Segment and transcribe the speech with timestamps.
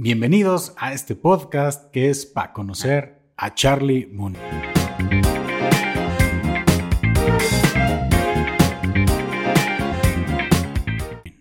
[0.00, 4.36] Bienvenidos a este podcast que es para conocer a Charlie Moon.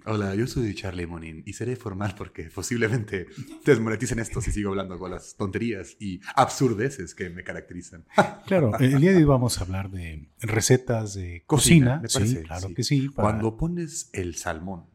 [0.09, 3.27] Hola, yo soy Charlie Monin y seré formal porque posiblemente
[3.65, 8.05] desmoneticen esto si sigo hablando con las tonterías y absurdeces que me caracterizan.
[8.47, 11.99] Claro, el día de hoy vamos a hablar de recetas de cocina.
[12.01, 12.73] me sí, parece, claro sí.
[12.73, 13.09] que sí.
[13.09, 14.85] para- Cuando pones el salmón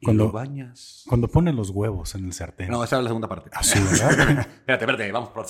[0.00, 1.04] y Cuando- lo bañas...
[1.08, 2.68] cuando ponen los huevos en el sartén.
[2.68, 3.50] No, esa es la segunda parte.
[3.54, 4.10] Ah, sí, ¿verdad?
[4.40, 5.46] espérate, espérate, vamos por...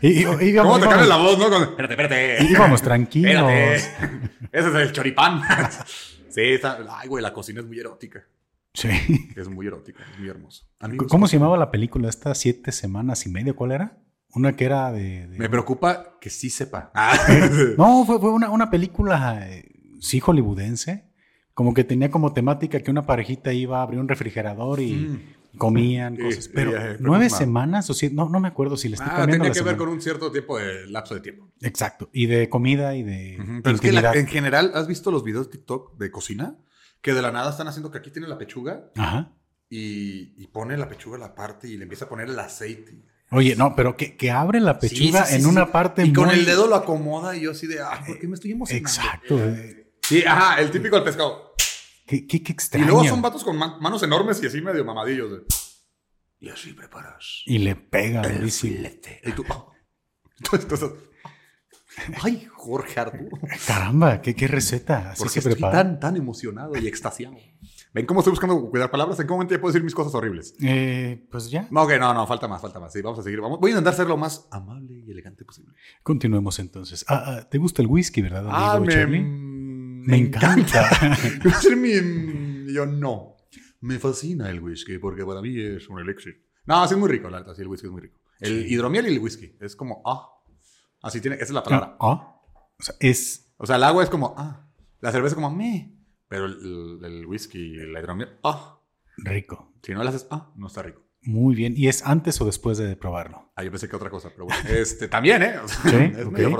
[0.00, 1.50] Y- y- y- ¿Cómo te cambias la voz, no?
[1.50, 2.44] Con- Espérate, espérate.
[2.50, 3.50] Íbamos tranquilos.
[3.50, 4.30] Espérate.
[4.52, 5.42] Ese es el choripán.
[6.30, 6.78] sí, está...
[6.90, 8.24] Ay, güey, la cocina es muy erótica.
[8.72, 8.88] Sí.
[9.36, 10.64] Es muy erótica, es muy hermoso.
[10.78, 12.34] Amigos, ¿Cómo se llamaba la película esta?
[12.34, 13.56] ¿Siete semanas y medio?
[13.56, 13.98] ¿Cuál era?
[14.32, 15.26] Una que era de...
[15.26, 16.90] de- Me preocupa que sí sepa.
[16.94, 17.18] Ah.
[17.76, 19.64] No, fue, fue una, una película, eh,
[20.00, 21.09] sí, hollywoodense.
[21.60, 25.58] Como que tenía como temática que una parejita iba a abrir un refrigerador y Mm.
[25.58, 26.44] comían cosas.
[26.44, 27.36] sí, Pero nueve ma.
[27.36, 29.76] semanas o siete, no, no me acuerdo si le estoy Ah, cambiando tenía que ver
[29.76, 31.50] con un cierto tiempo de lapso de tiempo.
[31.60, 32.08] Exacto.
[32.14, 35.48] Y de comida y de Pero es que la- en general, ¿has visto los videos
[35.50, 36.56] de TikTok de cocina?
[37.02, 39.34] Que de la nada están haciendo que aquí tiene la pechuga Ajá.
[39.68, 43.02] y, y pone la pechuga a la parte y le empieza a poner el aceite.
[43.32, 46.12] Oye, no, pero que, que abre la pechuga Sí, sí, sí, en una parte Y
[46.14, 48.88] con el dedo lo acomoda y yo así de, ah, ¿por qué me estoy emocionando?
[48.88, 49.38] Exacto.
[49.44, 49.79] eh,
[50.10, 51.54] Sí, ajá, el típico del pescado.
[52.04, 52.86] Qué, qué, qué Y extraño.
[52.86, 55.30] luego son vatos con man- manos enormes y así medio mamadillos.
[55.30, 55.38] de,
[56.40, 59.20] y así preparas Y le pega el filete.
[59.24, 59.72] Y tú, oh.
[60.38, 60.98] Entonces, entonces,
[62.22, 63.38] ay, Jorge Arturo.
[63.66, 65.10] Caramba, qué, qué receta.
[65.10, 65.72] Así Porque se estoy prepara.
[65.84, 67.36] tan, tan emocionado y extasiado.
[67.92, 69.20] ¿Ven cómo estoy buscando cuidar palabras?
[69.20, 70.54] ¿En qué momento ya puedo decir mis cosas horribles?
[70.62, 71.68] Eh, pues ya.
[71.70, 72.92] No, ok, no, no, falta más, falta más.
[72.92, 73.40] Sí, vamos a seguir.
[73.40, 75.72] Vamos, voy a intentar ser lo más amable y elegante posible.
[76.02, 77.04] Continuemos entonces.
[77.08, 78.92] Ah, ah, ¿Te gusta el whisky, verdad, Ah, amigo
[80.10, 80.90] me, encanta.
[81.60, 83.36] Ser mi- Yo no.
[83.80, 86.46] Me fascina el whisky porque para mí es un elixir.
[86.66, 88.18] No, sí es muy rico, la verdad, sí, el whisky es muy rico.
[88.40, 88.74] El Sí.
[88.74, 89.56] hidromiel y el whisky.
[89.60, 90.28] Es como, ah.
[91.02, 91.96] Así tiene, esa es la palabra.
[92.00, 92.36] Ah,
[92.78, 94.70] o sea, es O sea, el agua es como, ah.
[95.00, 95.96] La cerveza es como, me.
[96.28, 98.78] Pero el, el- el whisky y la hidromiel, ah.
[99.16, 99.74] rico.
[99.82, 101.02] Si no le haces, ah, no está rico.
[101.22, 101.74] Muy bien.
[101.76, 103.50] ¿Y es antes o después de probarlo?
[103.56, 104.62] Ah, yo pensé que otra cosa, pero bueno.
[104.68, 105.58] Este, también, ¿eh?
[105.62, 106.32] O sea, Sí, es ok.
[106.32, 106.50] medio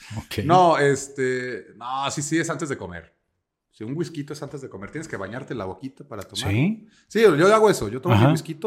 [0.00, 0.20] afrodisíaco.
[0.20, 0.44] Ok.
[0.46, 1.66] No, este.
[1.76, 3.14] No, sí, sí, es antes de comer.
[3.70, 6.50] Si un whisky es antes de comer, tienes que bañarte la boquita para tomar.
[6.50, 6.88] ¿Sí?
[7.06, 7.88] Sí, yo hago eso.
[7.88, 8.26] Yo tomo Ajá.
[8.26, 8.58] mi whisky.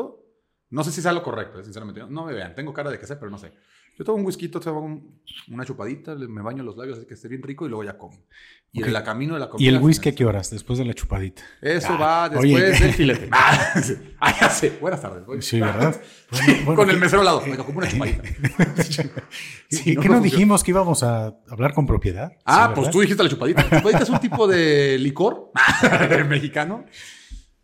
[0.71, 2.01] No sé si sea lo correcto, eh, sinceramente.
[2.09, 3.51] No me vean, tengo cara de que sé, pero no sé.
[3.99, 7.27] Yo tomo un whisky, tomo un- una chupadita, me baño los labios, así que esté
[7.27, 8.17] bien rico y luego ya como.
[8.71, 9.69] Y en la camino de la comida.
[9.69, 10.49] ¿Y el whisky a qué horas?
[10.49, 11.43] Después de la chupadita.
[11.61, 12.63] Eso Ah, va después oye.
[12.63, 13.27] del filete.
[13.33, 13.73] Ah.
[14.21, 14.77] Ah, ya sé.
[14.79, 15.25] Buenas tardes.
[15.25, 15.41] voy.
[15.41, 16.01] Sí, ¿verdad?
[16.31, 17.41] Sí, Bueno, bueno, con el ¿qué- mesero al lado.
[17.45, 18.23] Me ocupo una chupadita.
[19.69, 20.19] Sí, no, ¿Qué no no funciona.
[20.21, 22.31] dijimos que íbamos a hablar con propiedad?
[22.45, 23.63] Ah, Sí, pues tú dijiste la chupadita.
[23.69, 25.51] La chupadita es un tipo de licor
[26.29, 26.85] mexicano.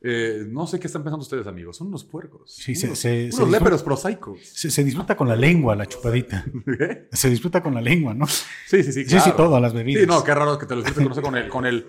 [0.02, 1.78] Eh, no sé qué están pensando ustedes, amigos.
[1.78, 2.54] Son unos puercos.
[2.54, 4.40] Sí, unos, se- unos se disfruta- léperos prosaicos.
[4.44, 6.46] Se, se disfruta con la lengua la chupadita.
[7.12, 8.28] Se disfruta con la lengua, ¿no?
[8.28, 8.44] Sí,
[8.84, 8.92] sí, sí.
[9.04, 9.24] Sí, claro.
[9.26, 10.02] sí, todo, las bebidas.
[10.04, 11.86] Sí, no, qué raro que te lo disfrutes con, con el, con el,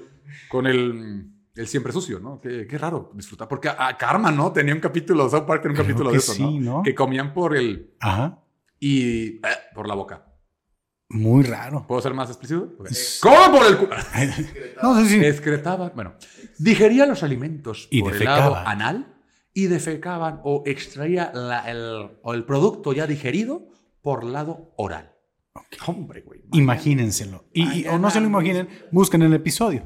[0.49, 2.41] con el, el siempre sucio, ¿no?
[2.41, 3.47] Qué, qué raro disfrutar.
[3.49, 4.53] Porque a, a Karma, ¿no?
[4.53, 6.83] Tenía un capítulo, South Park tenía un Creo capítulo de eso, sí, ¿no?
[6.83, 8.39] Que comían por el, Ajá.
[8.81, 9.41] y, eh,
[9.75, 10.25] por la boca.
[11.11, 11.87] Muy raro.
[11.87, 12.75] ¿Puedo ser más explícito?
[12.79, 12.91] Ok.
[12.91, 13.79] Es- ¿Cómo por el
[14.83, 15.25] No, sí, sí.
[15.25, 16.15] Excretaban, bueno,
[16.59, 19.15] digerían los alimentos Y por el lado anal
[19.55, 23.69] y defecaban o extraía la- el, o el producto ya digerido
[24.03, 25.13] por lado oral.
[25.87, 26.43] Hombre, güey.
[26.53, 27.47] Imagínenselo.
[27.53, 29.83] Y, y- o no se lo imaginen, busquen el episodio.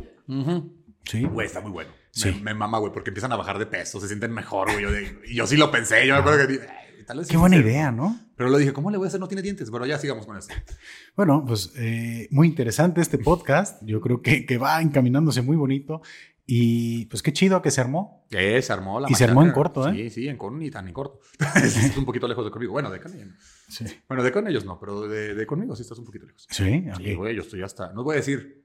[1.04, 1.22] Sí.
[1.24, 1.90] Güey, está muy bueno.
[2.10, 2.30] Sí.
[2.32, 4.82] Me, me mama, güey, porque empiezan a bajar de peso, se sienten mejor, güey.
[4.82, 4.90] Yo,
[5.32, 6.60] yo sí lo pensé, yo me acuerdo que
[7.02, 7.70] "Ay, tal vez sí Qué buena sirve".
[7.72, 8.18] idea, ¿no?
[8.36, 9.20] Pero lo dije, ¿cómo le voy a hacer?
[9.20, 9.70] No tiene dientes.
[9.70, 10.54] Pero ya sigamos con esto.
[11.16, 13.82] Bueno, pues eh, muy interesante este podcast.
[13.84, 16.00] Yo creo que, que va encaminándose muy bonito.
[16.46, 18.26] Y pues qué chido que se armó.
[18.30, 19.92] Eh, se armó la Y se armó en corto, ¿eh?
[19.94, 21.20] Sí, sí, en corto ni tan en corto.
[21.62, 22.72] es un poquito lejos de conmigo.
[22.72, 23.28] Bueno, de con ellos.
[23.68, 23.84] Sí.
[24.08, 26.46] Bueno, de con ellos no, pero de, de conmigo sí estás un poquito lejos.
[26.50, 27.16] Sí, Sí, ok.
[27.18, 27.92] güey, yo estoy hasta.
[27.92, 28.64] No voy a decir.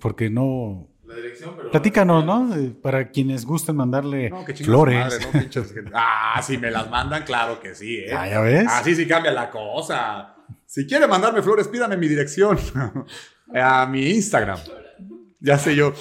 [0.00, 0.88] Porque no.
[1.14, 1.70] La dirección, pero.
[1.70, 2.54] Platícanos, ¿no?
[2.56, 5.20] Eh, Para quienes gusten mandarle No, que chingas flores.
[5.32, 5.90] madre, no.
[5.94, 8.12] Ah, si me las mandan, claro que sí, ¿eh?
[8.16, 8.66] Ah, ¿ya ves?
[8.68, 10.34] Así sí cambia la cosa.
[10.66, 12.58] Si quiere mandarme flores, pídame mi dirección
[13.54, 14.58] a mi Instagram.
[15.40, 15.92] Ya sé yo.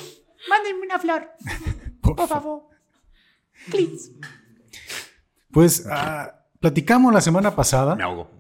[0.50, 1.30] Mándenme una flor,
[2.02, 2.64] Por por favor.
[3.70, 4.12] Please.
[5.52, 7.96] Pues ah, platicamos la semana pasada.
[7.96, 8.32] Me ahogo.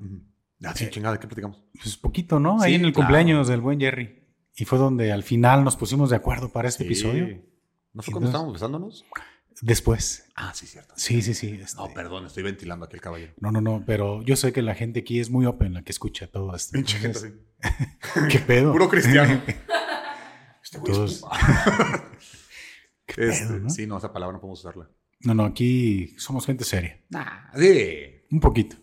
[0.66, 1.62] Ah, sí, chingada, ¿de qué platicamos?
[1.82, 2.62] Pues poquito, ¿no?
[2.62, 3.08] Ahí Sí, en el claro.
[3.08, 4.23] cumpleaños del buen Jerry.
[4.56, 7.42] Y fue donde al final nos pusimos de acuerdo para este episodio.
[7.94, 9.06] ¿No fue cuando estábamos besándonos?
[9.62, 10.30] Después.
[10.36, 10.94] Ah, sí, cierto.
[10.98, 11.60] Sí, sí, sí.
[11.62, 13.34] este- No, perdón, estoy ventilando aquí el caballero.
[13.40, 15.92] No, no, no, pero yo sé que la gente aquí es muy open, la que
[15.92, 16.74] escucha todo esto.
[16.74, 17.40] Pinche gente Entonces.
[18.32, 18.72] ¿Qué pedo?
[18.72, 19.42] Puro cristiano.
[20.64, 21.24] Este güey Todos-.
[23.06, 23.70] ¿Qué Este, no?
[23.70, 24.90] Sí, no, esa palabra no podemos usarla.
[25.20, 27.02] No, no, aquí somos gente seria.
[27.10, 28.22] Nah, sí.
[28.32, 28.78] Un poquito.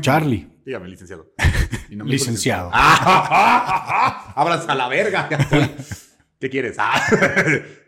[0.00, 1.32] Charlie, Dígame, licenciado.
[1.88, 2.70] Licenciado.
[2.72, 4.32] ¡Ah!
[4.36, 5.28] ¡Abras a la verga!
[6.40, 6.76] ¿Qué quieres?
[6.78, 7.00] Ah.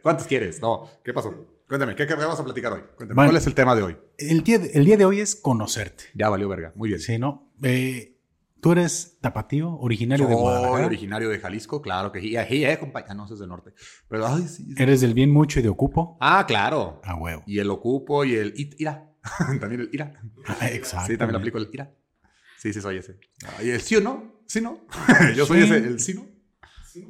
[0.03, 0.63] ¿Cuántos quieres?
[0.63, 1.35] No, ¿qué pasó?
[1.69, 2.81] Cuéntame, ¿qué, qué vamos a platicar hoy?
[2.97, 3.31] Cuéntame, Bueno.
[3.31, 3.97] ¿cuál es el tema de hoy?
[4.17, 6.05] El día de, el día de hoy es conocerte.
[6.15, 6.73] Ya valió verga.
[6.77, 7.01] Muy bien.
[7.01, 7.53] Sí, ¿no?
[7.63, 8.15] Eh,
[8.61, 10.87] Tú eres tapatío, originario de Guadalajara.
[10.87, 12.31] originario de Jalisco, claro que sí.
[12.49, 12.79] Sí, eh,
[13.09, 13.73] Ah, no, es del norte.
[14.09, 14.65] Pero, ay, sí.
[14.65, 14.75] sí.
[14.83, 16.17] Eres del bien mucho y de ocupo.
[16.21, 17.01] Ah, claro.
[17.05, 17.43] A huevo.
[17.47, 19.11] Y el ocupo y el it- ira.
[19.61, 20.13] también el ira.
[20.47, 21.07] Ah, Exacto.
[21.09, 21.93] Sí, también aplico el ira.
[22.59, 23.19] Sí, sí, soy ese.
[23.47, 24.43] Ah, ¿Y el sí o no?
[24.47, 24.87] ¿Sí no?
[25.37, 25.65] Yo soy Sí.
[25.65, 26.27] ese, el sí no.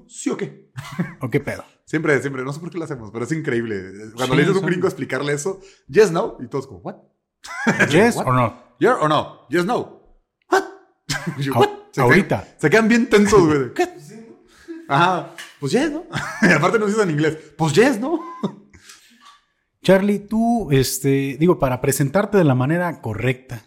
[0.09, 0.71] ¿Sí o qué?
[1.21, 1.65] ¿O qué pedo?
[1.87, 3.81] Siempre, siempre, no sé por qué lo hacemos, pero es increíble.
[4.15, 6.97] Cuando Sí, le dices a un gringo explicarle eso, yes, no, y todos como, what?
[7.91, 8.63] ¿Yes o no?
[8.79, 9.47] Yeah or no?
[9.49, 10.19] Yes, no.
[10.51, 10.65] What?
[11.39, 12.43] Yo, Au- "What?" Se ahorita.
[12.43, 13.73] Quedan, se quedan bien tensos, güey.
[13.75, 13.89] ¿Qué?
[14.89, 15.35] Ajá.
[15.59, 16.05] Pues yes, ¿no?
[16.43, 17.39] y aparte nos dicen en inglés.
[17.57, 18.21] Pues yes, ¿no?
[19.83, 23.63] Charlie, tú, este, digo, para presentarte de la manera correcta.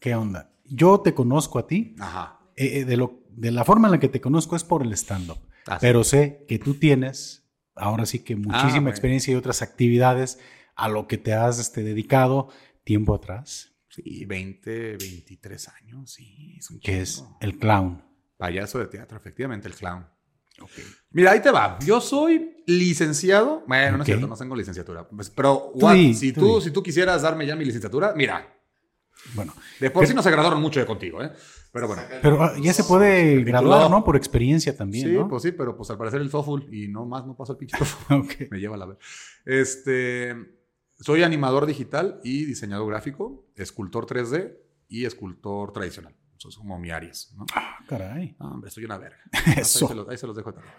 [0.00, 0.50] ¿Qué onda?
[0.64, 1.94] Yo te conozco a ti.
[1.98, 2.40] Ajá.
[2.56, 4.92] eh, eh, de, lo, de la forma en la que te conozco es por el
[4.92, 5.38] stand-up.
[5.66, 5.78] Ah.
[5.80, 8.90] Pero sé que tú tienes, ahora sí que muchísima bueno.
[8.90, 10.38] experiencia y otras actividades
[10.74, 12.48] a lo que te has este, dedicado
[12.84, 18.02] tiempo atrás, Sí, 20, 23 años, sí, es un que es el clown.
[18.36, 20.06] Payaso de teatro, efectivamente, el clown.
[21.10, 21.78] Mira, ahí te va.
[21.84, 23.64] Yo soy licenciado.
[23.66, 25.08] Bueno, no es cierto, no tengo licenciatura.
[25.08, 28.57] Pues, Pero, what, si, tú si tú quisieras darme ya mi licenciatura, mira,
[29.34, 31.32] Bueno, de por sí no se graduaron mucho de contigo, ¿eh?
[31.72, 32.02] Pero bueno.
[32.22, 34.02] pero ah, ya se puede graduar, ¿no?
[34.02, 35.28] Por experiencia también, Sí, ¿no?
[35.28, 37.76] pues sí, pero pues al parecer el TOEFL y no más no pasa el pinche
[37.76, 38.46] TOEFL.
[38.50, 38.98] Me lleva a la ver.
[39.44, 40.34] Este,
[40.98, 44.56] soy animador digital y diseñador gráfico, escultor 3D
[44.88, 46.14] y escultor tradicional.
[46.36, 47.44] Eso es como mi áreas, ¿no?
[47.54, 48.36] Ah, caray.
[48.38, 49.18] No, hombre, soy una verga.
[49.56, 49.86] Eso.
[49.86, 50.72] Ahí se los, ahí se los dejo también.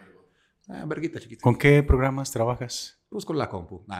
[0.69, 1.41] Ah, verguita chiquita.
[1.41, 2.95] ¿Con qué programas trabajas?
[3.09, 3.83] Pues con la compu.
[3.87, 3.99] Nah,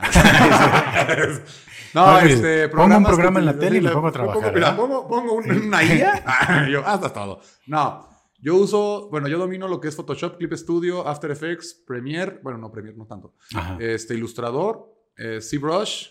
[1.94, 4.54] no, pues, este, pongo un programa en la te- tele y la- pongo a trabajar,
[4.54, 4.74] Mira, ¿eh?
[4.76, 6.22] pongo, pongo un- una IA.
[6.24, 7.40] Ah, yo, hasta todo.
[7.66, 8.08] No,
[8.38, 12.38] yo uso, bueno, yo domino lo que es Photoshop, Clip Studio, After Effects, Premiere.
[12.42, 13.34] Bueno, no, Premiere no tanto.
[13.54, 13.76] Ajá.
[13.80, 16.06] Este, Ilustrador, eh, ZBrush,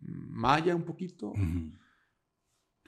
[0.00, 1.72] Maya un poquito Ujú.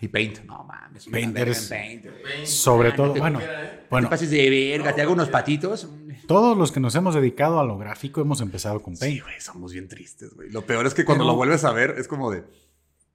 [0.01, 0.41] Y Paint.
[0.45, 2.47] No mames, Paint, verga eres- en Paint.
[2.47, 5.89] Sobre todo, te- bueno, Te bueno, pases de verga, te hago unos patitos.
[6.27, 9.23] todos los que nos hemos dedicado a lo gráfico hemos empezado con Sí, Paint.
[9.23, 10.51] güey, somos bien tristes, güey.
[10.51, 12.45] Lo peor es que cuando Pero- lo vuelves a ver es como de.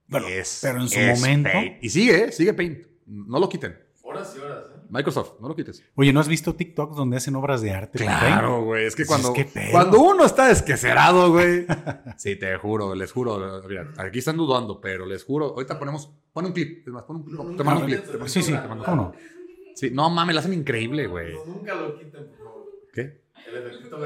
[0.08, 1.84] Bueno, es- pero en su es momento- Paint.
[1.84, 2.32] Y sigue, ¿eh?
[2.32, 2.80] sigue Paint.
[3.06, 3.78] No lo quiten.
[4.04, 4.71] Horas y horas, ¿eh?
[4.92, 5.84] Microsoft, no lo quites.
[5.96, 7.98] Oye, ¿no has visto TikToks donde hacen obras de arte?
[8.00, 8.86] Claro, güey.
[8.86, 9.72] Es que cuando, es que pedo.
[9.72, 11.66] cuando uno está desquecerado, güey.
[12.18, 13.62] sí, te juro, les juro.
[13.68, 15.48] Mira, aquí están dudando, pero les juro.
[15.54, 16.12] Ahorita ponemos.
[16.34, 16.86] Pon un clip.
[16.88, 17.58] Es más, pon un clip.
[17.58, 18.04] Te mando un clip.
[18.04, 19.14] te mando- Sí, sí, te mando- ¿cómo no?
[19.76, 21.34] Sí, no mames, la hacen increíble, güey.
[21.34, 22.66] No, nunca lo quiten, por favor.
[22.94, 23.22] ¿Qué?
[23.48, 23.98] El efectito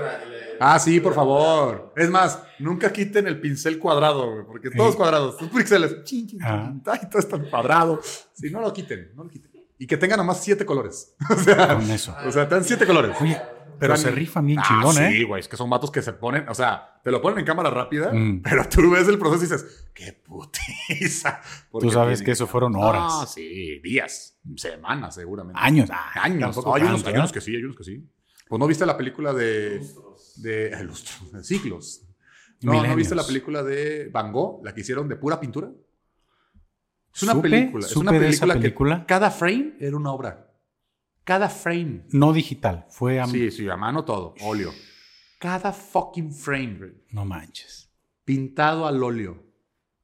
[0.60, 1.92] Ah, sí, por favor.
[1.98, 4.98] Es más, nunca quiten el pincel cuadrado, güey, porque todos Sí.
[4.98, 5.96] cuadrados, son píxeles.
[6.42, 6.74] Ah.
[6.86, 8.00] Ay, todo está cuadrado.
[8.34, 9.52] Sí, no lo quiten, no lo quiten.
[9.78, 11.16] Y que tengan nomás siete colores.
[11.30, 12.16] O sea, Con eso.
[12.26, 13.16] o sea, te dan siete colores.
[13.22, 13.40] Oye,
[13.78, 15.24] pero Están- se rifan bien Ah, chingón, Sí, ¿eh?
[15.26, 17.70] güey, es que son vatos que se ponen, o sea, te lo ponen en cámara
[17.70, 18.42] rápida, Mm.
[18.42, 21.42] pero tú ves el proceso y dices, qué putiza.
[21.72, 23.04] Tú sabes tienen- que eso fueron horas.
[23.06, 25.60] Ah, sí, días, semanas seguramente.
[25.62, 25.90] Años.
[25.92, 26.40] Ah, Años.
[26.56, 27.34] tampoco hay, unos, hay unos ¿eh?
[27.34, 28.10] que sí, hay unos que sí.
[28.48, 29.82] Pues no viste la película de.
[30.38, 32.02] de eh, lustros, de siglos.
[32.62, 32.98] No, ¿no Milenios.
[32.98, 35.70] viste la película de Van Gogh, la que hicieron de pura pintura?
[37.16, 37.86] Es una Supe- película.
[37.88, 39.00] Es una película, película.
[39.00, 40.52] que cada frame era una obra.
[41.24, 42.06] Cada frame.
[42.12, 43.26] No digital, fue a...
[43.26, 44.72] Sí, sí, a mano todo, óleo.
[45.40, 47.90] Cada fucking frame, No manches.
[48.26, 49.44] pintado al óleo.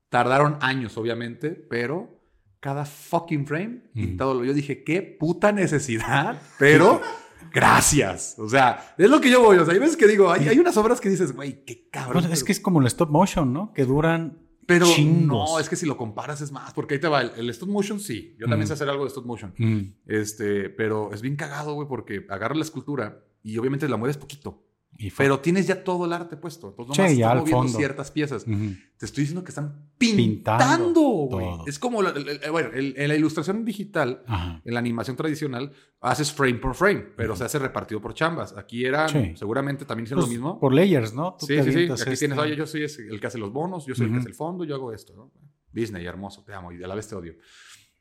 [0.10, 2.20] Tardaron años, obviamente, pero
[2.60, 4.50] cada fucking frame pintado al óleo.
[4.52, 7.02] Yo dije, qué puta necesidad, pero
[7.54, 8.36] gracias.
[8.40, 9.58] O sea, es lo que yo voy.
[9.58, 12.24] O sea, hay veces que digo, hay, hay unas obras que dices, güey, qué cabrón.
[12.24, 13.74] Pues es que es como el stop motion, ¿no?
[13.74, 14.40] Que duran
[14.74, 15.50] pero chingos.
[15.52, 17.22] no, es que si lo comparas es más, porque ahí te va.
[17.22, 18.36] El, el stop motion, sí.
[18.40, 18.68] Yo también Mm.
[18.68, 19.54] sé hacer algo de stop motion.
[19.58, 19.80] Mm.
[20.08, 24.64] Este, pero es bien cagado, güey, porque agarras la escultura y obviamente la mueves poquito.
[24.98, 26.70] Y Pero tienes ya todo el arte puesto.
[26.78, 27.78] Entonces, nomás ya estás al moviendo fondo.
[27.78, 28.46] ciertas piezas.
[28.46, 31.48] Te estoy diciendo que están Pintando güey.
[31.66, 32.14] Es como, la-
[32.52, 34.62] bueno, en la ilustración digital, Ajá.
[34.64, 35.72] en la animación tradicional,
[36.02, 38.56] haces frame por frame, pero se hace repartido por chambas.
[38.58, 39.34] Aquí eran, Sí.
[39.38, 40.60] seguramente también hicieron Pues, lo mismo.
[40.60, 41.36] Por layers, ¿no?
[41.40, 41.84] Tú Sí, sí, sí.
[41.84, 44.18] Aquí este- tienes, oye, yo soy el que hace los bonos, yo soy el que
[44.20, 45.14] hace el fondo, yo hago esto.
[45.16, 45.32] ¿no?
[45.72, 47.34] Disney, hermoso, te amo y a la vez te odio.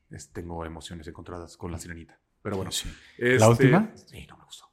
[0.09, 2.19] Es- tengo emociones encontradas con la sirenita.
[2.41, 2.71] Pero bueno.
[2.71, 2.89] Sí.
[3.17, 3.91] este- ¿La última?
[3.95, 4.65] Sí, no me gustó.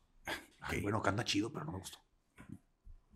[0.61, 1.99] Ay, bueno, canta chido, pero no me gustó.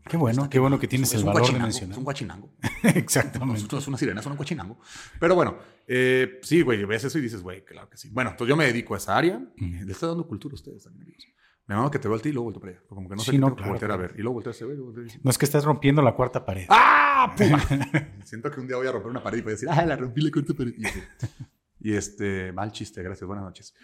[0.09, 1.93] Qué bueno, qué bueno que tienes Es el valor de mencionar.
[1.93, 2.53] Es un guachinango.
[2.83, 3.77] Exactamente.
[3.77, 4.79] Es una sirena, es un guachinango.
[5.21, 8.11] Pero bueno, eh, sí, güey, ves eso y dices, güey, claro que sí.
[8.11, 9.37] Bueno, entonces yo me dedico a esa área.
[9.37, 9.85] Ujú.
[9.85, 11.27] Le estoy dando cultura a ustedes también, amigos.
[11.67, 12.83] Me mama que te veo a ti y luego volteo para allá.
[12.89, 14.15] Como que no sé Sí, qué no, claro, voltear a ver.
[14.17, 16.67] Y luego volteo a ese- No es que estés rompiendo la cuarta pared.
[16.69, 17.33] ¡Ah!
[17.39, 17.63] Puma.
[18.25, 19.95] Siento que un día voy a romper una pared y voy a decir, ¡ah, la
[19.97, 20.75] rompí la cuarta pared!
[20.77, 21.01] Y, así.
[21.79, 23.75] Y, este, mal chiste, gracias, buenas noches.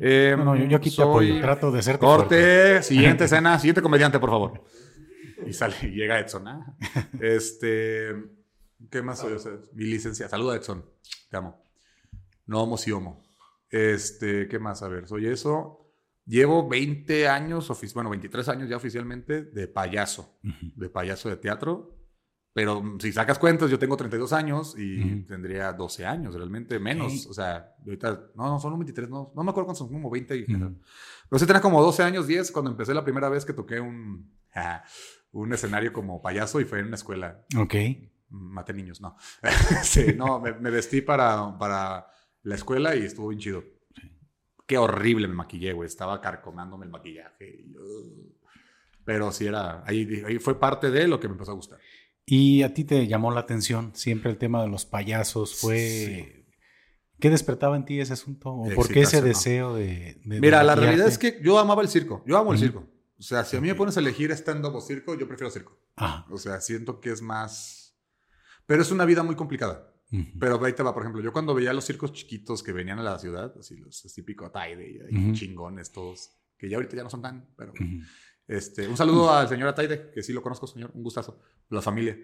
[0.00, 1.40] Eh, No, no, yo, yo aquí te soy- apoyo.
[1.40, 2.00] Trato de fuerte.
[2.04, 4.64] Corte, siguiente escena, siguiente comediante, por favor.
[5.48, 6.46] Y sale, y llega Edson.
[6.48, 6.76] ah.
[7.20, 8.14] Este,
[8.90, 9.32] ¿qué más soy?
[9.34, 10.84] O sea, mi licencia, saluda Edson,
[11.30, 11.62] te amo.
[12.46, 13.22] No homo si homo.
[13.70, 14.82] Este, ¿qué más?
[14.82, 15.84] A ver, soy eso.
[16.26, 20.72] Llevo 20 años, bueno, 23 años ya oficialmente de payaso, Ujú.
[20.76, 21.94] de payaso de teatro.
[22.52, 25.26] Pero mm, si sacas cuentas, yo tengo 32 años y Ujú.
[25.26, 27.24] tendría 12 años, realmente menos.
[27.24, 27.30] Ok.
[27.30, 30.36] O sea, ahorita, no, no, son 23, no, no me acuerdo cuántos son, como 20
[30.36, 30.76] y Ujú.
[31.30, 34.30] pero sí tenía como 12 años, 10, cuando empecé la primera vez que toqué un,
[35.32, 37.44] un escenario como payaso y fue en una escuela.
[37.56, 37.74] Ok.
[38.30, 39.16] Maté niños, no.
[39.82, 42.06] sí, no, me, me vestí para, para
[42.42, 43.64] la escuela y estuvo bien chido.
[44.66, 45.86] Qué horrible me maquillé, güey.
[45.86, 47.64] Estaba carcomándome el maquillaje.
[47.74, 48.32] uh,
[49.04, 51.78] Pero sí era, ahí, ahí fue parte de lo que me empezó a gustar.
[52.26, 55.58] ¿Y a ti te llamó la atención siempre el tema de los payasos?
[55.58, 56.44] ¿Fue
[57.18, 58.50] qué despertaba en ti ese asunto?
[58.52, 61.80] ¿O por qué ese deseo de, de- Mira, de la realidad es que yo amaba
[61.80, 62.22] el circo.
[62.26, 62.86] Yo amo el circo.
[63.18, 65.78] O sea, si a mí me pones a elegir stand-up o circo, yo prefiero circo.
[65.96, 67.96] Ah, O sea, siento que es más...
[68.66, 69.92] Pero es una vida muy complicada.
[70.12, 70.24] ujú.
[70.38, 73.02] Pero ahí te va, por ejemplo, yo cuando veía los circos chiquitos que venían a
[73.02, 75.32] la ciudad, así los típicos Ataide y ahí Ujú.
[75.34, 77.72] chingones todos, que ya ahorita ya no son tan, pero...
[77.72, 78.02] Ujú.
[78.46, 81.38] Este, un saludo al señor Ataide, que sí lo conozco, señor, un gustazo,
[81.70, 82.16] la familia.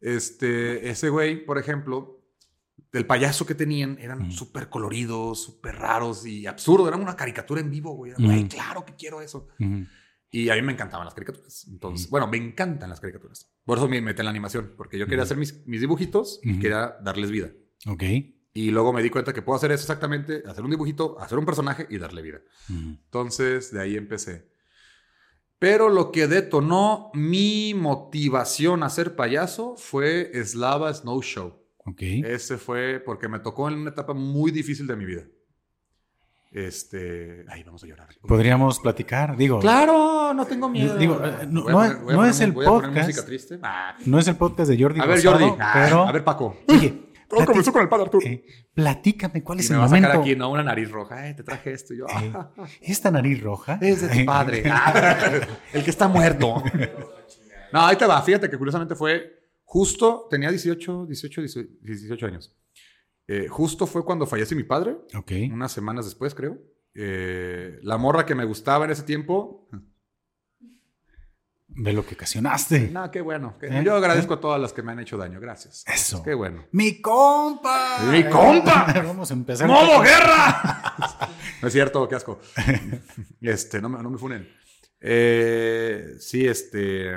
[0.00, 2.24] Este, ese güey, por ejemplo,
[2.92, 7.70] el payaso que tenían eran súper coloridos, súper raros y absurdos, eran una caricatura en
[7.70, 8.10] vivo, güey.
[8.12, 8.26] Era, Ujú.
[8.28, 9.48] "Güey, claro que quiero eso.
[10.30, 11.66] Y a mí me encantaban las caricaturas.
[11.68, 13.50] Entonces, bueno, me encantan las caricaturas.
[13.64, 16.58] Por eso me metí en la animación, porque yo quería hacer mis, mis dibujitos y
[16.58, 17.50] quería darles vida.
[17.86, 18.02] Ok.
[18.52, 21.46] Y luego me di cuenta que puedo hacer eso exactamente, hacer un dibujito, hacer un
[21.46, 22.40] personaje y darle vida.
[22.68, 24.48] Entonces, de ahí empecé.
[25.58, 31.62] Pero lo que detonó mi motivación a ser payaso fue Slava Snow Show.
[31.78, 32.02] Ok.
[32.02, 35.24] Ese fue porque me tocó en una etapa muy difícil de mi vida.
[36.50, 38.08] Este, ay, vamos a llorar.
[38.26, 39.58] Podríamos platicar, digo.
[39.60, 40.96] Claro, no tengo miedo.
[40.96, 43.08] Digo, eh, no- Voy a no poner- no poner es el voy a poner podcast.
[43.08, 43.58] música triste.
[43.62, 43.96] Ah.
[44.06, 45.56] No es el podcast de Jordi A ver, Rosado, Jordi.
[45.60, 46.56] Ah, pero A ver, Paco.
[46.68, 48.26] oye, Todo comenzó con el padre Arturo.
[48.26, 50.22] eh, platícame cuál Y es me el va a sacar momento.
[50.22, 50.50] aquí, ¿no?
[50.50, 51.14] Una nariz roja.
[51.24, 51.92] Ay, te traje esto.
[51.92, 52.50] Y yo, Eh, ah,
[52.80, 53.78] Esta nariz roja.
[53.82, 54.62] Es de tu padre.
[55.74, 56.62] El que está muerto.
[57.70, 58.22] No, ahí te va.
[58.22, 59.30] Fíjate que curiosamente fue
[59.64, 61.42] justo, tenía 18, 18,
[61.82, 62.56] 18 años.
[63.30, 65.32] Eh, justo fue cuando fallece mi padre, Ok.
[65.52, 66.58] unas semanas después, creo.
[66.94, 69.68] Eh, la morra que me gustaba en ese tiempo.
[71.68, 72.88] Ve lo que ocasionaste.
[72.90, 73.56] No, qué bueno.
[73.60, 73.82] ¿Eh?
[73.84, 75.38] Yo agradezco a todas las que me han hecho daño.
[75.38, 75.84] Gracias.
[75.86, 76.22] Eso.
[76.22, 76.64] Qué bueno.
[76.72, 77.98] ¡Mi compa!
[78.10, 78.92] ¡Mi compa!
[79.06, 79.68] Vamos a empezar.
[79.68, 80.96] ¡Modo guerra!
[81.62, 82.40] no es cierto, qué asco.
[83.42, 84.48] Este, no me, no me funen.
[86.18, 87.16] Sí, este.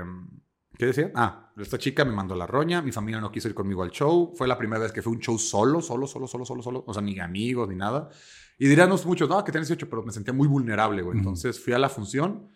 [0.82, 1.12] ¿Qué decía?
[1.14, 2.82] Ah, esta chica me mandó la roña.
[2.82, 4.34] Mi familia no quiso ir conmigo al show.
[4.36, 6.84] Fue la primera vez que fue un show solo, solo, solo, solo, solo, solo.
[6.88, 8.10] O sea, ni amigos, ni nada.
[8.58, 11.20] Y dirán muchos, no, que tienes 18, pero me sentía muy vulnerable, güey.
[11.20, 12.50] Entonces fui a la función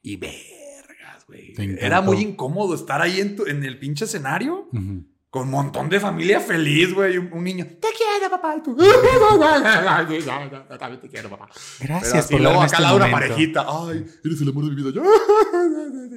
[0.00, 1.52] y vergas, güey.
[1.78, 4.70] Era muy incómodo estar ahí en, tu- en el pinche escenario.
[4.72, 5.04] Ujú.
[5.36, 7.18] Con un montón de familia feliz, güey.
[7.18, 8.56] Un, un niño, te quiero, papá.
[8.56, 8.74] Y tú,
[10.78, 11.50] también te quiero, papá.
[11.78, 13.66] Gracias por luego acá este al lado una parejita.
[13.68, 14.92] Ay, eres el amor de mi vida.
[14.94, 15.02] Yo,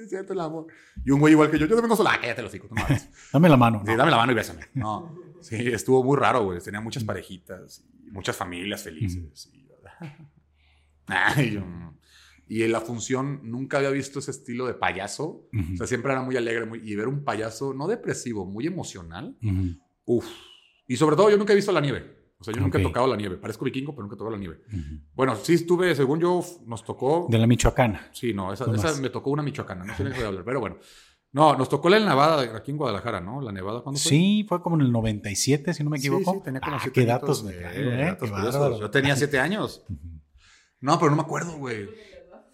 [0.08, 0.68] siento el amor.
[1.04, 1.66] Y un güey igual que yo.
[1.66, 2.18] Yo te vengo sola.
[2.22, 2.72] Cállate los hijos.
[2.72, 2.82] No.
[3.34, 3.82] Dame la mano.
[3.86, 3.98] Sí, ¿no?
[3.98, 4.62] dame la mano y bésame.
[4.74, 5.14] No.
[5.42, 6.62] Sí, estuvo muy raro, güey.
[6.62, 9.50] Tenía muchas parejitas y muchas familias felices.
[9.52, 9.68] Y,
[11.08, 11.64] Ay, yo,
[12.50, 15.48] y en la función nunca había visto ese estilo de payaso.
[15.54, 15.74] Ujú.
[15.76, 19.38] O sea, siempre era muy alegre muy, y ver un payaso no depresivo, muy emocional.
[19.42, 19.78] Ujú.
[20.06, 20.26] Uf.
[20.88, 22.18] Y sobre todo, yo nunca he visto la nieve.
[22.40, 22.90] O sea, yo nunca he Ok.
[22.90, 23.36] tocado la nieve.
[23.38, 24.62] Parezco vikingo, pero nunca he tocado la nieve.
[24.68, 25.00] Ujú.
[25.14, 27.28] Bueno, sí estuve, según yo, nos tocó.
[27.30, 28.08] De la Michoacana.
[28.12, 29.00] Sí, no, esa, ¿Cómo esa es?
[29.00, 29.86] me tocó una michoacana.
[29.86, 30.78] No sé de hablar, pero bueno.
[31.32, 33.40] No, nos tocó la nevada aquí en Guadalajara, ¿no?
[33.42, 34.10] La nevada, ¿cuándo fue?
[34.10, 36.34] Sí, fue como en el 97, si no me Sí, equivoco.
[36.38, 38.18] sí, tenía como ah, siete qué datos me Eh, ¿eh?
[38.80, 39.86] Yo tenía siete años.
[40.82, 41.90] No, pero no me acuerdo, güey.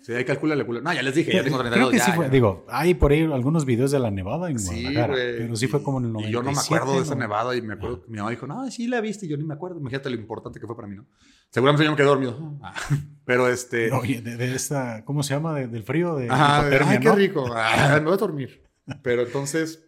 [0.05, 0.81] Sí, ahí calcula, calcula.
[0.81, 2.25] No, ya les dije, ya tengo 32 Creo que ya, sí fue.
[2.25, 2.31] ya.
[2.31, 5.13] Digo, hay por ahí algunos videos de la nevada en Sí, Guadalajara.
[5.13, 5.37] güey.
[5.37, 6.29] pero sí fue como en el 97.
[6.29, 7.21] Y yo no me acuerdo de esa ¿no?
[7.21, 9.45] nevada y me acuerdo que mi mamá dijo, no, sí la viste y yo ni
[9.45, 9.79] me acuerdo.
[9.79, 11.07] Imagínate lo importante que fue para mí, ¿no?
[11.49, 12.59] Seguramente yo me quedé dormido.
[12.61, 12.73] Ah,
[13.25, 13.91] Pero este...
[13.93, 15.55] Oye, de, de esta, ¿cómo se llama?
[15.55, 17.15] De- del frío, de Ajá, ay, qué ¿no?
[17.15, 17.45] rico.
[17.55, 18.61] Ah, me voy a dormir.
[19.01, 19.83] Pero entonces,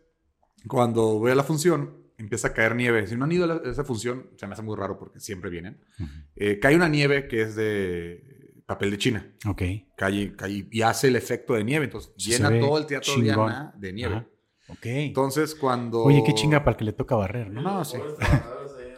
[0.67, 3.05] cuando voy a la función, empieza a caer nieve.
[3.05, 5.19] Si no han ido a la- a esa función, se me hace muy raro porque
[5.19, 5.79] siempre vienen.
[5.99, 6.09] Ujú.
[6.35, 8.36] Eh, cae una nieve que es de
[8.67, 9.25] papel de China.
[9.47, 9.61] Ok.
[9.95, 11.85] Cae, cae y hace el efecto de nieve.
[11.85, 13.15] Entonces, llena todo el teatro.
[13.15, 14.15] Diana de nieve.
[14.15, 14.27] Ajá.
[14.69, 14.85] Ok.
[14.85, 16.03] Entonces, cuando...
[16.03, 17.61] Oye, qué chinga para el que le toca barrer, ¿no?
[17.61, 17.97] No, sí.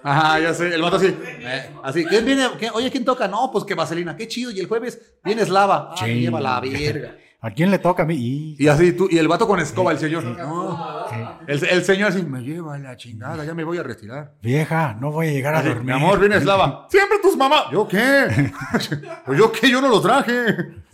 [0.01, 1.07] Ajá, ya sé, el vato así.
[1.07, 2.47] eh, así, ¿quién viene?
[2.57, 3.27] ¿Quién- Oye, ¿quién toca?
[3.27, 4.49] No, pues que Vaselina, qué chido.
[4.49, 5.93] Y el jueves viene Slava.
[5.95, 7.17] Ah, lleva la verga.
[7.41, 8.15] ¿A quién le toca a mí?
[8.15, 10.23] Y- Y así, tú, y el vato con escoba, el señor.
[10.25, 11.05] No.
[11.47, 14.33] El, el señor así, me lleva la chingada, ya me voy a retirar.
[14.41, 15.85] Vieja, no voy a llegar a dormir.
[15.85, 16.87] mi amor, viene Slava.
[16.89, 17.65] Siempre tus mamás.
[17.71, 18.51] ¿Yo qué?
[19.25, 20.33] pues yo qué, yo no los traje.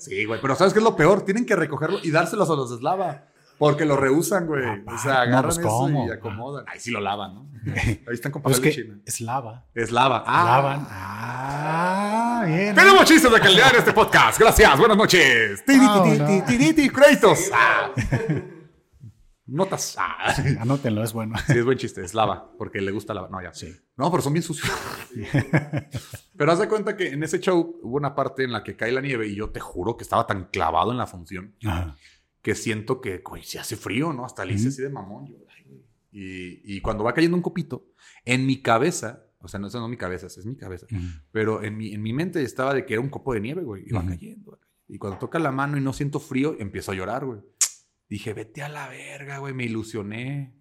[0.00, 1.26] Sí, güey, pero ¿sabes qué es lo peor?
[1.26, 3.24] Tienen que recogerlo y dárselos a los de Slava.
[3.60, 4.64] Porque lo rehusan, güey.
[4.84, 6.64] Papá, o sea, no, agarran pues, eso y acomodan.
[6.66, 7.50] Ahí sí lo lavan, ¿no?
[7.76, 8.98] Ahí están con Pues papel es de China.
[9.04, 9.66] es lava.
[9.74, 10.24] Es lava.
[10.26, 10.44] Ah.
[10.46, 10.86] Lavan.
[10.90, 12.74] Ah, bien.
[12.74, 14.40] Tenemos chistes de calidad en este podcast.
[14.40, 15.62] Gracias, buenas noches.
[15.66, 16.26] Ti, ti, Ah, ti, no.
[16.26, 17.50] ti, ti, ti, ti, créditos.
[17.52, 17.90] Ah.
[19.46, 19.96] Notas.
[19.98, 20.32] Ah.
[20.60, 21.36] Anótenlo, es bueno.
[21.46, 23.28] Sí, es buen chiste, es lava, porque le gusta lava.
[23.30, 23.52] No, ya.
[23.52, 23.70] Sí.
[23.96, 24.70] No, pero son bien sucios.
[26.36, 28.92] pero haz de cuenta que en ese show hubo una parte en la que cae
[28.92, 31.96] la nieve y yo te juro que estaba tan clavado en la función Ajá.
[32.42, 34.24] Que siento que, güey, se hace frío, ¿no?
[34.24, 35.26] Hasta le hice así de mamón.
[35.26, 35.82] yo, ay, güey.
[36.12, 37.86] y, y cuando va cayendo un copito,
[38.24, 40.86] en mi cabeza, o sea, no, eso no es mi cabeza, es mi cabeza,
[41.32, 43.84] pero en mi, en mi mente estaba de que era un copo de nieve, güey.
[43.86, 44.08] Iba Ujú.
[44.08, 44.50] cayendo.
[44.52, 44.60] güey.
[44.88, 47.40] Y cuando toca la mano y no siento frío, empiezo a llorar, güey.
[48.08, 49.54] Dije, vete a la verga, güey.
[49.54, 50.56] Me ilusioné.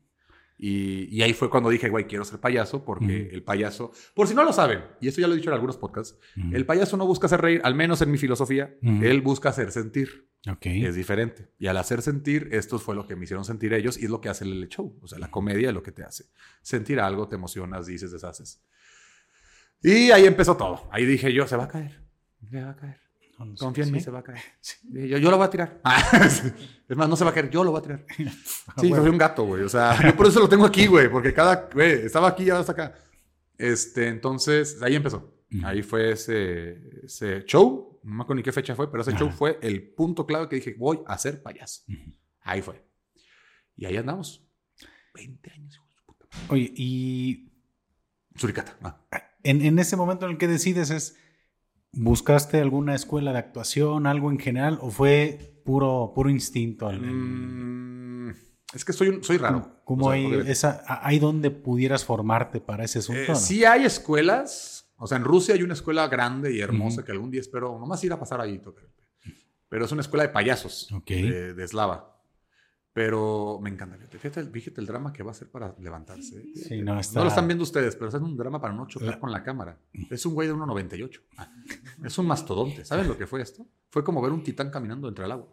[0.62, 4.36] Y, y ahí fue cuando dije, güey, quiero ser payaso porque el payaso, por si
[4.36, 6.20] no lo saben, y esto ya lo he dicho en algunos podcasts,
[6.52, 10.29] el payaso no busca hacer reír, al menos en mi filosofía, él busca hacer sentir.
[10.48, 10.66] Ok.
[10.68, 11.50] Es diferente.
[11.60, 14.22] Y al hacer sentir, esto fue lo que me hicieron sentir ellos y es lo
[14.22, 14.98] que hace el show.
[15.02, 16.26] O sea, la comedia es lo que te hace.
[16.62, 18.62] Sentir algo, te emocionas, dices, deshaces.
[19.82, 20.88] Y ahí empezó todo.
[20.92, 22.02] Ahí dije yo, se va a caer.
[22.50, 23.00] Se va a caer.
[23.38, 23.56] No, no.
[23.56, 24.06] Confía en mí, ¿Sí?
[24.06, 24.40] se va a caer.
[24.94, 25.82] Y Yo, yo lo voy a tirar.
[26.24, 28.06] es más, no se va a caer, yo lo voy a tirar.
[28.78, 29.04] Sí, bueno.
[29.04, 29.64] soy un gato, güey.
[29.64, 31.10] O sea, yo por eso lo tengo aquí, güey.
[31.10, 32.96] Porque cada, güey, estaba aquí y ahora está acá.
[33.58, 35.36] Este, entonces, ahí empezó.
[35.64, 37.89] Ahí fue ese, ese show.
[38.04, 39.20] No me acuerdo ni qué fecha fue, pero ese Ajá.
[39.20, 41.84] show fue el punto clave que dije, voy a ser payaso.
[42.42, 42.84] Ahí fue.
[43.76, 44.46] Y ahí andamos.
[45.14, 46.48] 20 años, hijo de su puta madre.
[46.50, 47.52] Oye, y
[48.36, 48.78] Suricata.
[48.84, 49.02] Ah.
[49.44, 51.18] en, en ese momento en el que decides es,
[51.92, 56.90] ¿buscaste alguna escuela de actuación, algo en general, o fue puro, puro instinto?
[56.90, 58.30] el- el- Mm,
[58.76, 59.82] es que soy, un- soy raro.
[59.84, 63.22] ¿Cómo O sea, hay, esa, hay donde pudieras formarte para ese asunto?
[63.22, 63.36] Eh, no?
[63.36, 64.79] sí hay escuelas.
[65.00, 67.06] O sea, en Rusia hay una escuela grande y hermosa Ujú.
[67.06, 68.62] que algún día espero nomás ir a pasar ahí.
[69.70, 71.08] Pero es una escuela de payasos Ok.
[71.10, 72.16] de, de eslava.
[72.92, 73.96] Pero me encanta.
[73.98, 76.44] Fíjate, fíjate, el- fíjate el drama que va a ser para levantarse.
[76.56, 79.20] Sí, no, está- No lo están viendo ustedes, pero es un drama para no chocar
[79.20, 79.80] con la cámara.
[80.10, 81.22] Es un güey de 1,98.
[81.38, 81.50] Ah,
[82.04, 82.84] es un mastodonte.
[82.84, 83.66] ¿Saben lo que fue esto?
[83.92, 85.48] Fue como ver un titán caminando entre el agua.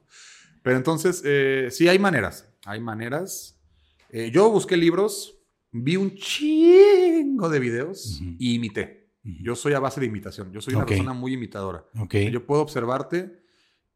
[0.62, 2.48] Pero entonces, eh, sí hay maneras.
[2.64, 3.60] Hay maneras.
[4.10, 5.38] Eh, yo busqué libros,
[5.70, 8.34] vi un chingo de videos Ujú.
[8.38, 9.05] y imité.
[9.42, 10.52] Yo soy a base de imitación.
[10.52, 11.84] Yo soy una persona muy imitadora.
[11.98, 12.14] Ok.
[12.30, 13.42] Yo puedo observarte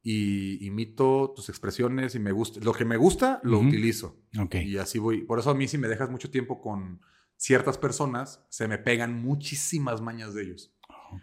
[0.02, 2.60] y imito tus expresiones y me gusta.
[2.62, 3.68] Lo que me gusta, lo Ujú.
[3.68, 4.16] utilizo.
[4.40, 4.56] ok.
[4.56, 5.22] Y así voy.
[5.22, 7.00] Por eso a mí, si me dejas mucho tiempo con
[7.36, 10.74] ciertas personas, se me pegan muchísimas mañas de ellos.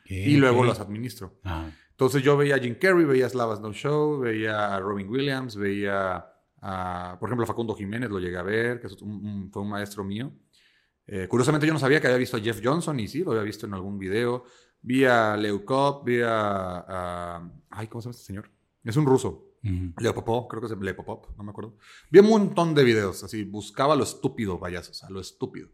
[0.05, 1.39] Y luego los administro.
[1.43, 5.07] Ah, Entonces yo veía a Jim Carrey, veía a Slava No Show, veía a Robin
[5.09, 6.25] Williams, veía
[6.61, 9.61] a, por ejemplo, a Facundo Jiménez, lo llegué a ver, que es un- un- fue
[9.63, 10.31] un maestro mío.
[11.07, 13.43] Eh, curiosamente yo no sabía que había visto a Jeff Johnson y sí, lo había
[13.43, 14.43] visto en algún video.
[14.81, 18.51] Vi a Leo Kopp, vi a, a- Ay, ¿cómo se llama este señor?
[18.83, 19.45] Es un ruso.
[19.63, 19.93] ujú.
[19.99, 21.75] Leo Popov, creo que es Leo Popov, no me acuerdo.
[22.11, 25.69] Vi un montón de videos, así, buscaba lo estúpido, payasos, a lo estúpido.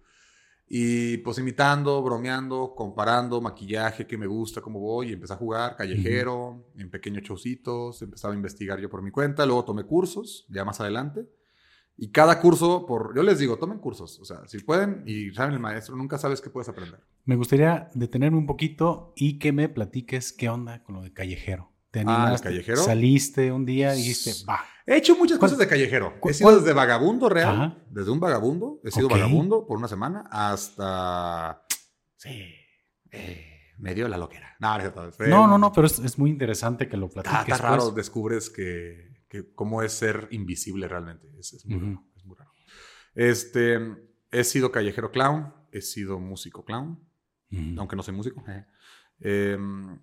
[0.68, 5.76] Y pues imitando, bromeando, comparando maquillaje, que me gusta, cómo voy, y empecé a jugar
[5.76, 10.64] callejero, en pequeños showcitos, empezaba a investigar yo por mi cuenta, luego tomé cursos, ya
[10.66, 11.28] más adelante.
[11.96, 15.54] Y cada curso, por, yo les digo, tomen cursos, o sea, si pueden y saben
[15.54, 17.00] el maestro, nunca sabes qué puedes aprender.
[17.26, 21.72] Me gustaría detenerme un poquito y que me platiques qué onda con lo de callejero.
[21.92, 22.48] ¿Te Ah, ¿el animaste?
[22.50, 22.78] callejero?
[22.84, 24.60] Saliste un día y dijiste, va.
[24.88, 26.16] He hecho muchas ¿Cuál- cosas de callejero.
[26.28, 27.78] He sido desde vagabundo real, Ajá.
[27.92, 31.64] desde un vagabundo, he sido vagabundo por una semana hasta.
[32.18, 32.44] Sí,
[33.12, 34.56] eh, me dio la loquera.
[34.60, 37.54] No, no, No, pero es, es muy interesante que lo Está, platiques.
[37.56, 37.96] está raro, pues.
[37.96, 41.28] descubres que, que cómo es ser invisible realmente.
[41.40, 42.52] Es, es muy raro, es muy raro.
[43.16, 43.80] Este,
[44.32, 47.00] he sido callejero clown, he sido músico clown,
[47.80, 48.44] aunque no soy músico.
[48.48, 48.66] eh.
[49.22, 50.00] Em,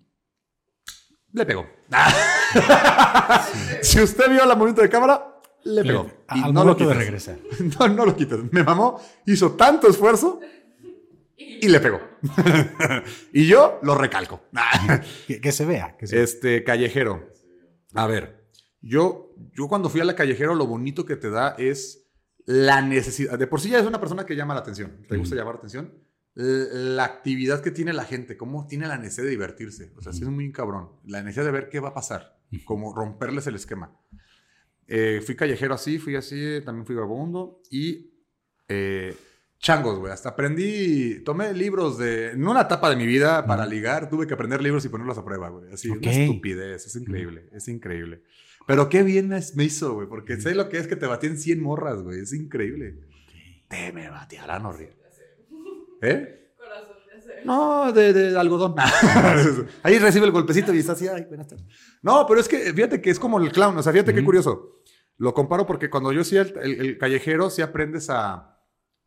[1.31, 1.65] le pegó.
[3.81, 6.03] si usted vio la movimiento de cámara, le pegó.
[6.03, 6.97] Le- Y al no lo momento de quitas.
[6.97, 7.37] regresar.
[7.79, 8.39] No, no lo quitas.
[8.51, 10.39] Me mamó, hizo tanto esfuerzo
[11.37, 12.01] y le pegó.
[13.33, 14.41] y yo lo recalco.
[15.27, 15.95] Que, que se vea.
[15.97, 16.23] Que se vea.
[16.25, 17.29] Este, callejero.
[17.93, 18.40] A ver,
[18.81, 22.07] yo, yo cuando fui a la callejero, lo bonito que te da es
[22.45, 23.37] la necesidad.
[23.37, 24.97] De por sí ya es una persona que llama la atención.
[25.07, 25.93] ¿Te gusta llamar la atención?
[26.33, 29.93] La actividad que tiene la gente, cómo tiene la necesidad de divertirse.
[29.97, 30.89] O sea, sí es muy cabrón.
[31.05, 33.95] La necesidad de ver qué va a pasar, como romperles el esquema.
[34.87, 38.13] Eh, fui callejero así, fui así, también fui vagabundo y
[38.67, 39.15] eh,
[39.59, 40.11] changos, güey.
[40.11, 44.33] Hasta aprendí, tomé libros de, en una etapa de mi vida para ligar, tuve que
[44.33, 45.71] aprender libros y ponerlos a prueba, güey.
[45.71, 45.97] Así, Ok.
[46.01, 48.23] una estupidez, es increíble, es increíble.
[48.67, 51.37] Pero qué bien me hizo, güey, porque sé lo que es que te batí en
[51.37, 52.99] 100 morras, güey, es increíble.
[53.67, 54.95] Te me batearán horrible.
[56.01, 56.53] ¿Eh?
[56.57, 57.41] Corazón de acero.
[57.45, 58.75] No, de, de algodón.
[59.83, 61.65] Ahí recibe el golpecito y está así, ay, buenas tardes.
[62.01, 64.25] No, pero es que fíjate que es como el clown, o sea, fíjate qué Ujú.
[64.27, 64.81] curioso.
[65.17, 68.57] Lo comparo porque cuando yo hacía el, el- el callejero, sí aprendes a,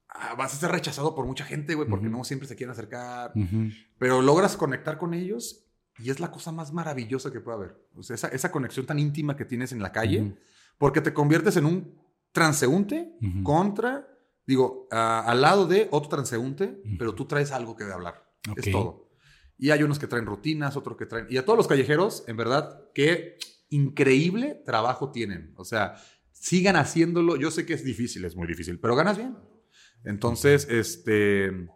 [0.09, 3.33] a- Vas a ser rechazado por mucha gente, güey, porque no siempre se quieren acercar.
[3.35, 3.71] Ujú.
[3.99, 5.64] Pero logras conectar con ellos
[5.99, 7.77] y es la cosa más maravillosa que puede haber.
[7.95, 10.37] O sea, esa, esa conexión tan íntima que tienes en la calle,
[10.79, 11.95] porque te conviertes en un
[12.33, 13.13] transeúnte
[13.45, 14.09] contra,
[14.47, 18.29] digo, a- al lado de otro transeúnte, pero tú traes algo que de hablar.
[18.57, 19.09] Es todo.
[19.57, 21.27] Y hay unos que traen rutinas, otros que traen...
[21.31, 25.55] Y a todos los callejeros, en verdad, qué increíble trabajo tienen.
[25.57, 25.95] O sea,
[26.33, 27.37] sigan haciéndolo.
[27.37, 29.37] Yo sé que es difícil, es muy difícil, pero ganas bien.
[30.05, 31.69] Entonces, este...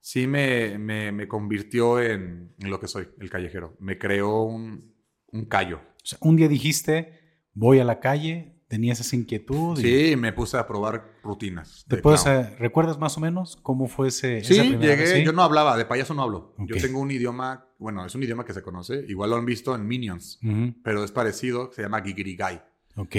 [0.00, 3.76] Sí me, me, me convirtió en, en lo que soy, el callejero.
[3.80, 4.94] Me creó un,
[5.32, 5.78] un callo.
[5.78, 7.20] O sea, un día dijiste,
[7.52, 9.78] voy a la calle, tenías esa inquietud.
[9.78, 11.84] y Sí, me puse a probar rutinas.
[11.88, 14.42] ¿Te de puedes, eh, ¿Recuerdas más o menos cómo fue ese?
[14.44, 14.96] Sí, esa llegué.
[14.96, 15.10] vez?
[15.12, 15.24] ¿Sí?
[15.24, 16.54] Yo no hablaba, de payaso no hablo.
[16.58, 19.04] Yo tengo un idioma, bueno, es un idioma que se conoce.
[19.08, 20.38] Igual lo han visto en Minions,
[20.82, 21.70] pero es parecido.
[21.72, 22.62] Se llama Gigirigai.
[22.96, 23.14] Ok.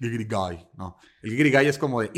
[0.00, 0.96] Gigirigai, no.
[1.22, 2.10] El Gigirigai es como de.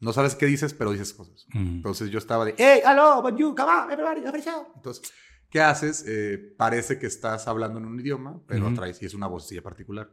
[0.00, 1.46] No sabes qué dices, pero dices cosas.
[1.48, 1.58] Ujú.
[1.58, 2.54] Entonces yo estaba de.
[2.56, 4.68] ¡Hey, hello, bonjour, come on, everybody, appreciado".
[4.76, 5.12] Entonces,
[5.50, 6.04] ¿qué haces?
[6.06, 8.74] Eh, parece que estás hablando en un idioma, pero Ujú.
[8.76, 10.10] traes y es una vocecilla particular.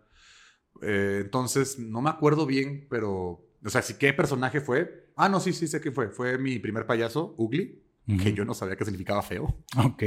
[0.81, 3.41] Eh, entonces, no me acuerdo bien, pero.
[3.63, 5.11] O sea, si qué personaje fue.
[5.15, 6.09] Ah, no, sí, sí sé quién fue.
[6.09, 7.83] Fue mi primer payaso, Ugly,
[8.21, 9.63] que yo no sabía que significaba feo.
[9.77, 10.03] Ok.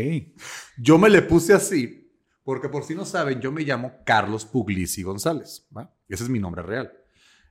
[0.77, 2.13] Yo me le puse así,
[2.45, 5.67] porque por si no saben, yo me llamo Carlos Puglisi González.
[5.77, 5.93] ¿va?
[6.09, 6.93] Ese es mi nombre real.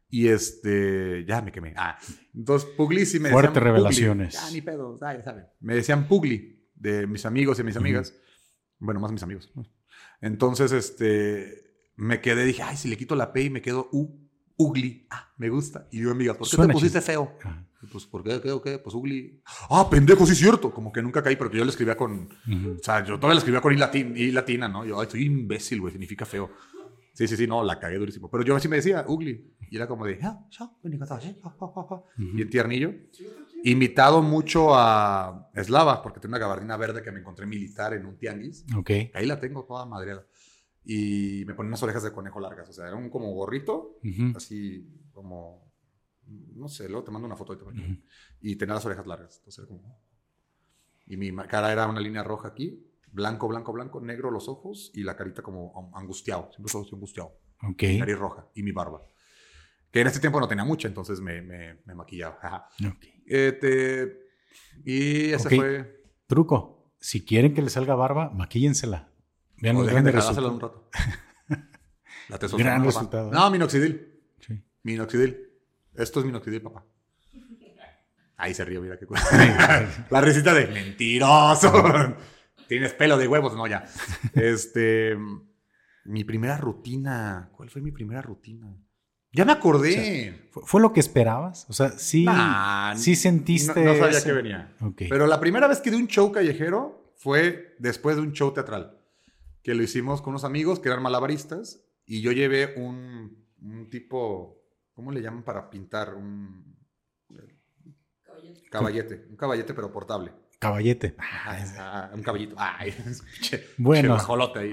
[0.10, 1.74] Y este, ya me quemé.
[1.76, 1.98] Ah,
[2.34, 3.74] entonces Puglisi me Fuertes decían Pugli.
[3.78, 4.34] revelaciones.
[4.34, 5.46] Ya, ni pedo, ah, ya saben.
[5.60, 8.14] Me decían Pugli de mis amigos y mis amigas.
[8.80, 9.52] Bueno, más mis amigos.
[10.22, 14.28] Entonces, este, me quedé, dije, ay, si le quito la P y me quedo U,
[14.56, 15.08] Ugly.
[15.10, 15.88] Ah, me gusta.
[15.92, 17.38] Y yo, amiga, ¿por qué Suena te pusiste feo?
[17.92, 18.42] Pues, ¿por qué?
[18.42, 18.60] ¿Qué?
[18.64, 18.80] ¿Qué?
[18.80, 19.42] Pues Ugly.
[19.70, 20.72] Ah, pendejo, sí es cierto.
[20.74, 22.78] Como que nunca caí, pero que yo le escribía con, Ujú.
[22.80, 23.80] o sea, yo todavía la escribía con I,
[24.24, 24.86] I latina, ¿no?
[24.86, 26.50] Yo, ay, soy imbécil, güey, significa feo.
[27.18, 28.30] Sí, sí, sí, no, la cagué durísimo.
[28.30, 29.56] Pero yo así me decía, ugly.
[29.72, 30.72] Y era como de, ah, ya,
[32.16, 32.94] bien tiernillo.
[33.64, 38.20] Imitado mucho a Eslava, porque tengo una gabardina verde que me encontré militar en un
[38.20, 38.66] tianguis.
[38.78, 38.92] Ok.
[39.16, 40.28] Ahí la tengo toda madreada.
[40.86, 42.70] Y me ponía unas orejas de conejo largas.
[42.70, 43.98] O sea, era un como gorrito,
[44.36, 45.74] así como,
[46.28, 47.88] no sé, luego te mando una foto para que Ujú.
[47.94, 48.04] vean.
[48.42, 49.38] Y tenía las orejas largas.
[49.40, 50.00] Entonces era como...
[51.08, 52.87] Y mi cara era una línea roja aquí,
[53.18, 56.50] blanco, blanco, blanco, negro los ojos y la carita como angustiado.
[56.54, 57.40] Siempre así angustiado.
[57.64, 57.84] Ok.
[57.98, 59.02] Nariz roja y mi barba.
[59.92, 62.38] Que en ese tiempo no tenía mucha, entonces me, me, me maquillaba.
[62.42, 62.70] Ajá.
[62.88, 63.06] Ok.
[63.26, 64.20] Este,
[64.86, 66.04] y ese fue...
[66.28, 66.94] Truco.
[67.00, 69.10] Si quieren que le salga barba, maquíllensela.
[69.58, 70.90] Vean los grandes un rato.
[72.30, 73.32] La Gran resultado.
[73.32, 74.22] No, minoxidil.
[74.40, 74.62] Sí.
[74.84, 75.38] Minoxidil.
[75.96, 76.86] Esto es minoxidil, papá.
[78.38, 79.88] Ahí se ríe, mira qué cosa.
[80.12, 82.16] La risita de mentiroso.
[82.68, 83.86] Tienes pelo de huevos, no, ya.
[84.34, 85.18] Este.
[86.06, 87.50] Mi primera rutina.
[87.54, 88.76] ¿Cuál fue mi primera rutina?
[89.34, 90.48] Ya me acordé.
[90.52, 91.66] ¿Fue, fue lo que esperabas?
[91.70, 93.84] O sea, sí, Nah, sí sentiste.
[93.84, 94.76] no, no sabía ese- que venía.
[94.82, 95.04] Ok.
[95.10, 98.98] Pero la primera vez que di un show callejero fue después de un show teatral.
[99.64, 101.84] Que lo hicimos con unos amigos que eran malabaristas.
[102.06, 104.64] Y yo llevé un, un tipo.
[104.94, 106.16] ¿Cómo le llaman para pintar?
[106.16, 106.78] Un
[108.26, 108.70] Caballete.
[108.70, 109.26] caballete.
[109.30, 110.32] Un caballete, pero portable.
[110.60, 111.16] Caballete.
[111.20, 112.56] Ah, un caballito.
[112.58, 112.92] Ay,
[113.78, 114.18] Bueno.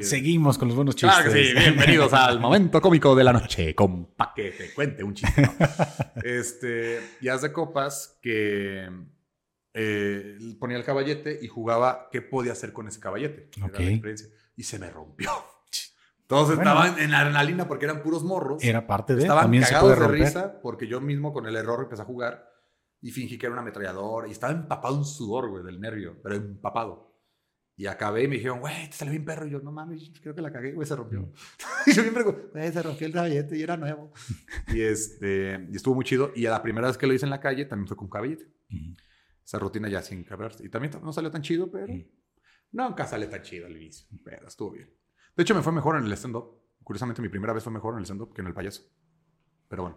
[0.00, 1.14] Seguimos con los buenos chistes.
[1.18, 5.04] Claro que sí, bienvenidos al momento cómico de la noche, con pa' que te cuente
[5.04, 5.42] un chiste.
[5.42, 5.52] ¿no?
[6.24, 8.88] Este, y haz de copas que
[9.74, 13.50] eh, ponía el caballete y jugaba qué podía hacer con ese caballete.
[13.56, 13.78] Era Ok.
[13.78, 14.28] la experiencia.
[14.56, 15.30] Y se me rompió.
[16.22, 16.70] Entonces Bueno.
[16.82, 18.64] estaban en adrenalina porque eran puros morros.
[18.64, 19.22] Era parte de.
[19.22, 22.06] Estaban También se cagados puede de risa porque yo mismo con el error empecé a
[22.06, 22.53] jugar
[23.06, 26.36] y fingí que era una ametralladora y estaba empapado en sudor, güey, del nervio, pero
[26.36, 27.12] empapado.
[27.76, 29.46] Y acabé y me dijeron, güey, te salió bien perro.
[29.46, 31.30] Y yo, no mames, creo que la cagué, güey, se rompió.
[31.86, 34.12] Y yo siempre, güey, se rompió el caballete y era nuevo.
[34.68, 36.32] y, este, y estuvo muy chido.
[36.34, 38.44] Y a la primera vez que lo hice en la calle también fue con caballete.
[38.70, 38.94] Ujú.
[39.44, 40.64] Esa rutina ya sin cabrarse.
[40.64, 42.04] Y también no salió tan chido, pero Mm.
[42.72, 44.06] nunca sale tan chido al inicio.
[44.24, 44.88] Pero estuvo bien.
[45.36, 46.62] De hecho, me fue mejor en el stand-up.
[46.82, 48.82] Curiosamente, mi primera vez fue mejor en el stand-up que en el payaso.
[49.68, 49.96] Pero bueno.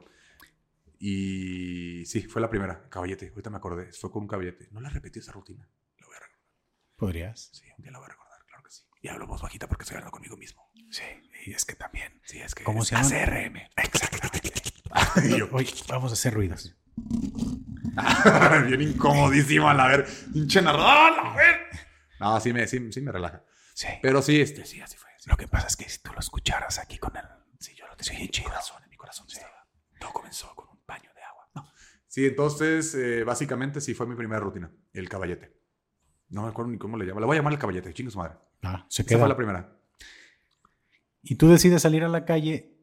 [0.99, 2.89] Y sí, fue la primera.
[2.89, 3.29] Caballete.
[3.29, 3.91] Ahorita me acordé.
[3.93, 4.69] Fue con un caballete.
[4.71, 5.69] No la repetí esa rutina.
[5.99, 6.45] La voy a recordar.
[6.95, 7.49] Podrías.
[7.53, 8.45] Sí, un día la voy a recordar.
[8.45, 8.83] Claro que sí.
[9.01, 10.71] Y hablo voz bajita porque estoy hablando conmigo mismo.
[10.91, 11.03] Sí.
[11.45, 12.21] Y es que también.
[12.25, 13.07] Sí, es que ¿Cómo se llama?
[13.07, 13.57] ACRM.
[13.77, 14.51] Exactamente.
[15.37, 16.75] yo, Oye, vamos a hacer ruidos.
[18.67, 20.07] Bien incomodísimo a la ver.
[20.33, 21.61] Pinche narrador, a ver.
[22.19, 23.43] No, sí me, sí, sí me relaja.
[23.73, 23.87] Sí.
[24.01, 25.07] Pero sí, este, sí, así fue.
[25.25, 27.25] Lo que pasa es que si tú lo escucharas aquí con él.
[27.59, 29.67] Sí, yo lo tenía en mi corazón, en mi corazón estaba.
[29.99, 31.49] Todo comenzó con un paño de agua.
[31.53, 31.71] No.
[32.17, 35.53] Sí, entonces, eh, básicamente sí fue mi primera rutina, el caballete.
[36.29, 37.19] No me acuerdo ni cómo le llamo.
[37.19, 38.33] Le voy a llamar el caballete, chingue su madre.
[38.63, 39.19] Ah, se Esa queda.
[39.19, 39.77] fue la primera.
[41.21, 42.75] Y tú decides salir a la calle.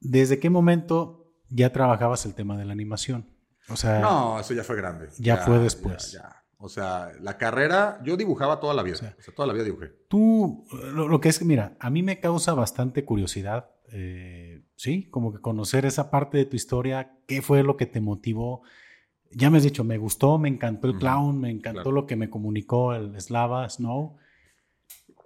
[0.00, 3.30] ¿Desde qué momento ya trabajabas el tema de la animación?
[3.68, 5.08] O sea, No, eso ya fue grande.
[5.20, 6.10] Ya fue después.
[6.10, 6.36] ya, ya.
[6.58, 8.96] O sea, la carrera, yo dibujaba toda la vida.
[8.96, 9.92] O sea, o sea, toda la vida dibujé.
[10.08, 15.08] tú, lo, lo que es que, mira, a mí me causa bastante curiosidad, eh, sí,
[15.10, 18.62] como que conocer esa parte de tu historia, qué fue lo que te motivó.
[19.32, 21.92] Ya me has dicho, me gustó, me encantó el clown, me encantó claro.
[21.92, 24.16] lo que me comunicó el Slava Snow,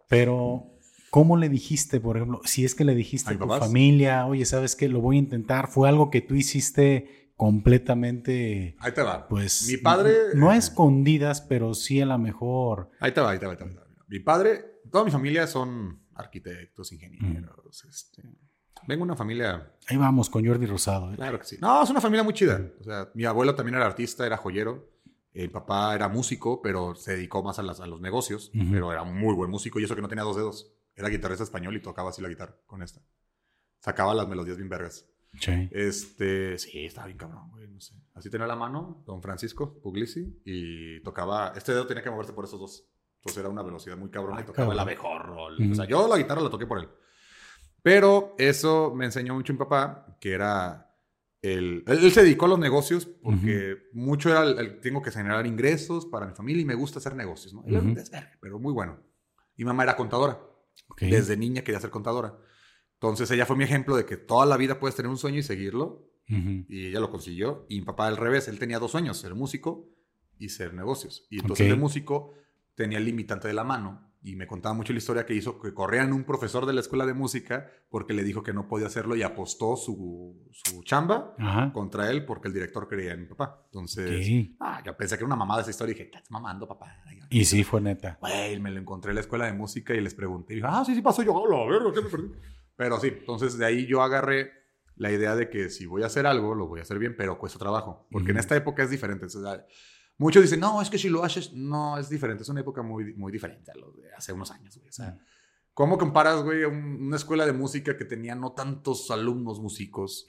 [0.09, 0.67] pero
[1.11, 3.61] ¿cómo le dijiste, por ejemplo, si es que le dijiste ¿A tu papás?
[3.61, 4.89] familia, oye, ¿sabes qué?
[4.89, 9.27] Lo voy a intentar, fue algo que tú hiciste completamente, Ahí te va.
[9.29, 10.15] pues, Mi padre.
[10.35, 12.91] no a escondidas, pero sí a la mejor...
[13.01, 13.71] Ahí te va, ahí te va, ahí te va.
[13.71, 13.87] ahí te va.
[14.09, 17.85] Mi padre, toda mi familia son arquitectos, ingenieros.
[17.89, 18.23] este,
[18.87, 19.73] vengo de una familia.
[19.89, 21.13] Ahí vamos con Jordi Rosado.
[21.13, 21.17] ¿eh?
[21.17, 21.57] Claro que sí.
[21.61, 22.61] No, es una familia muy chida.
[22.81, 24.91] O sea, mi abuelo también era artista, era joyero.
[25.33, 28.51] El papá era músico, pero se dedicó más a, las- a los negocios.
[28.55, 28.67] Ujú.
[28.71, 30.73] Pero era muy buen músico y eso que no tenía dos dedos.
[30.95, 33.01] Era guitarrista español y tocaba así la guitarra con esta.
[33.81, 35.07] Sacaba las melodías bien vergas.
[35.41, 35.69] Sí.
[35.73, 37.95] Este, sí, estaba bien cabrón, güey, no sé.
[38.15, 42.45] Así tenía la mano, don Francisco Puglisi, y tocaba, este dedo tenía que moverse por
[42.45, 42.89] esos dos.
[43.17, 44.89] Entonces era una velocidad muy cabrona y tocaba el cabrón.
[44.89, 45.49] abejorro.
[45.49, 45.73] el-.
[45.73, 46.89] O sea, yo la guitarra la toqué por él.
[47.85, 50.91] Pero eso me enseñó mucho mi papá, que era
[51.43, 51.85] el...
[51.87, 55.47] Él, él se dedicó a los negocios porque mucho era el, el tengo que generar
[55.47, 57.63] ingresos para mi familia y me gusta hacer negocios, ¿no?
[57.95, 58.99] Desvergue, pero muy bueno.
[59.55, 60.41] Y mamá era contadora.
[60.99, 62.39] Desde niña quería ser contadora.
[62.95, 65.43] Entonces ella fue mi ejemplo de que toda la vida puedes tener un sueño y
[65.43, 66.11] seguirlo.
[66.27, 67.67] Y ella lo consiguió.
[67.69, 69.91] Y mi papá al revés, él tenía dos sueños, ser músico
[70.39, 71.27] y ser negocios.
[71.29, 71.71] Y entonces Ok.
[71.75, 72.33] de músico
[72.75, 74.11] tenía el limitante de la mano.
[74.27, 77.05] Y me contaba mucho la historia que hizo que corrían un profesor de la escuela
[77.05, 81.71] de música porque le dijo que no podía hacerlo y apostó su, su chamba Ajá.
[81.75, 83.61] contra él porque el director creía en mi papá.
[83.67, 84.27] Entonces,
[84.61, 86.87] ah, yo pensé que era una mamada esa historia y dije, estás mamando, papá.
[87.29, 88.17] Y sí, fue neta.
[88.21, 90.55] Güey, me lo encontré en la escuela de música y les pregunté.
[90.55, 91.35] Y dijo, ah, sí, sí pasó yo.
[91.35, 92.31] "Hola, a ver, ¿qué me perdí?
[92.77, 94.53] Pero sí, entonces de ahí yo agarré
[94.97, 97.37] la idea de que si voy a hacer algo, lo voy a hacer bien, pero
[97.39, 98.07] cuesta trabajo.
[98.11, 98.41] Porque en Ujú.
[98.41, 99.29] esta época es diferente.
[99.29, 99.67] Sea,
[100.19, 102.43] muchos dicen, no, es que si lo haces, no, es diferente.
[102.43, 104.77] Es una época muy, muy diferente a lo de hace unos años.
[104.77, 104.89] Güey.
[104.89, 105.19] O sea,
[105.73, 110.27] ¿cómo comparas, güey, un- una escuela de música que tenía no tantos alumnos músicos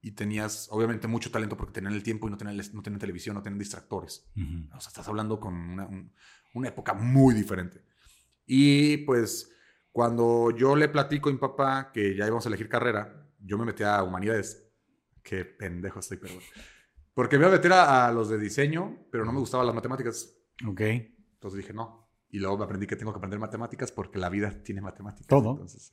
[0.00, 3.34] y tenías, obviamente, mucho talento porque tenían el tiempo y no tenían, no tenían televisión,
[3.36, 4.26] no tenían distractores?
[4.36, 4.66] Ujú.
[4.76, 6.12] O sea, estás hablando con una, un-
[6.54, 7.82] una época muy diferente.
[8.46, 9.48] Y pues
[9.92, 13.64] cuando yo le platico a mi papá que ya íbamos a elegir carrera, yo me
[13.64, 14.68] metí a humanidades.
[15.22, 16.40] Qué pendejo estoy, perdón.
[17.14, 19.74] Porque me iba a meter a, a los de diseño, pero no me gustaban las
[19.74, 20.34] matemáticas.
[20.66, 20.80] Ok.
[20.80, 22.08] Entonces dije, no.
[22.30, 25.26] Y luego me aprendí que tengo que aprender matemáticas porque la vida tiene matemáticas.
[25.26, 25.50] Todo.
[25.52, 25.92] Entonces,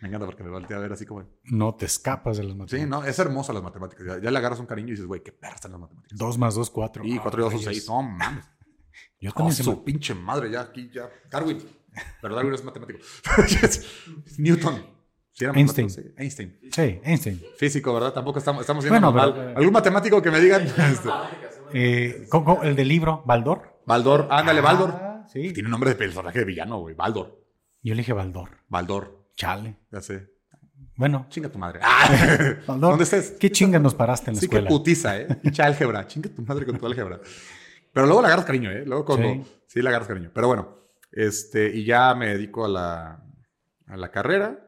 [0.00, 1.28] me encanta porque me volteé a ver así como...
[1.44, 2.88] No te escapas de las Sí, matemáticas.
[2.88, 4.06] no, es hermosa las matemáticas.
[4.06, 6.18] Ya, ya le agarras un cariño y dices, güey, qué perras están las matemáticas.
[6.18, 7.04] Dos más dos, cuatro.
[7.04, 7.86] Y cuatro y dos son seis.
[7.88, 8.44] No mames.
[9.20, 11.10] Yo Oh, también se su me- pinche madre, ya aquí, ya.
[11.30, 11.58] Darwin.
[12.22, 12.98] Pero Darwin es matemático.
[14.38, 14.93] Newton.
[15.34, 15.90] ¿Sí era Einstein.
[15.90, 16.58] Sí, Einstein.
[16.70, 17.42] Sí, Einstein.
[17.58, 18.12] Físico, ¿verdad?
[18.12, 19.34] Tampoco estamos, estamos viendo Bueno, mal.
[19.34, 20.62] pero- ¿Algún matemático que me digan?
[20.78, 21.08] Este,
[21.72, 22.28] Eh,
[22.62, 23.80] el del libro, Baldor.
[23.84, 24.28] Baldor.
[24.30, 24.90] Ándale, Baldor.
[24.92, 25.52] Ah, sí.
[25.52, 26.94] Tiene nombre de personaje de villano, güey.
[26.94, 27.42] Baldor.
[27.82, 28.50] Yo le dije Baldor.
[28.68, 29.26] Baldor.
[29.34, 29.76] Chale.
[29.90, 30.30] Ya sé.
[30.96, 31.80] Bueno, Chinga tu madre.
[31.82, 32.08] Ah.
[32.68, 32.90] Baldor.
[32.90, 33.32] ¿Dónde estés?
[33.32, 34.68] ¿Qué chingas nos paraste en la Sí que escuela?
[34.68, 35.26] putiza, ¿eh?
[35.42, 36.06] Pinche álgebra.
[36.06, 37.18] Chinga tu madre con tu álgebra.
[37.92, 38.84] Pero luego le agarras cariño, ¿eh?
[38.86, 39.28] Luego cuando...
[39.28, 39.44] Sí.
[39.66, 39.82] Sí.
[39.82, 40.30] le agarras cariño.
[40.32, 40.78] Pero bueno,
[41.10, 41.74] este...
[41.74, 43.24] Y ya me dedico a la,
[43.88, 44.63] a la carrera.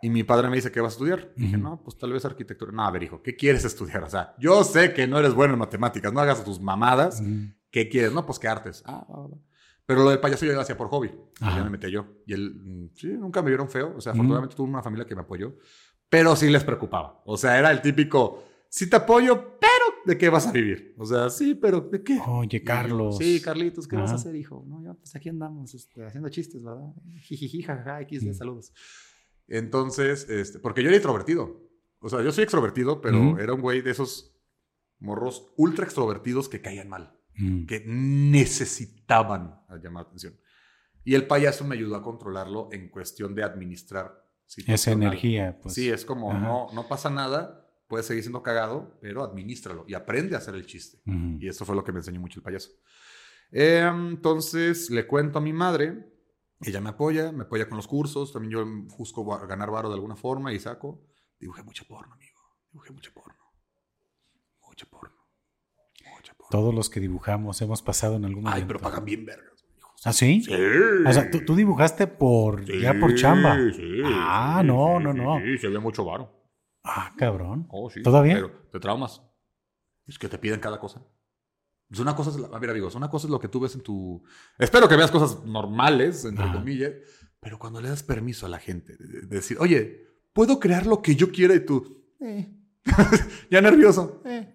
[0.00, 1.32] Y mi padre me dice, ¿qué vas a estudiar?
[1.36, 2.70] Dije, no, pues tal vez arquitectura.
[2.72, 4.04] No, a ver, hijo, ¿qué quieres estudiar?
[4.04, 6.12] O sea, yo sé que no eres bueno en matemáticas.
[6.12, 7.20] No hagas tus mamadas.
[7.70, 8.12] ¿Qué quieres?
[8.12, 8.82] No, pues que artes.
[8.86, 9.28] Ah, va.
[9.86, 11.10] Pero lo del payaso yo lo hacía por hobby.
[11.40, 11.56] Ajá.
[11.58, 12.06] ya me metí yo.
[12.26, 13.94] Y él, mm, sí, nunca me vieron feo.
[13.96, 15.56] O sea, afortunadamente tuve una familia que me apoyó.
[16.08, 17.20] Pero sí les preocupaba.
[17.24, 19.68] O sea, era el típico, sí te apoyo, pero
[20.06, 20.94] ¿de qué vas a vivir?
[20.96, 22.18] O sea, sí, pero ¿de qué?
[22.26, 23.18] Oye, yo, Carlos.
[23.18, 24.20] Sí, Carlitos, ¿qué vas a Ajá.
[24.20, 24.64] hacer, hijo?
[24.66, 26.94] No, ya, pues aquí andamos, este, haciendo chistes, ¿verdad?
[27.20, 28.32] Jijiji, jajaja, Mm.
[28.34, 28.72] saludos.
[29.48, 31.68] Entonces, este, porque yo era introvertido.
[32.00, 34.36] O sea, yo soy extrovertido, pero era un güey de esos
[35.00, 40.34] morros ultra extrovertidos que caían mal Mm, que necesitaban llamar atención.
[41.04, 44.26] Y el payaso me ayudó a controlarlo en cuestión de administrar.
[44.66, 45.74] Esa energía, pues.
[45.74, 46.40] sí, es como, Ajá.
[46.40, 50.66] no, no pasa nada, puedes seguir siendo cagado, pero administralo y aprende a hacer el
[50.66, 51.00] chiste.
[51.38, 52.70] Y eso fue lo que me enseñó mucho el payaso.
[53.52, 56.12] Eh, entonces le cuento a mi madre,
[56.60, 58.66] ella me apoya, me apoya con los cursos, también yo
[58.96, 61.02] busco ganar varo de alguna forma y saco.
[61.38, 62.38] Dibujé mucha porno, amigo.
[62.72, 63.38] Dibujé mucha porno.
[64.66, 65.16] Mucha porno.
[66.16, 66.48] Mucha porno.
[66.50, 68.60] Todos los que dibujamos hemos pasado en algún momento.
[68.60, 69.64] Ay, pero pagan bien vergas.
[70.04, 70.42] ¿Ah, sí?
[70.42, 70.52] Sí.
[70.54, 73.56] O sea, ¿tú, tú dibujaste por ya por chamba.
[73.74, 75.40] Sí, Ah, sí, no, no, no.
[75.40, 76.32] Sí, se ve mucho varo.
[76.84, 77.66] Ah, cabrón.
[77.70, 78.02] Oh, sí.
[78.02, 78.34] ¿Todavía?
[78.34, 79.22] Pero te traumas.
[80.06, 81.02] Es que te piden cada cosa.
[81.90, 83.74] Es una cosa, es la- a ver, amigos, una cosa es lo que tú ves
[83.74, 84.22] en tu.
[84.58, 86.54] Espero que veas cosas normales, entre Ajá.
[86.54, 86.92] comillas,
[87.40, 91.00] pero cuando le das permiso a la gente de, de decir, oye, puedo crear lo
[91.02, 92.48] que yo quiera y tú, eh.
[93.50, 94.54] ya nervioso, eh,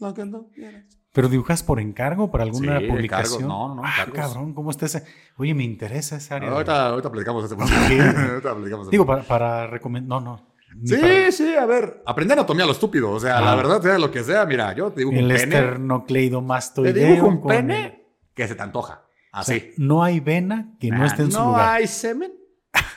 [0.00, 0.84] lo que no quieras.
[1.12, 3.42] ¿Pero dibujas por encargo para alguna Sí, publicación?
[3.42, 3.68] encargos.
[3.68, 5.04] No, no, no, Ah, cabrón, ¿cómo está ese?
[5.36, 6.48] Oye, me interesa esa área.
[6.50, 7.72] de- Ahorita, ahorita platicamos ese punto.
[8.30, 10.20] Ahorita platicamos ese Digo, para, para recomendar.
[10.22, 10.46] No, no.
[10.84, 13.10] Sí, para- sí, a ver, aprende anatomía lo estúpido.
[13.10, 13.40] O sea, Ah.
[13.40, 15.28] la verdad, sea lo que sea, mira, yo te El un pene.
[15.34, 17.08] Te esternocleidomastoideo.
[17.08, 19.04] dibujo un con- pene que se te antoja.
[19.32, 19.72] o sea, Así.
[19.76, 21.76] no hay vena que no Ah, esté en su no lugar.
[21.76, 22.32] hay semen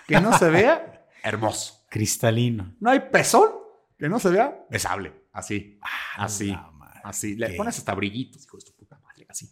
[0.07, 1.85] que no se vea hermoso.
[1.89, 2.73] Cristalino.
[2.79, 3.49] No hay pezón
[3.97, 5.13] que no se vea besable.
[5.33, 5.77] Así,
[6.17, 7.01] así, la madre.
[7.03, 7.35] así.
[7.35, 9.51] Le pones hasta brillitos, hijo de tu puta madre, así.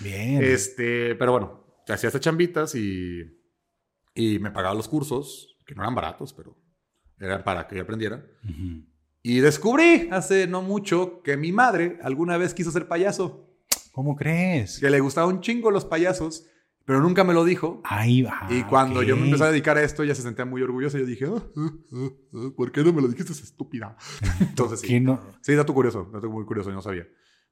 [0.00, 0.42] Bien.
[0.44, 3.20] Este, pero bueno, te hacía estas chambitas y,
[4.14, 6.56] y me pagaba los cursos, que no eran baratos, pero
[7.20, 8.24] eran para que yo aprendiera.
[9.22, 13.46] Y descubrí hace no mucho que mi madre alguna vez quiso ser payaso,
[13.92, 14.78] ¿Cómo crees?
[14.78, 16.46] que le gustaba un chingo los payasos,
[16.84, 17.82] pero nunca me lo dijo.
[17.84, 18.46] Ahí va.
[18.48, 20.96] Y cuando yo me empecé a dedicar a esto, ella se sentía muy orgullosa.
[20.96, 23.96] Y yo dije, "Ah, ah, ah, ah, ¿por qué no me lo dijiste, es estúpida?
[24.40, 25.04] Entonces, sí.
[25.42, 27.06] Sí, dato curioso, dato muy curioso, yo no sabía.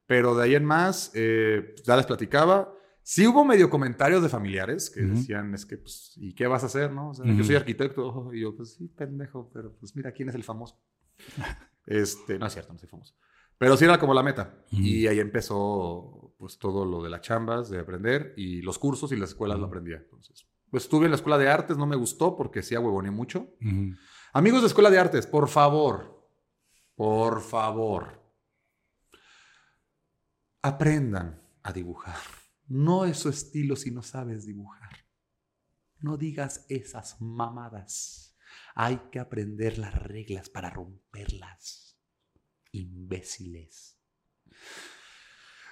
[0.06, 2.72] Pero de ahí en más, eh, ya les platicaba.
[3.08, 6.66] Sí hubo medio comentarios de familiares que decían, es que, pues, ¿y qué vas a
[6.66, 7.10] hacer, no?
[7.10, 8.34] O sea, yo soy arquitecto.
[8.34, 10.82] Y yo, pues, sí, pendejo, pero pues mira, ¿quién es el famoso?
[11.86, 13.14] este, no es cierto, no soy famoso.
[13.58, 14.58] Pero sí era como la meta.
[14.72, 19.16] Y ahí empezó, pues, todo lo de las chambas, de aprender, y los cursos y
[19.16, 19.98] las escuelas lo aprendía.
[19.98, 23.54] Entonces, pues, estuve en la escuela de artes, no me gustó porque sí huevoné mucho.
[24.32, 26.28] Amigos de Escuela de Artes, por favor,
[26.96, 28.20] por favor,
[30.60, 32.16] aprendan a dibujar.
[32.68, 35.06] No es su estilo si no sabes dibujar.
[36.00, 38.36] No digas esas mamadas.
[38.74, 41.98] Hay que aprender las reglas para romperlas.
[42.72, 43.98] Imbéciles.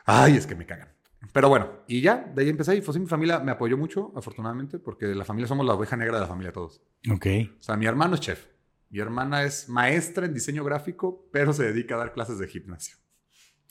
[0.07, 0.95] Ay, es que me cagan.
[1.33, 4.13] Pero bueno, y ya, de ahí empecé y pues sí, mi familia me apoyó mucho,
[4.15, 6.83] afortunadamente, porque la familia somos la oveja negra de la familia todos.
[7.11, 7.27] Ok.
[7.59, 8.47] O sea, mi hermano es chef.
[8.91, 12.97] Mi hermana es maestra en diseño gráfico, pero se dedica a dar clases de gimnasio.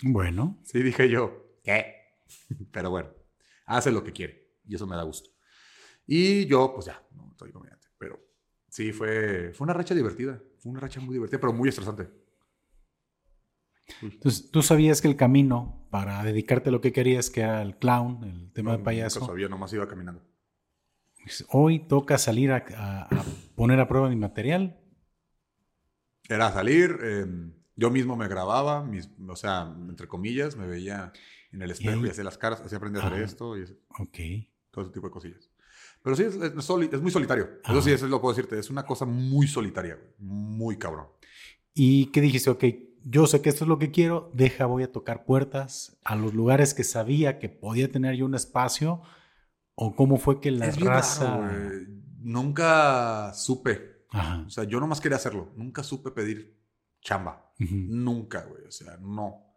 [0.01, 0.59] Bueno.
[0.63, 2.02] Sí, dije yo, ¿qué?
[2.71, 3.09] Pero bueno,
[3.65, 5.29] hace lo que quiere y eso me da gusto.
[6.05, 8.19] Y yo, pues ya, no soy comediante, pero
[8.69, 10.41] sí, fue, fue una racha divertida.
[10.59, 12.09] Fue una racha muy divertida, pero muy estresante.
[14.01, 17.77] Entonces, tú sabías que el camino para dedicarte a lo que querías, que era el
[17.77, 20.21] clown, el tema No, de payaso, Nunca sabía, nomás iba caminando.
[21.49, 23.23] hoy toca salir a, a- a
[23.55, 24.79] poner a prueba mi material.
[26.29, 27.25] Era salir, eh,
[27.75, 31.11] yo mismo me grababa, mis, o sea, entre comillas, me veía
[31.53, 33.23] en el espejo y hacía las caras, así aprendí a hacer Ajá.
[33.25, 34.17] esto y ese- Ok.
[34.71, 35.49] todo ese tipo de cosillas.
[36.01, 37.47] Pero sí, es, es soli- es muy solitario.
[37.63, 37.73] Ajá.
[37.73, 38.59] Eso sí, eso lo puedo decirte.
[38.59, 40.09] Es una cosa muy solitaria, güey.
[40.19, 41.07] Muy cabrón.
[41.73, 42.49] ¿Y qué dijiste?
[42.49, 42.63] Ok,
[43.05, 46.33] yo sé que esto es lo que quiero, deja, voy a tocar puertas a los
[46.33, 49.01] lugares que sabía que podía tener yo un espacio.
[49.75, 51.37] ¿O cómo fue que la es raza...
[51.37, 51.71] raro.
[52.19, 54.05] Nunca supe.
[54.09, 54.43] Ajá.
[54.45, 55.51] O sea, yo nomás quería hacerlo.
[55.55, 56.59] Nunca supe pedir
[57.01, 57.51] chamba.
[57.59, 57.73] Ujú.
[57.75, 58.63] Nunca, güey.
[58.67, 59.52] O sea, no.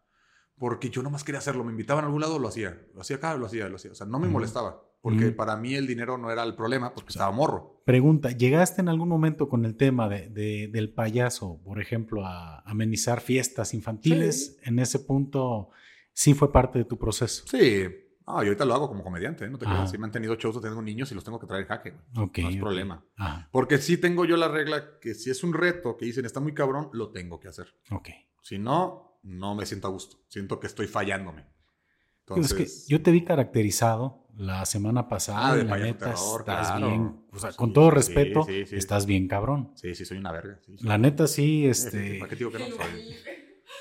[0.58, 1.64] Porque yo nomás quería hacerlo.
[1.64, 2.80] Me invitaban a algún lado, lo hacía.
[2.94, 3.92] Lo hacía acá, lo hacía, lo hacía.
[3.92, 4.82] O sea, no me molestaba.
[5.02, 7.80] Porque para mí el dinero no era el problema porque estaba morro.
[7.84, 12.58] Pregunta, ¿llegaste en algún momento con el tema de, de- del payaso, por ejemplo, a
[12.68, 14.58] amenizar fiestas infantiles?
[14.64, 15.70] En ese punto,
[16.12, 17.44] sí fue parte de tu proceso.
[17.46, 17.84] Sí.
[18.26, 19.48] No, y ahorita lo hago como comediante, ¿eh?
[19.50, 19.88] No te creas.
[19.92, 21.94] Sí me han tenido shows, tengo niños y los tengo que traer jaque.
[22.12, 23.04] no es problema.
[23.16, 26.40] Ajá, Porque sí tengo yo la regla que si es un reto que dicen está
[26.40, 27.68] muy cabrón, lo tengo que hacer.
[27.92, 28.08] ok.
[28.42, 30.18] Si no, no me siento a gusto.
[30.28, 31.42] Siento que estoy fallándome.
[31.42, 35.48] Digo, Entonces, es que yo te vi caracterizado la semana pasada.
[35.50, 36.88] Ah, de la neta, terror, estás claro.
[36.88, 37.20] bien.
[37.32, 38.76] O sea, Sí, con todo respeto, sí, sí.
[38.76, 39.72] estás bien cabrón.
[39.76, 40.60] Sí, sí, soy una verga.
[40.80, 42.18] La neta, sí, Eh, este.
[42.18, 42.66] ¿Para qué digo que no?
[42.66, 43.16] Soy,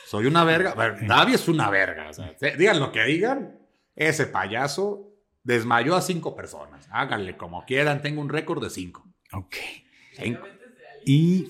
[0.08, 0.72] soy una verga.
[0.72, 2.10] A ver, Davi es una verga.
[2.10, 3.60] o sea, se- digan lo que digan.
[3.96, 5.12] Ese payaso
[5.44, 6.88] desmayó a cinco personas.
[6.92, 8.02] Háganle como quieran.
[8.02, 9.06] Tengo un récord de cinco.
[9.34, 9.56] Ok.
[10.18, 10.42] Cinco.
[11.06, 11.48] Y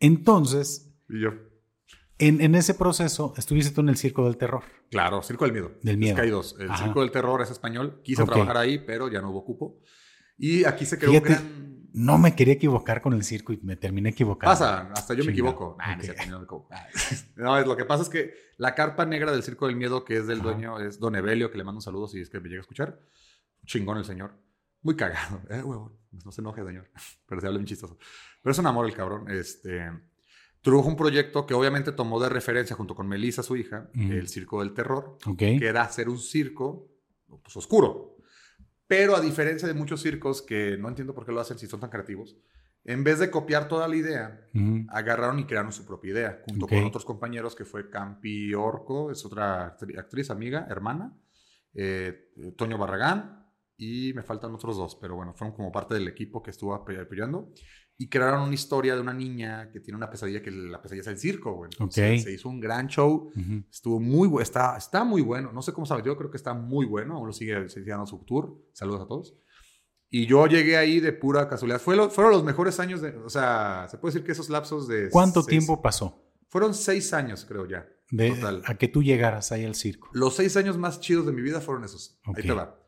[0.00, 1.30] entonces, Y yo,
[2.28, 4.62] en, en ese proceso, estuviste tú en el circo del terror.
[4.90, 5.72] claro, Circo del Miedo.
[5.82, 6.16] Del Es Miedo.
[6.16, 6.56] que hay dos.
[6.58, 6.84] El Ajá.
[6.84, 8.00] Circo del Terror es español.
[8.02, 8.28] Quise Ok.
[8.30, 9.80] trabajar ahí, pero ya no hubo cupo.
[10.38, 11.72] Y aquí se creó Fíjate, gran...
[11.94, 14.50] No me quería equivocar con el circo y me terminé equivocando.
[14.50, 15.50] Pasa, hasta yo me Chingado.
[15.52, 15.76] equivoco.
[15.78, 16.14] Nah, no, es Ok.
[16.16, 16.68] cierto, no me equivoco.
[17.36, 20.16] No, es lo que pasa es que la carpa negra del Circo del Miedo, que
[20.16, 20.48] es del Ajá.
[20.50, 22.62] dueño, es Don Evelio, que le mando un saludo si es que me llega a
[22.62, 22.98] escuchar.
[23.66, 24.32] Chingón el señor.
[24.80, 25.42] Muy cagado.
[25.50, 25.92] Eh, huevón.
[26.24, 26.90] No se enoje, señor.
[27.26, 27.98] Pero se habla bien chistoso.
[28.42, 29.30] Pero es un amor el cabrón.
[29.30, 29.90] Este.
[30.62, 34.12] Trajo un proyecto que obviamente tomó de referencia junto con Melissa, su hija, Ujú.
[34.12, 35.38] el Circo del Terror, Ok.
[35.38, 36.88] que era hacer un circo
[37.42, 38.16] pues, oscuro.
[38.86, 41.80] Pero a diferencia de muchos circos que no entiendo por qué lo hacen si son
[41.80, 42.36] tan creativos,
[42.84, 44.86] en vez de copiar toda la idea, Ujú.
[44.90, 46.72] agarraron y crearon su propia idea, junto Ok.
[46.72, 51.16] con otros compañeros que fue Campi Orco, es otra actri- actriz, amiga, hermana,
[51.74, 56.42] eh, Toño Barragán, y me faltan otros dos, pero bueno, fueron como parte del equipo
[56.42, 57.52] que estuvo apoy- apoyando,
[57.98, 61.06] y crearon una historia de una niña que tiene una pesadilla, que la pesadilla es
[61.08, 61.70] el circo, güey.
[61.72, 62.24] Entonces, Ok.
[62.26, 63.62] Se hizo un gran show, Ujú.
[63.70, 66.52] estuvo muy bueno, está, está muy bueno, no sé cómo sabe, yo creo que está
[66.54, 69.34] muy bueno, aún lo sigue, sigue dando su tour, saludos a todos.
[70.14, 71.80] Y yo llegué ahí de pura casualidad.
[71.80, 73.16] Fue lo- fueron los mejores años de.
[73.16, 75.08] O sea, se puede decir que esos lapsos de.
[75.08, 77.88] ¿Cuánto seis- tiempo pasó Fueron seis años, creo ya.
[78.10, 78.62] de Total.
[78.66, 80.10] a que tú llegaras ahí al circo?
[80.12, 82.20] Los seis años más chidos de mi vida fueron esos.
[82.26, 82.36] Ok.
[82.38, 82.78] Ahí te va.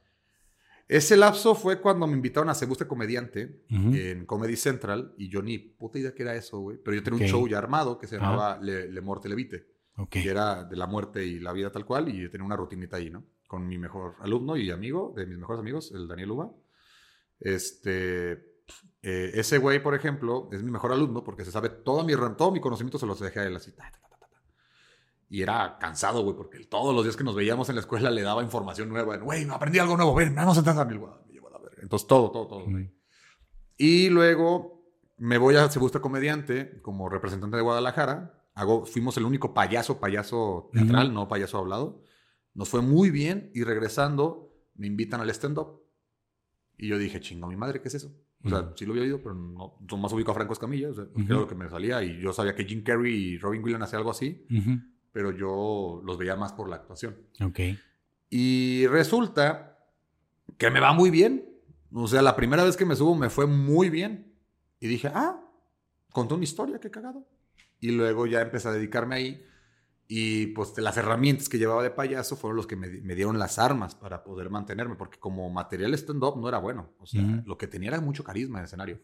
[0.86, 3.94] Ese lapso fue cuando me invitaron a Se Busca Comediante Ujú.
[3.94, 6.76] en Comedy Central y yo ni puta idea que era eso, güey.
[6.76, 7.22] Pero yo tenía Ok.
[7.22, 9.66] un show ya armado que se llamaba Le, Le Morte Levite,
[9.96, 10.10] Ok.
[10.10, 12.98] que era de la muerte y la vida tal cual y yo tenía una rutinita
[12.98, 13.24] ahí, ¿no?
[13.46, 16.50] Con mi mejor alumno y amigo, de mis mejores amigos, el Daniel Uba.
[17.40, 18.32] Este,
[19.02, 22.50] eh, ese güey, por ejemplo, es mi mejor alumno porque se sabe todo mi, todo
[22.52, 23.72] mi conocimiento se los dejé a él así.
[23.72, 24.00] ta, ta.
[25.34, 28.22] Y era cansado, güey, porque todos los días que nos veíamos en la escuela le
[28.22, 29.16] daba información nueva.
[29.16, 31.12] Güey, me aprendí algo nuevo, ven, se a mil, güey.
[31.82, 32.64] Entonces, todo, todo, todo.
[32.66, 32.88] Ujú.
[33.76, 34.86] Y luego
[35.18, 38.44] me voy a Se Busca Comediante como representante de Guadalajara.
[38.54, 42.04] Hago, fuimos el único payaso, payaso teatral, no payaso hablado.
[42.54, 45.82] Nos fue muy bien y regresando me invitan al stand-up.
[46.78, 48.14] Y yo dije, chingo, mi madre, ¿qué es eso?
[48.44, 51.06] O sea, sí lo había oído, pero no, más ubico a Franco Escamilla, o sea,
[51.16, 52.04] era lo que me salía.
[52.04, 54.93] Y yo sabía que Jim Carrey y Robin Williams hacían algo así, Ujú.
[55.14, 57.16] Pero yo los veía más por la actuación.
[57.40, 57.60] Ok.
[58.30, 59.78] Y resulta
[60.58, 61.48] que me va muy bien.
[61.92, 64.34] O sea, la primera vez que me subo me fue muy bien.
[64.80, 65.40] Y dije, ah,
[66.12, 67.26] contó una historia, qué cagado.
[67.78, 69.46] Y luego ya empecé a dedicarme ahí.
[70.08, 73.58] Y pues las herramientas que llevaba de payaso fueron los que me, me dieron las
[73.60, 74.96] armas para poder mantenerme.
[74.96, 76.90] Porque como material stand-up no era bueno.
[76.98, 79.00] O sea, lo que tenía era mucho carisma en el escenario.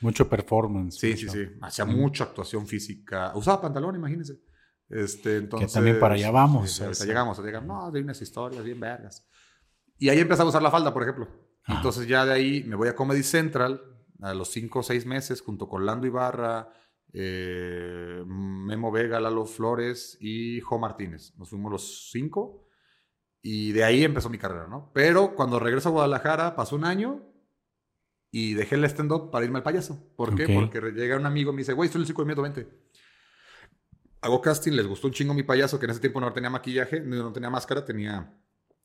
[0.00, 0.98] Mucho performance.
[0.98, 1.48] Sí, sí, mucho- sí.
[1.60, 3.30] Hacía mucha actuación física.
[3.36, 4.40] Usaba pantalón, imagínense.
[4.92, 7.04] Este, entonces, también para allá vamos, Sí, ahorita eso.
[7.06, 7.84] llegamos, ahorita llegamos.
[7.84, 9.26] No, de unas historias bien vergas.
[9.98, 11.28] Y ahí empezaba a usar la falda, por ejemplo.
[11.66, 13.80] Entonces ya de ahí me voy a Comedy Central
[14.20, 16.68] a los cinco o seis meses junto con Lando Ibarra,
[17.12, 21.34] eh, Memo Vega, Lalo Flores y Jo Martínez.
[21.38, 22.66] Nos fuimos los cinco
[23.40, 24.90] y de ahí empezó mi carrera, ¿no?
[24.92, 27.22] Pero cuando regreso a Guadalajara pasó un año
[28.30, 30.12] y dejé el stand-up para irme al payaso.
[30.16, 30.46] ¿Por qué?
[30.52, 32.68] Porque llega un amigo y me dice, güey, estoy en el circo de miedo, vente.
[34.22, 37.00] Hago casting, les gustó un chingo mi payaso, que en ese tiempo no tenía maquillaje,
[37.00, 38.32] no tenía máscara, tenía...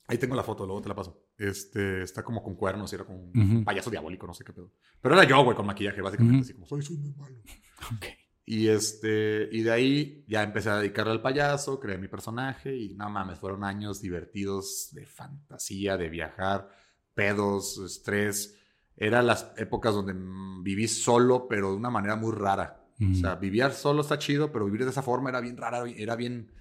[0.08, 1.28] Ahí tengo la foto, luego te la paso.
[1.38, 4.72] Este, está como con cuernos, y era como un payaso diabólico, no sé qué pedo.
[5.02, 6.44] Pero era yo, güey, con maquillaje, básicamente, Ujú.
[6.44, 7.36] así como, soy, soy muy malo.
[7.96, 8.06] Ok.
[8.50, 12.96] Y, este, y de ahí ya empecé a dedicarle al payaso, creé mi personaje y
[12.96, 16.70] no mames, fueron años divertidos de fantasía, de viajar,
[17.14, 18.58] pedos, estrés.
[18.96, 22.87] Eran las épocas donde mm, viví solo, pero de una manera muy rara.
[23.00, 26.16] O sea, vivir solo está chido, pero vivir de esa forma era bien rara, era
[26.16, 26.52] bien,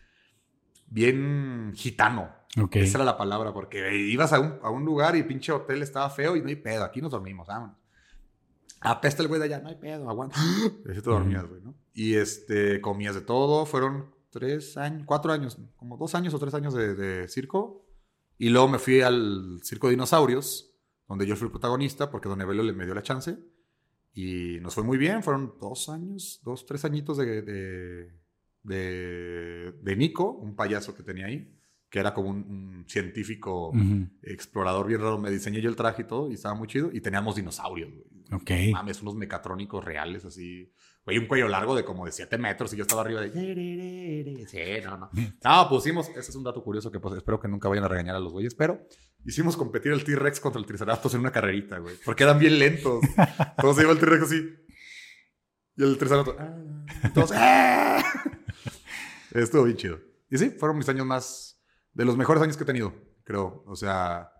[0.86, 2.30] bien gitano.
[2.60, 2.76] Ok.
[2.76, 5.82] Esa era la palabra, porque ibas a un, a un lugar y el pinche hotel
[5.82, 7.76] estaba feo y no hay pedo, aquí nos dormimos, vámonos.
[8.80, 10.36] Apesta el güey de allá, no hay pedo, aguanta.
[10.90, 11.74] Así te dormías, güey, ¿no?
[11.94, 16.52] Y este, comías de todo, fueron tres años, cuatro años, como dos años o tres
[16.52, 17.86] años de, de circo.
[18.38, 20.74] Y luego me fui al Circo de Dinosaurios,
[21.08, 23.38] donde yo fui el protagonista, porque Don Evelio le me dio la chance.
[24.18, 28.10] Y nos fue muy bien, fueron dos años, dos, tres añitos de, de,
[28.62, 31.54] de, de Nico, un payaso que tenía ahí,
[31.90, 34.08] que era como un, un científico Ujú.
[34.22, 35.18] explorador bien raro.
[35.18, 36.88] Me diseñé yo el traje y todo, y estaba muy chido.
[36.94, 38.06] Y teníamos dinosaurios, güey.
[38.32, 38.72] Ok.
[38.72, 40.72] Mames, unos mecatrónicos reales, así.
[41.04, 44.46] Güey, un cuello largo de como de 7 metros y yo estaba arriba de...
[44.46, 45.10] Sí, no, no.
[45.44, 46.08] No, pusimos...
[46.08, 48.32] Ese es un dato curioso que pues, espero que nunca vayan a regañar a los
[48.32, 48.80] güeyes, pero
[49.24, 51.96] hicimos competir el T-Rex contra el Triceratops en una carrerita, güey.
[52.04, 53.00] Porque eran bien lentos.
[53.56, 54.54] Entonces iba el T-Rex así.
[55.76, 56.38] Y el Triceratops...
[56.40, 56.56] ah,
[57.02, 57.36] Entonces...
[57.40, 58.02] ¡ah!
[59.32, 59.98] Estuvo bien chido.
[60.30, 61.60] Y sí, fueron mis años más...
[61.92, 62.94] De los mejores años que he tenido,
[63.24, 63.62] creo.
[63.66, 64.30] O sea...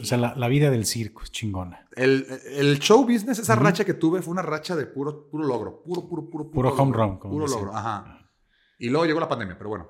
[0.00, 1.88] O sea, la, la vida del circo es chingona.
[1.94, 5.82] El, el show business, esa racha que tuve fue una racha de puro, puro logro.
[5.84, 7.06] Puro, puro, puro, Puro home logro.
[7.06, 8.28] run, como Puro logro, ajá.
[8.78, 9.88] Y luego llegó la pandemia, pero bueno,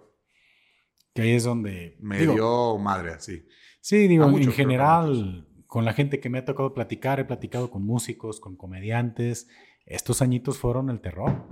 [1.15, 1.97] Que ahí es donde.
[2.01, 3.49] me digo, dio madre así.
[3.85, 7.85] Sí, digo, en general, con la gente que me ha tocado platicar, he platicado con
[7.85, 9.47] músicos, con comediantes.
[9.85, 11.47] Estos añitos fueron el terror.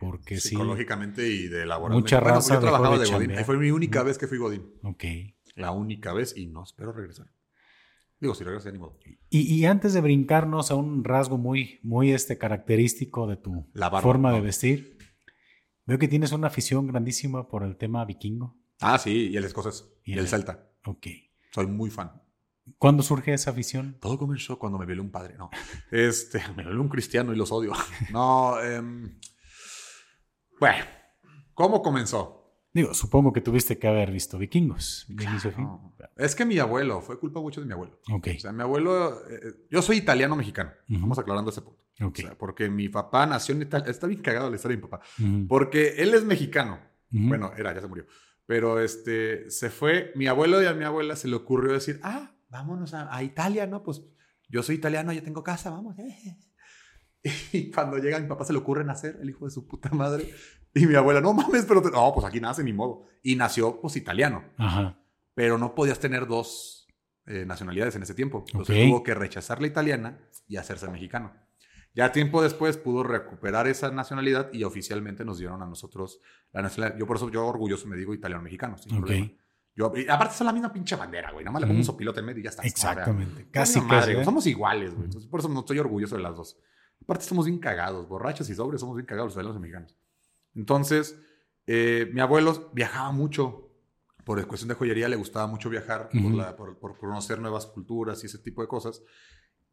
[0.00, 0.48] Porque sí.
[0.48, 2.02] Psicológicamente y de laboralmente.
[2.06, 3.30] Mucha Bueno, raza yo trabajaba de de Godín.
[3.30, 4.64] Ahí fue mi única vez que fui Godín.
[4.82, 5.04] Ok.
[5.54, 7.28] La única vez y no espero regresar.
[8.18, 8.98] Digo, si regreso, ya ni modo.
[9.30, 14.00] Y, y antes de brincarnos a un rasgo muy, muy este, característico de tu barba,
[14.00, 14.98] forma de vestir,
[15.86, 18.56] Veo que tienes una afición grandísima por el tema vikingo.
[18.80, 19.88] Ah, sí, y el escocés.
[20.02, 20.68] Y Y, el- el celta.
[20.84, 21.06] Ok.
[21.54, 22.10] Soy muy fan.
[22.78, 23.96] ¿Cuándo surge esa afición?
[24.00, 25.36] Todo comenzó cuando me violó un padre.
[25.38, 25.50] No.
[25.92, 27.72] Este, me violó un cristiano y los odio.
[28.10, 29.20] No, em,
[30.58, 30.84] bueno,
[31.54, 32.58] ¿cómo comenzó?
[32.72, 35.06] Digo, supongo que tuviste que haber visto vikingos.
[36.16, 38.00] es que mi abuelo, fue culpa mucho de mi abuelo.
[38.12, 38.30] Ok.
[38.36, 40.72] O sea, mi abuelo, eh, yo soy italiano-mexicano.
[40.90, 41.02] Ujú.
[41.02, 41.84] Vamos aclarando ese punto.
[42.00, 42.18] Ok.
[42.18, 43.92] O sea, porque mi papá nació en Italia.
[43.92, 45.04] Está bien cagado la historia de mi papá.
[45.46, 46.80] Porque él es mexicano.
[47.12, 47.28] Ujú.
[47.28, 48.06] Bueno, era, ya se murió.
[48.46, 52.34] Pero este, se fue, mi abuelo y a mi abuela se le ocurrió decir, ah,
[52.50, 53.82] vámonos a, a Italia, ¿no?
[53.82, 54.02] Pues
[54.48, 55.98] yo soy italiano, yo tengo casa, vamos.
[55.98, 56.36] eh".
[57.52, 60.30] Y cuando llega mi papá se le ocurre nacer, el hijo de su puta madre.
[60.74, 61.80] Y mi abuela, no mames, pero...
[61.80, 61.90] te-".
[61.90, 63.06] No, pues aquí nace, ni modo.
[63.22, 64.44] Y nació, pues, italiano.
[64.58, 64.98] Ajá.
[65.34, 66.86] Pero no podías tener dos
[67.26, 68.44] eh, nacionalidades en ese tiempo.
[68.48, 71.32] Entonces tuvo que rechazar la italiana y hacerse mexicano.
[71.94, 76.20] Ya tiempo después pudo recuperar esa nacionalidad y oficialmente nos dieron a nosotros
[76.52, 76.98] la nacionalidad.
[76.98, 78.98] Yo por eso, yo orgulloso me digo italiano-mexicano, sin Ok.
[78.98, 79.30] problema.
[79.76, 81.44] Yo, aparte son la misma pinche bandera, güey.
[81.44, 82.62] Nada más le pongo un sopilote en medio y ya está.
[82.62, 83.32] Exactamente.
[83.32, 84.10] O sea, Casi, madre, casi.
[84.12, 84.22] güey.
[84.22, 84.24] ¿eh?
[84.24, 85.04] Somos iguales, güey.
[85.06, 86.56] Entonces, por eso no estoy orgulloso de las dos.
[87.02, 89.96] Aparte somos bien cagados, borrachos y sobres, somos bien cagados los italianos mexicanos.
[90.54, 91.18] Entonces,
[91.66, 93.60] eh, mi abuelo viajaba mucho.
[94.24, 96.36] Por cuestión de joyería le gustaba mucho viajar por, Ujú.
[96.36, 99.02] la- por- por conocer nuevas culturas y ese tipo de cosas.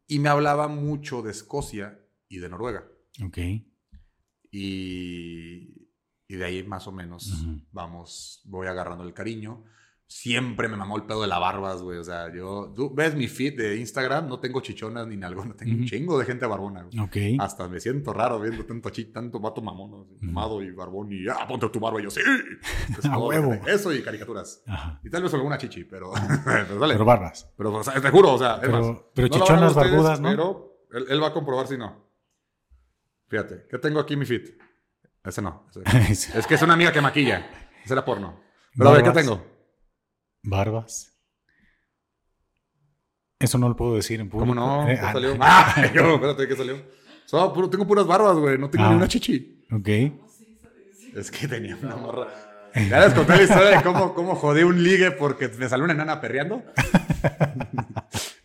[0.07, 1.99] Y me hablaba mucho de Escocia
[2.31, 2.83] y de Noruega.
[3.23, 3.37] Ok.
[4.51, 5.87] Y,
[6.27, 7.61] y de ahí más o menos Ujú.
[7.71, 9.63] vamos, voy agarrando el cariño.
[10.07, 11.97] Siempre me mamó el pedo de la barbas, güey.
[11.97, 15.53] O sea, yo, tú ves mi feed de Instagram, no tengo chichonas ni nalgo, no
[15.55, 15.87] tengo un Ujú.
[15.87, 16.83] chingo de gente barbona.
[16.83, 16.99] güey.
[16.99, 17.39] Ok.
[17.41, 20.01] Hasta me siento raro viendo tanto chi, tanto vato mamón.
[20.03, 20.25] Así, Ujú.
[20.25, 22.19] mamado y barbón y, ah, ponte tu barba y yo, sí.
[22.99, 23.53] Es A huevo.
[23.65, 24.61] Eso y caricaturas.
[24.67, 24.99] Ajá.
[25.01, 26.11] Y tal vez alguna chichi, pero,
[26.45, 26.93] pero dale.
[26.95, 27.49] Pero barbas.
[27.57, 28.81] Pero, o sea, te juro, o sea, es más.
[28.85, 30.29] Pero, pero No chichonas ustedes, barbudas, ¿no?
[30.29, 32.10] Pero él, él va a comprobar si no.
[33.31, 34.49] Fíjate, ¿qué tengo aquí en mi feed?
[35.23, 35.65] Ese no.
[36.09, 37.49] ese- Es que es una amiga que maquilla.
[37.83, 38.41] Ese era porno.
[38.77, 39.23] Pero a ver, ¿qué Barbas.
[39.25, 39.45] tengo?
[40.43, 41.17] Barbas.
[43.39, 44.53] Eso no lo puedo decir en público.
[44.53, 44.87] ¿Cómo no?
[44.89, 45.37] Eh, ¿Qué ah, salió?
[45.39, 45.91] ¡Ah!
[45.95, 46.75] Yo, espérate, ¿qué salió?
[47.53, 48.57] Puro- tengo puras barbas, güey.
[48.57, 48.89] No tengo Ah.
[48.89, 49.65] ni una chichi.
[49.71, 49.87] Ok.
[51.15, 52.27] Es que tenía una morra.
[52.89, 55.93] Ya les conté la historia de cómo, cómo jodí un ligue porque me salió una
[55.93, 56.63] enana perreando.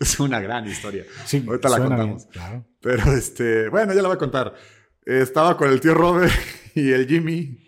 [0.01, 1.05] es una gran historia.
[1.25, 2.23] Sí, Ahorita la contamos.
[2.25, 2.65] bien, claro.
[2.81, 4.55] Pero este, bueno, ya la voy a contar.
[5.07, 6.33] Estaba con el tío Robert
[6.75, 7.59] y el Jimmy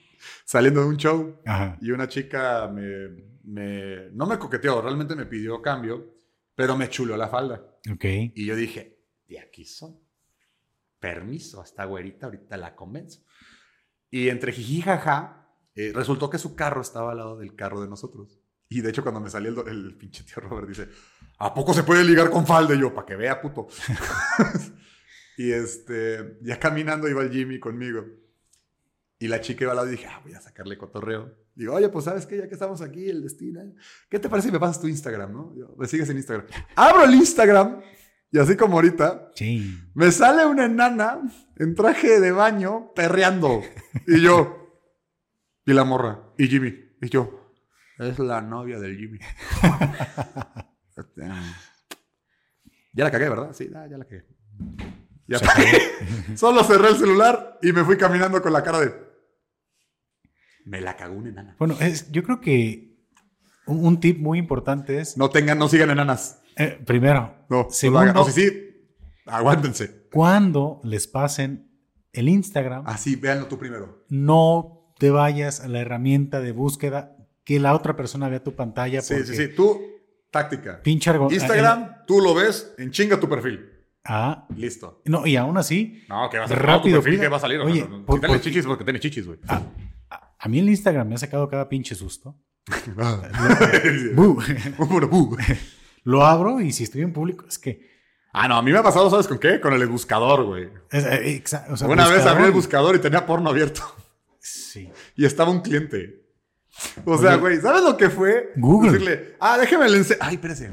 [0.45, 1.78] saliendo de un show Ajá.
[1.80, 3.09] y una chica me,
[3.45, 6.14] me- no me coqueteó, realmente me pidió cambio,
[6.55, 7.62] pero me chuló la falda.
[7.93, 8.05] Ok.
[8.34, 9.97] Y yo dije, de aquí son.
[10.99, 13.22] Permiso, hasta güerita, ahorita la convenzo.
[14.11, 17.89] Y entre jiji jaja, eh, resultó que su carro estaba al lado del carro de
[17.89, 18.41] nosotros.
[18.68, 20.89] Y de hecho, cuando me salió el, el pinche tío Robert, dice,
[21.39, 22.74] ¿a poco se puede ligar con falda?
[22.74, 23.68] Y yo, para que vea, puto.
[25.39, 28.05] y este, ya caminando iba el Jimmy conmigo.
[29.20, 31.32] Y la chica iba al lado y dije, ah, voy a sacarle cotorreo.
[31.55, 33.72] Digo, oye, pues sabes qué, ya que estamos aquí, el destino, ¿eh?
[34.11, 35.55] ¿qué te parece si me pasas tu Instagram, no?
[35.57, 36.47] Yo, me sigues en Instagram.
[36.74, 37.80] Abro el Instagram
[38.32, 39.78] y así como ahorita, Sí.
[39.95, 41.20] me sale una enana
[41.57, 43.62] en traje de baño perreando.
[44.09, 44.82] Y yo,
[45.64, 47.55] y la morra, y Jimmy, y yo,
[47.99, 49.18] es la novia del Jimmy.
[52.93, 53.53] Ya la cagué, ¿verdad?
[53.53, 54.24] Sí, ya la cagué.
[56.37, 58.95] Solo cerré el celular y me fui caminando con la cara de.
[60.64, 61.57] Me la cagó una enana.
[61.59, 62.97] Bueno, es, yo creo que
[63.66, 66.41] un, un tip muy importante es, No tengan, no sigan enanas.
[66.57, 68.16] eh, primero, No, no Segundo- lo hagan.
[68.22, 68.87] O si sí,
[69.26, 70.09] aguántense.
[70.12, 71.70] cuando les pasen
[72.12, 74.05] el Instagram, Así, véanlo tú primero.
[74.09, 79.01] no te vayas a la herramienta de búsqueda que la otra persona vea tu pantalla.
[79.01, 79.55] Sí, porque sí, sí.
[79.55, 79.81] Tú,
[80.31, 80.83] táctica.
[80.83, 83.78] Pinche Instagram, tú lo ves, en chinga tu perfil.
[84.05, 85.03] Ah, Listo.
[85.05, 86.59] no, y aún así, No, que va a ser?
[86.62, 87.20] Rápido, cuida.
[87.20, 87.61] que va a salir.
[87.61, 89.38] Oye, o sea, por- si tienes por- chichis porque tienes chichis, güey.
[89.49, 89.62] a,
[90.11, 92.36] a- a mí el Instagram me ha sacado cada pinche susto.
[94.14, 94.42] Bu.
[96.05, 97.86] Lo abro y si estoy en público, es que...
[98.32, 99.61] ah, no, a mí me ha pasado, ¿sabes con qué?
[99.61, 100.70] Con el buscador, güey.
[100.90, 103.82] es- eh, exa- o sea, Una vez abrí el buscador- y tenía porno abierto.
[104.40, 104.90] Sí.
[105.16, 106.24] Y estaba un cliente.
[107.05, 108.53] O sea, güey, ¿sabes lo que fue?
[108.57, 108.92] Google.
[108.92, 110.70] Decirle, ah, déjeme ense- Ay, espérese.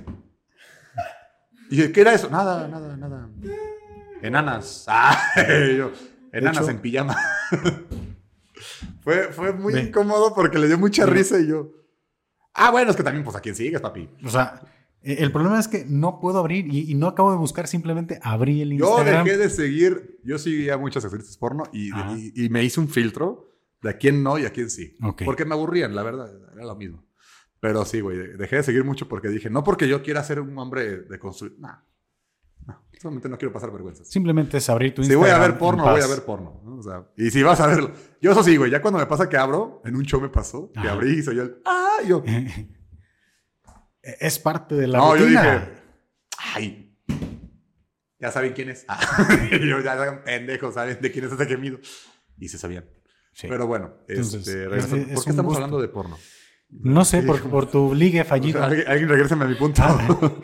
[1.70, 2.30] Y yo, ¿qué era eso?
[2.30, 3.30] Nada, nada, nada.
[4.22, 4.86] Enanas.
[4.90, 5.18] Ah,
[5.78, 5.92] yo,
[6.32, 7.16] enanas hecho- en pijama.
[9.02, 11.72] fue, fue muy incómodo porque le dio mucha risa y yo.
[12.54, 14.10] Ah, bueno, es que también, pues, ¿a quién sigues, papi?
[14.24, 14.62] O sea,
[15.02, 18.20] eh, el problema es que no puedo abrir y, y no acabo de buscar, simplemente
[18.24, 19.26] abrí el Yo Instagram.
[19.26, 23.52] dejé de seguir, yo seguía muchas actrices porno y, y- y me hice un filtro
[23.82, 24.96] de a quién no y a quién sí.
[25.04, 25.24] Ok.
[25.26, 27.05] Porque me aburrían, la verdad, era lo mismo.
[27.68, 30.56] Pero sí, güey, dejé de seguir mucho porque dije, no porque yo quiera ser un
[30.58, 31.78] hombre de construir, nah.
[32.68, 34.08] No, solamente no quiero pasar vergüenzas.
[34.08, 35.38] Simplemente es abrir tu Si Instagram.
[35.38, 36.62] voy a ver porno, voy a ver porno.
[36.64, 36.76] ¿no?
[36.78, 37.92] O sea, y si vas a verlo.
[38.22, 38.70] Yo eso sí, güey.
[38.72, 40.92] Ya cuando me pasa que abro, en un show me pasó, que Ajá.
[40.94, 41.62] abrí y soy el.
[41.66, 41.98] ¡Ah!
[42.04, 42.24] y yo.
[44.02, 45.42] Es parte de la no, yo rutina.
[45.44, 45.72] dije.
[46.54, 46.96] ¡Ay!
[48.20, 48.86] Ya saben quién es.
[49.52, 51.80] Y yo, ya saben, pendejos, saben de quién es ese gemido.
[52.38, 52.86] Y se sabían.
[53.34, 53.48] Sí.
[53.50, 55.56] Pero bueno, Entonces, este, es- es ¿por qué estamos gusto.
[55.56, 56.18] hablando de porno?
[56.70, 58.64] No sé, por, por tu ligue O sea, fallido.
[58.64, 59.82] alguien, alguien a mi punto.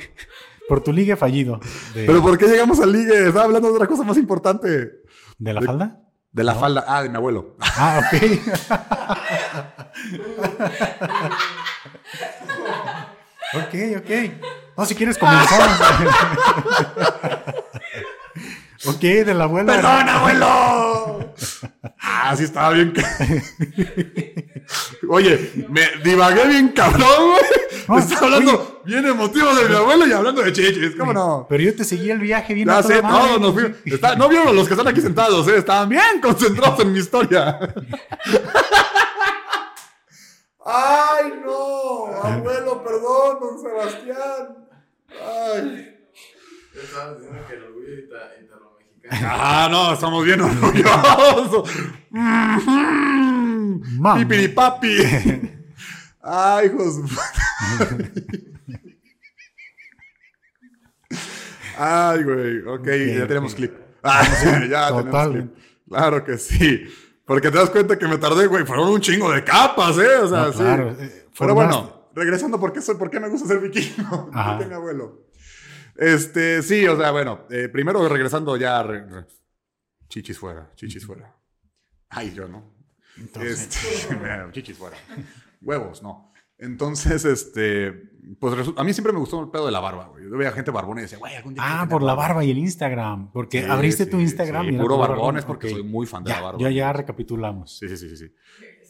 [0.69, 1.59] Por tu ligue fallido.
[1.93, 3.27] De, Pero ¿por qué llegamos al ligue?
[3.27, 5.01] Estaba hablando de otra cosa más importante.
[5.37, 5.99] ¿De la de- falda?
[6.31, 6.85] De la falda.
[6.87, 7.57] Ah, de mi abuelo.
[7.59, 8.13] Ah, ok.
[13.53, 14.09] ok, ok.
[14.77, 15.77] No, si quieres comenzamos.
[18.95, 19.73] ok, de la abuela.
[19.73, 21.33] ¡Perdón, abuelo!
[21.99, 22.93] Ah, sí estaba bien.
[25.09, 27.41] Oye, me divagué bien cabrón, güey.
[27.87, 30.95] No, Estaba hablando bien emotivo de mi abuelo y hablando de chichis.
[30.97, 31.45] ¿Cómo no?
[31.49, 33.77] Pero yo te seguí el viaje bien Ya a sé, todos nos fuimos.
[33.85, 35.57] Está- no vieron los que están aquí sentados, ¿eh?
[35.57, 37.59] Estaban bien concentrados en mi historia.
[40.63, 42.05] ¡Ay, no!
[42.23, 44.67] Abuelo, perdón, don Sebastián.
[45.09, 45.97] ¡Ay!
[46.75, 48.70] Estabas diciendo que el orgullo ita- italo-mexicano.
[49.09, 51.69] Ah, no, estamos bien orgullosos.
[54.17, 54.97] Pipiripapi.
[56.23, 56.95] Ay, hijos.
[61.77, 62.59] Ay, güey.
[62.67, 62.87] Ok,
[63.17, 63.73] ya tenemos clip.
[64.03, 64.23] Ah,
[64.69, 65.53] ya tenemos Totalmente.
[65.53, 65.63] clip.
[65.89, 66.83] Claro que sí.
[67.25, 68.65] Porque te das cuenta que me tardé, güey.
[68.65, 70.17] Fueron un chingo de capas, ¿eh?
[70.21, 70.59] O sea, No, sí.
[70.59, 74.29] claro, eh, Pero bueno, regresando, ¿por qué, soy, ¿por qué me gusta ser vikingo?
[74.31, 75.30] Porque mi abuelo.
[76.01, 78.81] Este, sí, o sea, bueno, eh, primero regresando ya.
[78.81, 79.27] re- re-
[80.09, 81.35] chichis fuera, chichis fuera.
[82.09, 82.73] Ay, yo no.
[83.17, 84.17] Entonces, Este,
[84.51, 84.97] chichis fuera.
[85.61, 86.33] Huevos, no.
[86.57, 87.91] Entonces, este,
[88.39, 90.23] pues a mí siempre me gustó el pedo de la barba, güey.
[90.23, 91.63] Yo veía gente barbona y decía, güey, algún día.
[91.65, 93.31] ah, por la barba y el Instagram.
[93.31, 94.67] Porque Sí, abriste tu Instagram.
[94.69, 95.39] sí, y puro barbón.
[95.45, 95.73] porque Ok.
[95.73, 96.59] soy muy fan de Ya, la barba.
[96.59, 97.77] Ya, ya recapitulamos.
[97.77, 98.17] Sí, sí, sí, sí.
[98.17, 98.35] sí.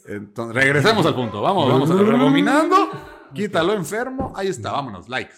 [0.07, 1.41] Entonces, regresemos al punto.
[1.41, 2.89] Vamos, vamos a rebominando.
[3.33, 4.31] Quítalo enfermo.
[4.35, 5.07] Ahí está, vámonos.
[5.09, 5.35] Likes.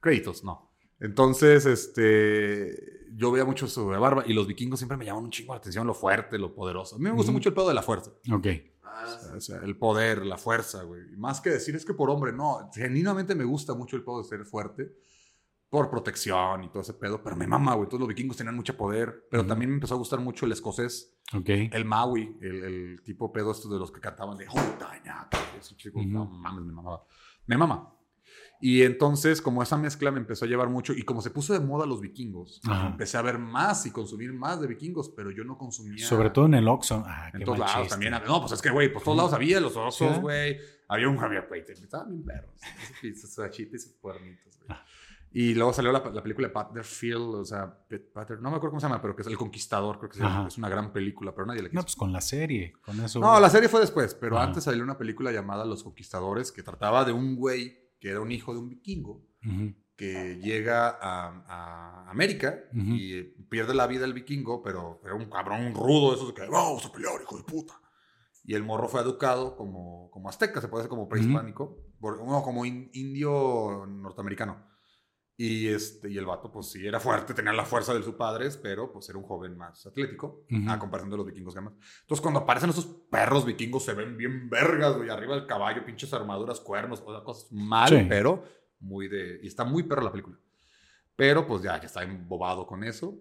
[0.00, 0.67] Créditos, no.
[1.00, 2.98] Entonces, este.
[3.14, 5.86] Yo veía mucho sobre barba y los vikingos siempre me llaman un chingo la atención,
[5.86, 6.96] lo fuerte, lo poderoso.
[6.96, 8.12] A mí me gusta mucho el pedo de la fuerza.
[8.32, 8.46] Ok.
[8.84, 9.32] Ah.
[9.36, 11.02] O sea, el poder, la fuerza, güey.
[11.16, 12.70] Más que decir es que por hombre, no.
[12.74, 14.92] Genuinamente me gusta mucho el pedo de ser fuerte.
[15.68, 17.22] Por protección y todo ese pedo.
[17.22, 17.88] Pero me mama, güey.
[17.88, 19.26] Todos los vikingos tenían mucho poder.
[19.30, 21.18] Pero también me empezó a gustar mucho el escocés.
[21.34, 21.48] Ok.
[21.48, 25.28] El Maui, el, el tipo pedo estos de los que cantaban de Hontaña,
[25.58, 27.04] ese chico, no mames, me mamaba.
[27.46, 27.94] Me mama.
[28.60, 31.60] Y entonces, como esa mezcla me empezó a llevar mucho, y como se puso de
[31.60, 32.88] moda los vikingos, Ajá.
[32.88, 36.04] empecé a ver más y consumir más de vikingos, pero yo no consumía.
[36.06, 37.04] Sobre todo en el Oxxo.
[37.06, 37.90] Ah, En todos lados chiste.
[37.90, 38.14] también.
[38.26, 40.20] No, pues es que, güey, pues todos lados había los osos, Sí.
[40.20, 40.58] güey.
[40.88, 42.50] Había un había, güey, te- estaban bien perros.
[43.02, 44.70] Esos achites y cuernitos, güey.
[44.70, 44.84] Ah.
[45.30, 48.70] Y luego salió la, la película de Patterfield, o sea, Pat- Patter, no me acuerdo
[48.70, 50.22] cómo se llama, pero que es El Conquistador, creo que.
[50.22, 50.48] Ajá.
[50.48, 51.78] Es una gran película, pero nadie le quiso.
[51.78, 52.72] No, pues con la serie.
[52.80, 53.20] Con eso.
[53.20, 54.46] No, la serie fue después, pero Ajá.
[54.46, 58.30] antes salió una película llamada Los Conquistadores que trataba de un güey que era un
[58.32, 59.24] hijo de un vikingo
[59.96, 65.26] que llega a, a América y eh, pierde la vida el vikingo, pero era un
[65.28, 67.74] cabrón rudo, esos de que vamos a pelear, hijo de puta.
[68.44, 72.42] Y el morro fue educado como, como azteca, se puede decir como prehispánico, por- no,
[72.42, 74.64] como in- indio norteamericano.
[75.40, 78.56] Y, este, y el vato, pues sí, era fuerte, tenía la fuerza de sus padres,
[78.56, 81.74] pero pues era un joven más atlético, a comparación de los vikingos demás.
[82.00, 86.12] Entonces, cuando aparecen esos perros vikingos, se ven bien vergas, güey, arriba del caballo, pinches
[86.12, 88.04] armaduras, cuernos, o sea, cosas mal, Sí.
[88.08, 88.42] pero
[88.80, 89.38] muy de.
[89.40, 90.36] Y está muy perro la película.
[91.14, 93.16] Pero pues ya, ya está embobado con eso.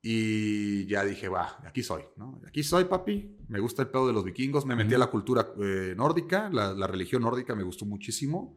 [0.00, 2.40] Y ya dije, va, aquí soy, ¿no?
[2.46, 3.36] Aquí soy, papi.
[3.48, 4.64] Me gusta el pedo de los vikingos.
[4.64, 8.56] Me metí a la cultura eh, nórdica, la, la religión nórdica me gustó muchísimo.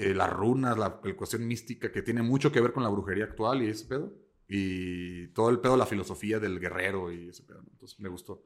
[0.00, 3.24] Eh, las runas, la, la cuestión mística que tiene mucho que ver con la brujería
[3.24, 4.14] actual y ese pedo.
[4.48, 7.60] Y todo el pedo, la filosofía del guerrero y ese pedo.
[7.60, 7.68] ¿no?
[7.70, 8.42] Entonces me gustó.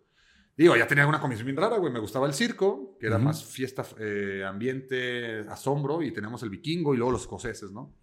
[0.56, 1.92] Digo, ya tenía una comisión bien rara, güey.
[1.92, 6.02] Me gustaba el circo, que era más fiesta, eh, ambiente, asombro.
[6.02, 7.94] Y tenemos el vikingo y luego los escoceses, ¿no?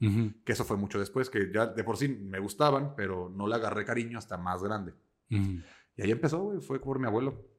[0.46, 3.56] Que eso fue mucho después, que ya de por sí me gustaban, pero no le
[3.56, 4.94] agarré cariño hasta más grande.
[5.30, 7.51] Y ahí empezó, güey, fue por mi abuelo.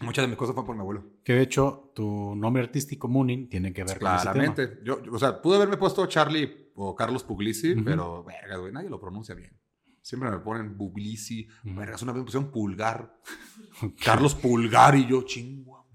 [0.00, 1.04] Muchas de mis cosas fue por mi abuelo.
[1.24, 4.32] Que de hecho, tu nombre artístico, Moonin, tiene que ver con ese tema.
[4.32, 4.78] Claramente.
[4.84, 7.84] Yo, yo- o sea, pude haberme puesto Charlie o Carlos Puglisi, Ujú.
[7.84, 9.58] pero, verga, güey, nadie lo pronuncia bien.
[10.00, 11.74] Siempre me ponen Puglisi, Ujú.
[11.74, 13.18] vergas, una vez me pusieron Pulgar.
[14.04, 15.88] Carlos Pulgar y yo, chingo.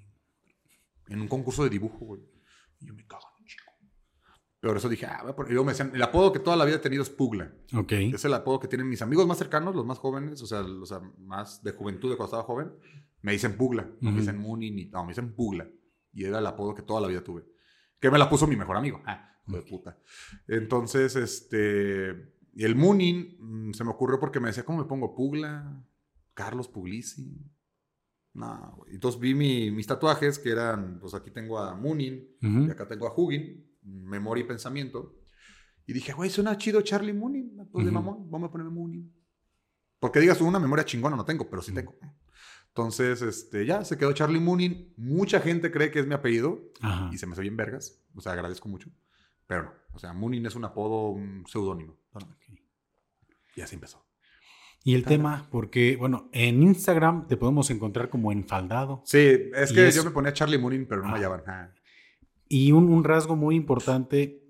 [1.07, 2.21] En un concurso de dibujo, güey.
[2.79, 3.71] Y yo me cago en un chingo.
[4.59, 6.79] Pero eso dije, ah, y luego me decían, el apodo que toda la vida he
[6.79, 7.53] tenido es Pugla.
[7.73, 7.91] Ok.
[8.13, 10.99] Es el apodo que tienen mis amigos más cercanos, los más jóvenes, o sea, sea,
[11.19, 12.71] más de juventud de cuando estaba joven.
[13.23, 15.67] Me dicen Pugla, no me dicen Muni, ni, no, me dicen Pugla.
[16.13, 17.43] Y era el apodo que toda la vida tuve.
[17.99, 19.01] Que me la puso mi mejor amigo.
[19.05, 19.97] Ah, hijo de puta.
[20.47, 25.15] Entonces, este, Y el Moonin mm, se me ocurrió porque me decía, ¿cómo me pongo?
[25.15, 25.83] Pugla,
[26.35, 27.41] Carlos Puglisi.
[28.33, 28.93] No, güey.
[28.95, 32.67] Entonces vi mi- mis tatuajes que eran, pues aquí tengo a Moonin Ujú.
[32.67, 35.15] y acá tengo a Hugin, memoria y pensamiento.
[35.85, 37.67] Y dije, güey, suena chido Charlie Moonin.
[37.71, 39.13] Pues de mamón, vamos a ponerme Moonin.
[39.99, 41.95] Porque digas, una memoria chingona no tengo, pero sí tengo.
[42.75, 44.93] Entonces, este, ya se quedó Charlie Moonin.
[44.97, 47.09] Mucha gente cree que es mi apellido Ajá.
[47.13, 48.01] y se me soy en vergas.
[48.15, 48.89] O sea, agradezco mucho.
[49.45, 49.71] Pero no.
[49.93, 51.99] O sea, Moonin es un apodo, un seudónimo.
[53.55, 54.03] Y así empezó.
[54.83, 59.03] Y el tema, porque, bueno, en Instagram te podemos encontrar como enfaldado.
[59.05, 59.19] Sí,
[59.55, 61.17] es que es- yo me ponía Charlie Moonin, pero no me Ah.
[61.17, 61.43] hallaban.
[61.47, 61.69] Ah.
[62.49, 64.43] Y un, un rasgo muy importante,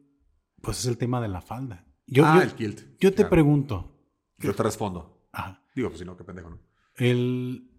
[0.62, 1.86] pues es el tema de la falda.
[2.08, 2.80] Yo, ah, yo, el kilt.
[3.00, 3.30] yo te Claro.
[3.30, 4.00] pregunto,
[4.40, 5.28] Yo te respondo.
[5.34, 6.60] ajá, Digo, pues si no, qué pendejo, ¿no?
[6.96, 7.70] el,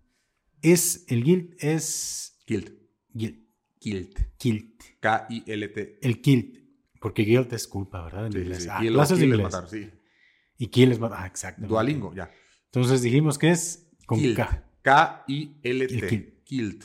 [0.72, 2.72] es, el guilt es Kilt.
[3.12, 3.48] guilt,
[3.78, 4.18] Kilt.
[4.38, 5.98] kilt, K-I-L-T.
[6.02, 6.58] el kilt,
[7.00, 8.26] porque guilt es culpa, ¿verdad?
[8.26, 8.62] En Sí, inglés.
[8.64, 8.68] sí.
[8.70, 9.52] Ah, Kill clases de kill inglés.
[9.52, 9.90] matar, sí.
[10.58, 11.66] Y kill es matar, ah, exacto.
[11.66, 12.30] Dualingo, ya.
[12.66, 14.36] Entonces dijimos que es con Kilt.
[14.36, 14.64] K.
[14.82, 16.06] K-I-L-T.
[16.08, 16.42] kilt.
[16.44, 16.84] Kilt.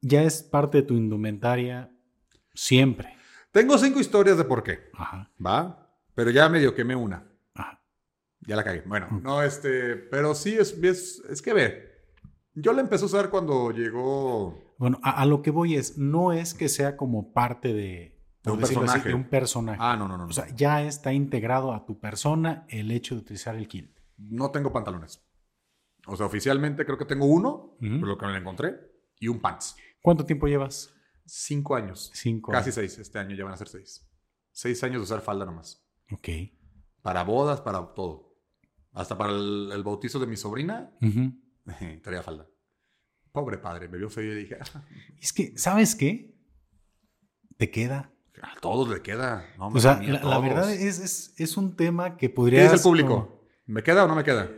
[0.00, 1.90] Ya es parte de tu indumentaria
[2.54, 3.14] siempre.
[3.52, 4.90] Tengo cinco historias de por qué.
[4.94, 5.78] Ajá, ¿Va?
[6.14, 7.30] Pero ya medio quemé una.
[7.54, 7.82] ajá.
[8.40, 8.82] Ya la cagué.
[8.86, 9.94] Bueno, no, este.
[9.96, 11.91] Pero sí, es, es, es que ve.
[12.54, 14.74] Yo la empecé a usar cuando llegó.
[14.78, 18.62] Bueno, a, a lo que voy es, no es que sea como parte de, un
[18.62, 19.08] así, personaje.
[19.08, 19.78] de un personaje.
[19.80, 20.24] Ah, no, no, no.
[20.24, 20.30] no.
[20.30, 23.96] O sea, ya está integrado a tu persona el hecho de utilizar el kilt.
[24.18, 25.24] no tengo pantalones.
[26.06, 28.00] O sea, oficialmente creo que tengo uno, Ujú.
[28.00, 28.74] por lo que me lo encontré,
[29.20, 29.76] y un pants.
[30.02, 30.92] ¿Cuánto tiempo llevas?
[31.24, 32.10] Cinco años.
[32.12, 32.50] Cinco.
[32.50, 32.74] Casi años.
[32.74, 32.98] seis.
[32.98, 34.04] Este año ya van a ser seis.
[34.50, 35.86] Seis años de usar falda nomás.
[36.10, 36.28] Ok.
[37.02, 38.34] Para bodas, para todo.
[38.92, 40.92] Hasta para el, el bautizo de mi sobrina.
[42.02, 42.46] traía falda.
[43.32, 44.84] Pobre padre, me vio feo y dije, "Ah,
[45.20, 46.34] Es que, ¿sabes qué?
[47.56, 48.12] Te queda.
[48.42, 49.46] a todos le queda.
[49.56, 52.62] No, O sea, la, verdad es, es, es un tema que ¿Qué podría.
[52.64, 53.46] dice el público?
[53.66, 54.50] ¿Me queda o no me queda?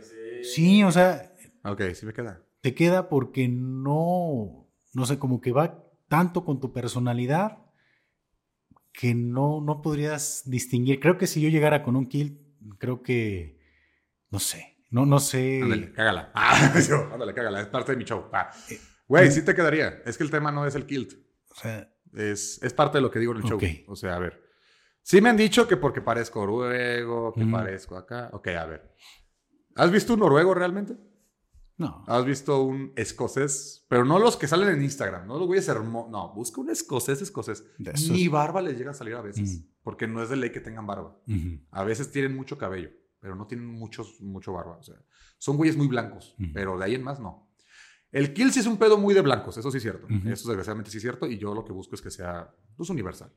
[0.43, 1.31] Sí, o sea,
[1.63, 2.41] Ok, sí me queda.
[2.61, 7.59] te queda porque no, no sé, como que va tanto con tu personalidad
[8.91, 10.99] que no, no podrías distinguir.
[10.99, 12.39] Creo que si yo llegara con un kilt,
[12.79, 13.59] creo que,
[14.31, 15.61] no sé, no, no sé.
[15.61, 16.31] Ándale, cágala.
[16.35, 17.61] Ah, yo, ándale, cágala.
[17.61, 18.25] Es parte de mi show.
[18.31, 18.49] Ah.
[19.07, 20.01] Güey, sí te quedaría.
[20.05, 21.13] Es que el tema no es el kilt.
[21.51, 23.57] O sea, Es, es parte de lo que digo en el show.
[23.57, 23.63] Ok.
[23.87, 24.41] O sea, a ver.
[25.01, 27.51] Sí me han dicho que porque parezco noruego, que Ujú.
[27.51, 28.29] parezco acá.
[28.33, 28.95] Ok, a ver.
[29.75, 30.95] ¿Has visto un noruego realmente?
[31.77, 32.05] no.
[32.07, 33.85] ¿Has visto un escocés?
[33.89, 36.09] Pero no los que salen en Instagram, no los güeyes hermosos.
[36.09, 37.65] No, busca un escocés escocés.
[38.09, 39.59] Ni barba les llega a salir a veces.
[39.59, 39.67] Mm.
[39.83, 41.19] Porque no es de ley que tengan barba.
[41.27, 41.59] Ujú.
[41.71, 42.89] A veces tienen mucho cabello,
[43.25, 44.77] pero no tienen muchos, mucho barba.
[44.77, 45.01] O sea,
[45.39, 47.51] son güeyes muy blancos, pero de ahí en más no.
[48.11, 50.05] El kill sí es un pedo muy de blancos, eso sí es cierto.
[50.05, 50.29] Ujú.
[50.29, 53.33] Eso desgraciadamente sí es cierto y yo lo que busco es que sea pues, universal.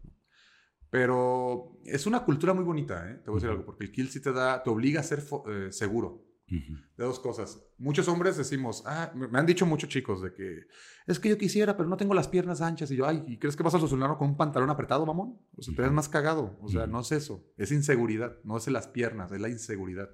[0.90, 3.14] Pero es una cultura muy bonita, ¿eh?
[3.24, 5.24] Te voy a decir algo, porque el kill sí te da, te obliga a ser
[5.48, 7.62] eh, seguro De dos cosas.
[7.76, 10.66] Muchos hombres decimos, ah, me han dicho muchos chicos de que
[11.06, 12.90] es que yo quisiera, pero no tengo las piernas anchas.
[12.90, 15.38] Y yo, ay, ¿y crees que vas a solucionarlo con un pantalón apretado, mamón?
[15.56, 16.58] O sea, te ves más cagado.
[16.62, 17.44] O sea, no es eso.
[17.56, 18.38] Es inseguridad.
[18.44, 20.08] No es en las piernas, es la inseguridad.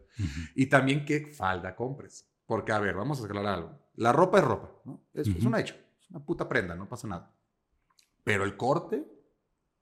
[0.55, 2.29] Y también qué falda compres.
[2.47, 3.79] Porque, a ver, vamos a aclarar algo.
[3.95, 5.07] La ropa es ropa, ¿no?
[5.15, 5.75] Es, es un hecho.
[6.01, 7.33] Es una puta prenda, no pasa nada.
[8.25, 9.14] Pero el corte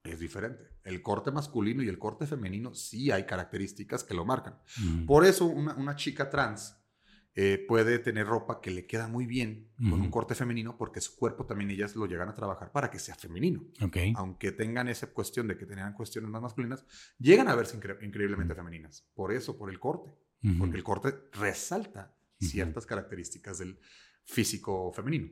[0.05, 0.65] es diferente.
[0.85, 4.59] El corte masculino y el corte femenino sí hay características que lo marcan.
[4.79, 5.07] Ujú.
[5.07, 6.77] Por eso una, una chica trans
[7.35, 11.17] eh, puede tener ropa que le queda muy bien con un corte femenino porque su
[11.17, 13.65] cuerpo también ellas lo llegan a trabajar para que sea femenino.
[14.17, 16.85] Aunque tengan esa cuestión de que tenían cuestiones más masculinas,
[17.19, 19.09] llegan a verse incre- increíblemente femeninas.
[19.15, 20.11] Por eso, por el corte.
[20.59, 23.79] Porque el corte resalta ciertas características del
[24.25, 25.31] físico femenino.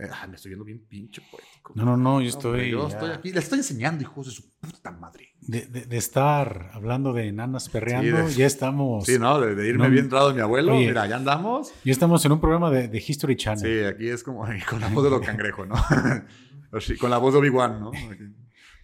[0.00, 1.72] Eh, ah, me estoy viendo bien pinche poético.
[1.74, 2.70] No, no, no, yo estoy.
[2.70, 3.32] yo ya estoy aquí.
[3.32, 5.30] Les estoy enseñando, hijos de su puta madre.
[5.40, 9.06] De, de- de estar hablando de enanas perreando, de- ya estamos.
[9.06, 9.40] Sí, ¿no?
[9.40, 10.74] De, irme No, bien de mi abuelo.
[10.76, 10.86] oye.
[10.86, 11.72] Mira, ya andamos.
[11.84, 13.58] Ya estamos en un programa de, History Channel.
[13.60, 15.74] Sí, aquí es como con la voz de los cangrejos, ¿no?
[16.80, 17.90] Sí, con la voz de Obi-Wan, ¿no?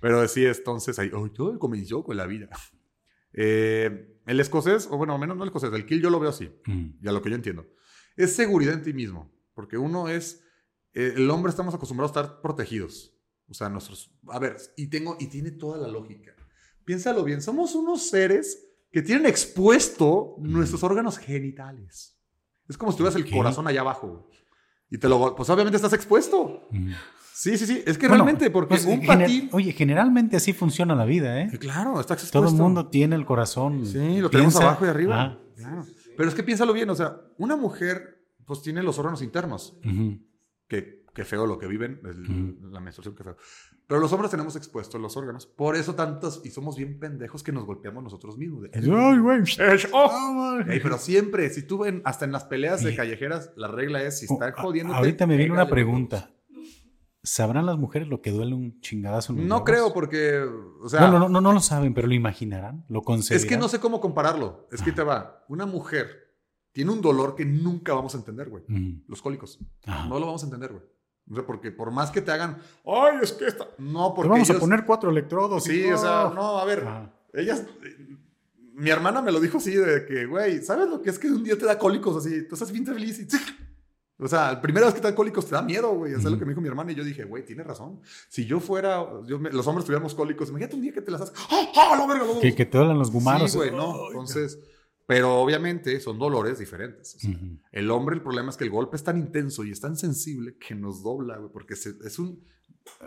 [0.01, 2.49] Pero sí, entonces ahí, oh, todo comenzó con la vida.
[3.37, 6.51] Eh, el escocés, o bueno, menos no el escocés, el kill yo lo veo así,
[6.67, 6.87] Mm.
[7.03, 7.67] y a lo que yo entiendo.
[8.17, 10.44] Es seguridad en ti mismo, porque uno es,
[10.95, 13.13] el hombre estamos acostumbrados a estar protegidos.
[13.49, 16.33] O sea, nuestros, a ver, y tengo, y tiene toda la lógica.
[16.85, 22.17] Piénsalo bien, somos unos seres que tienen expuesto nuestros órganos genitales.
[22.69, 24.31] Es como si tuvieras el corazón allá abajo.
[24.91, 26.63] Y te lo, pues obviamente estás expuesto.
[26.71, 26.93] Mm.
[27.35, 27.83] Sí, sí, sí.
[27.85, 29.49] Es que Bueno, realmente, porque pues, un patín.
[29.53, 31.51] Oye, generalmente así funciona la vida, ¿eh?
[31.59, 32.39] Claro, está expuesto.
[32.41, 33.85] Todo el mundo tiene el corazón.
[33.85, 35.21] Sí, lo tenemos piensa- abajo y arriba.
[35.23, 35.85] Ah, Claro.
[36.17, 40.21] Pero es que piénsalo bien, o sea, una mujer pues tiene los órganos internos que
[40.69, 43.37] qué feo lo que viven, el- la menstruación, qué feo.
[43.87, 45.47] Pero los hombres tenemos expuestos los órganos.
[45.47, 48.63] Por eso tantos, y somos bien pendejos que nos golpeamos nosotros mismos.
[48.63, 49.43] De, Ay, güey.
[49.43, 49.59] "Esh,
[49.93, 50.09] oh".
[50.11, 54.19] Ah, pero siempre, si tú ven, hasta en las peleas de callejeras, la regla es,
[54.19, 54.95] si Oh, están jodiendo.
[54.95, 56.31] Ahorita me viene una pregunta.
[57.23, 60.43] ¿Sabrán las mujeres lo que duele un chingadazo en los No creo, porque,
[60.83, 63.49] o sea, Bueno, no, no, no lo saben, pero lo imaginarán, lo es concebirán.
[63.49, 64.69] que no sé cómo compararlo.
[64.71, 65.43] Es que te va.
[65.49, 66.24] Una mujer
[66.75, 68.65] tiene un dolor que nunca vamos a entender, güey.
[68.69, 69.59] Mm, Los cólicos.
[69.87, 70.07] ajá.
[70.09, 70.83] No lo vamos a entender, güey.
[71.31, 73.67] O sea, porque por más que te hagan, ay, es que esta.
[73.79, 74.29] No, Te porque.
[74.29, 75.65] vamos a poner cuatro electrodos.
[75.65, 76.81] Sí, o sea, no, a ver.
[76.87, 77.11] Ajá.
[77.33, 77.65] Ellas.
[78.75, 81.45] Mi hermana me lo dijo así, de que, güey, ¿sabes lo que es que un
[81.45, 82.47] día te da cólicos así?
[82.49, 83.27] Tú estás bien feliz y.
[84.19, 86.13] O sea, la primera vez que te da cólicos te da miedo, güey.
[86.13, 88.01] Eso es lo que me dijo mi hermana y yo dije, güey, tiene razón.
[88.29, 91.21] Si yo fuera, yo me- los hombres tuviéramos cólicos, imagínate un día que te las
[91.23, 91.35] haces.
[91.51, 92.25] ¡Ah, ah, la verga!
[92.35, 93.51] la Que, que te duelen los gumaros.
[93.51, 94.09] Sí, güey, no.
[94.09, 94.59] Entonces,
[95.07, 97.15] pero obviamente son dolores diferentes.
[97.17, 97.59] o sea, Ujú.
[97.73, 100.57] el hombre, el problema es que el golpe es tan intenso y es tan sensible
[100.59, 102.43] que nos dobla, güey, porque se- es un...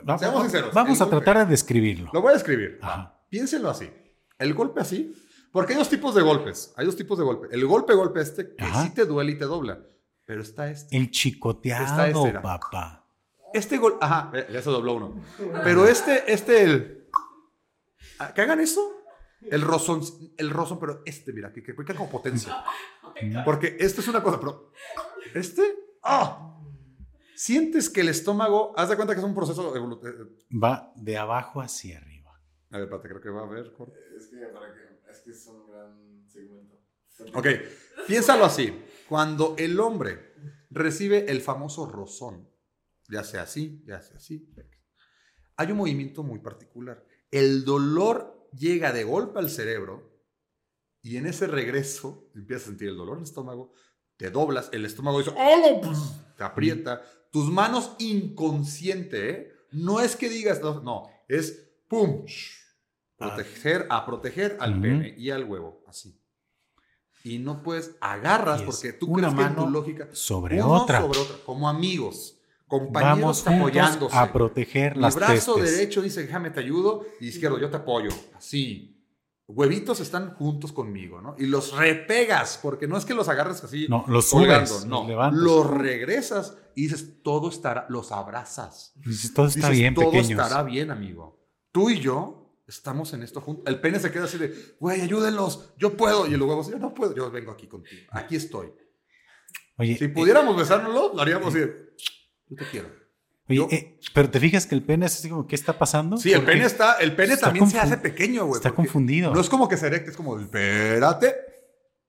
[0.08, 2.10] Va- Seamos sinceros, Vamos a golpe- tratar de describirlo.
[2.14, 2.80] Lo voy a describir.
[2.82, 3.20] Ajá.
[3.30, 3.89] Piénsenlo así.
[4.39, 5.14] El golpe así,
[5.52, 6.74] porque hay dos tipos de golpes.
[6.78, 7.48] Hay dos tipos de golpe.
[7.52, 8.84] El golpe, golpe este, que Ajá.
[8.84, 9.84] sí te duele y te dobla.
[10.26, 10.95] Pero está este.
[10.98, 12.41] El Está chicoteado, este, era.
[12.41, 13.08] papá.
[13.54, 15.22] Este gol, ajá, eh, ya se dobló uno.
[15.64, 17.08] Pero este, este, el...
[18.20, 18.82] ah, ¿Que hagan eso?
[19.41, 20.01] El rozón,
[20.38, 22.63] el rozón, pero este, mira, que, que, que como potencia.
[23.45, 24.71] Porque esto es una cosa, pero
[25.33, 25.63] este,
[26.03, 26.43] ¡ah!
[27.35, 31.17] Sientes que el estómago, haz de cuenta que es un proceso evolu- eh, Va de
[31.17, 32.31] abajo hacia arriba.
[32.71, 33.73] A ver, espérate, creo que va a haber.
[34.17, 36.75] Es que, para que, es que es un gran segmento.
[37.35, 37.47] Ok,
[38.07, 38.83] piénsalo así.
[39.07, 40.33] Cuando el hombre
[40.69, 42.49] recibe el famoso rozón,
[43.07, 44.51] ya sea así, ya sea así,
[45.55, 47.03] hay un movimiento muy particular.
[47.31, 50.12] El dolor llega de golpe al cerebro
[51.02, 53.72] y en ese regreso empiezas a sentir el dolor en el estómago,
[54.18, 55.82] te doblas, el estómago dice, ¡Oh!
[56.38, 59.54] Te aprieta, tus manos inconsciente, ¿eh?
[59.72, 62.26] No es que digas, no, no, es ¡pum!
[62.26, 62.56] shh,
[63.18, 66.22] Proteger, a proteger al pene y al huevo, así.
[67.24, 71.02] Y no puedes, agarras porque tú una crees que en tu lógica, Sobre uno otra.
[71.02, 72.36] sobre otra, como amigos,
[72.68, 74.15] compañeros juntos apoyándose.
[74.18, 75.78] a proteger Mi las brazo testes.
[75.78, 78.09] derecho dice, déjame te ayudo, y izquierdo, yo te apoyo.
[78.36, 78.93] Así.
[79.49, 81.34] Huevitos están juntos conmigo, ¿no?
[81.39, 83.88] Y los repegas, porque no es que los agarres así.
[83.88, 84.99] No, los colgando, subes, no.
[84.99, 85.39] los levantas.
[85.41, 88.91] Los regresas y dices, todo estará, los abrazas.
[88.97, 90.32] Dices, todo está Dices, bien, todo pequeños.
[90.32, 91.39] estará bien, amigo.
[91.72, 93.63] Tú y yo estamos en esto juntos.
[93.68, 96.28] El pene se queda así de, güey, ayúdenlos, yo puedo.
[96.28, 98.01] Y el huevo así, yo no puedo, yo vengo aquí contigo.
[98.11, 98.68] Aquí estoy.
[99.78, 101.93] Oye, Si eh, pudiéramos besárnoslo, lo haríamos así de,
[102.50, 102.88] yo te quiero.
[103.50, 106.18] oye, yo- eh, pero te fijas que el pene es así como, ¿qué está pasando?
[106.18, 108.58] Sí, el pene está, el pene está también se hace pequeño, güey.
[108.60, 109.34] Está confundido.
[109.34, 111.34] No es como que se erecte, es como, espérate,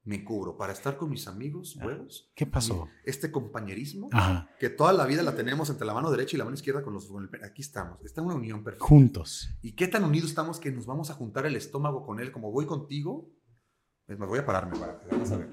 [0.05, 1.87] me cubro para estar con mis amigos, Ah.
[1.87, 2.31] huevos.
[2.35, 2.89] ¿Qué pasó?
[3.05, 6.45] Este compañerismo Ajá, que toda la vida la tenemos entre la mano derecha y la
[6.45, 7.45] mano izquierda con los con el.
[7.45, 8.87] Aquí estamos, está una unión perfecta.
[8.87, 9.51] juntos.
[9.61, 12.33] ¿Y qué tan unidos estamos que nos vamos a juntar el estómago con él?
[12.33, 13.31] Como voy contigo,
[14.07, 15.49] es más, voy a pararme para que vamos a ver.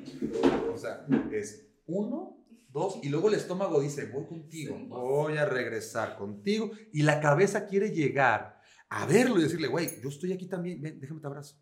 [0.74, 2.35] O sea, es uno,
[2.76, 7.66] dos, y luego el estómago dice, voy contigo, voy a regresar contigo, y la cabeza
[7.66, 8.60] quiere llegar
[8.90, 11.56] a verlo y decirle, güey, yo estoy aquí también, ven, déjame te abrazo.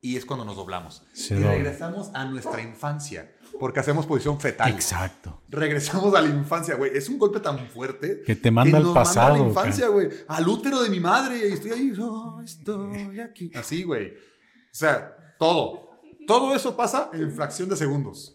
[0.00, 1.02] Y es cuando nos doblamos.
[1.14, 1.52] Se y dobla.
[1.54, 4.70] regresamos a nuestra infancia, porque hacemos posición fetal.
[4.70, 5.42] Exacto.
[5.48, 6.90] Regresamos a la infancia, güey.
[6.94, 9.28] Es un golpe tan fuerte Que te manda que al pasado.
[9.30, 10.08] Manda a la infancia, güey.
[10.28, 11.48] Al útero de mi madre.
[11.48, 11.92] Y estoy ahí.
[11.98, 13.50] "Oh, estoy aquí.
[13.54, 14.08] Así, güey.
[14.08, 15.88] O sea, todo.
[16.26, 18.33] Todo eso pasa en fracción de segundos.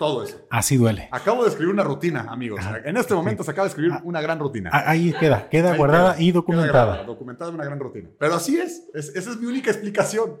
[0.00, 0.38] Todo eso.
[0.48, 1.10] Así duele.
[1.12, 2.58] Acabo de escribir una rutina, amigos.
[2.58, 2.78] Ajá.
[2.86, 4.00] En este momento se acaba de escribir Ah.
[4.02, 4.70] una gran rutina.
[4.72, 6.68] Ah, Ahí queda, queda Ahí guardada queda, y queda documentada.
[6.72, 8.08] grabada, documentada una gran rutina.
[8.18, 10.40] Pero así es, es- Esa es mi única explicación.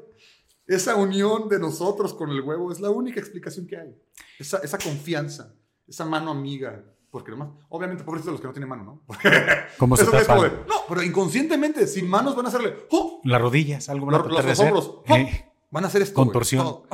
[0.66, 3.94] Esa unión de nosotros con el huevo es la única explicación que hay.
[4.38, 5.52] Esa, esa confianza,
[5.86, 6.82] esa mano amiga.
[7.10, 9.02] Porque nomás, obviamente, pobrecitos los que no tienen mano, ¿no?
[9.76, 13.20] ¿Cómo se eso es como de, no, pero inconscientemente, sin manos van a hacerle, ¡oh!
[13.24, 15.14] Las rodillas, algo van a Los, de hombros, ¡oh!
[15.16, 16.14] Eh, Van a hacer esto.
[16.14, 16.64] Contorsión.
[16.66, 16.86] ¡oh!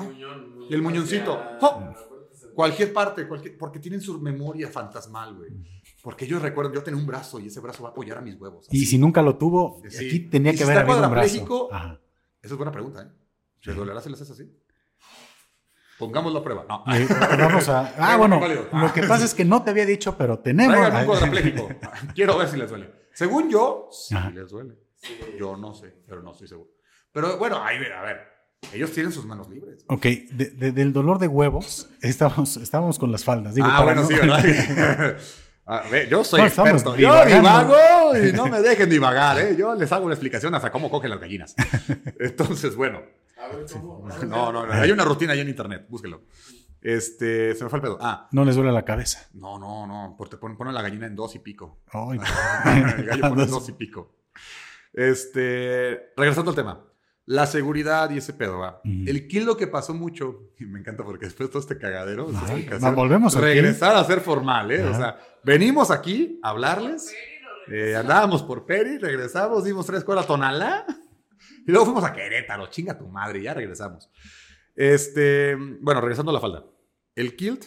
[0.68, 1.40] Y el muñoncito.
[1.60, 1.94] ¡Oh!
[2.56, 2.64] La.
[2.64, 5.50] Cualquier parte, cualquier, porque tienen su memoria fantasmal, güey.
[6.02, 8.34] Porque ellos recuerdan, yo tenía un brazo y ese brazo va a apoyar a mis
[8.40, 8.66] huevos.
[8.70, 10.06] y si nunca lo tuvo, Sí.
[10.06, 11.44] aquí tenía Y que si haber está habido un brazo.
[11.44, 12.00] cuadrapléjico, Ajá.
[12.42, 13.08] Esa es buena pregunta, ¿eh?
[13.60, 13.76] ¿Se Sí.
[13.76, 14.44] dolerá si le haces así?
[15.98, 16.66] Pongámoslo a prueba.
[16.68, 16.84] No.
[16.94, 17.06] Eh,
[17.38, 17.94] vamos a.
[17.98, 18.40] Ah, bueno,
[18.72, 20.76] lo que pasa es que no te había dicho, pero tenemos.
[20.76, 21.68] Traigan un cuadrapléjico.
[22.14, 22.92] Quiero ver si les duele.
[23.14, 24.30] Según yo, sí Ajá.
[24.30, 24.78] les duele.
[25.38, 26.70] Yo no sé, pero no estoy seguro.
[27.12, 28.35] Pero bueno, ahí, a ver.
[28.72, 29.84] Ellos tienen sus manos libres.
[29.88, 33.54] Ok, de- de- del dolor de huevos, estábamos, estábamos con las faldas.
[33.54, 35.16] Digo, ah, bueno, no- sí, ¿verdad?
[35.68, 36.94] A ver, yo soy No, experto.
[36.96, 39.56] Yo divago y no me dejen divagar, ¿eh?
[39.58, 41.56] Yo les hago una explicación hasta cómo cogen las gallinas.
[42.20, 43.00] Entonces, bueno.
[43.36, 44.06] A ver cómo.
[44.28, 44.72] No, no, no.
[44.72, 46.22] Hay una rutina ahí en internet, búsquelo.
[46.80, 47.98] Este, se me fue el pedo.
[48.00, 49.26] Ah, No les duele la cabeza.
[49.34, 51.80] no, no, no, porque te ponen, ponen la gallina en dos y pico.
[51.90, 52.20] Ay,
[52.98, 54.14] el gallo pone en dos y pico.
[54.92, 56.80] Este, regresando al tema.
[57.26, 58.80] La seguridad y ese pedo, va.
[58.84, 62.28] El kill lo que pasó mucho, y me encanta porque después de todo este cagadero,
[62.46, 63.44] Ay, va, volvemos aquí.
[63.44, 64.84] regresar a ser formal, ¿eh?
[64.84, 67.12] O sea, venimos aquí a hablarles,
[67.68, 70.86] eh, andábamos por Peri, regresamos, dimos tres cuadras a Tonalá,
[71.66, 74.08] y luego fuimos a Querétaro, chinga tu madre, ya regresamos.
[74.76, 76.64] Este, bueno, regresando a la falda.
[77.16, 77.64] El kilt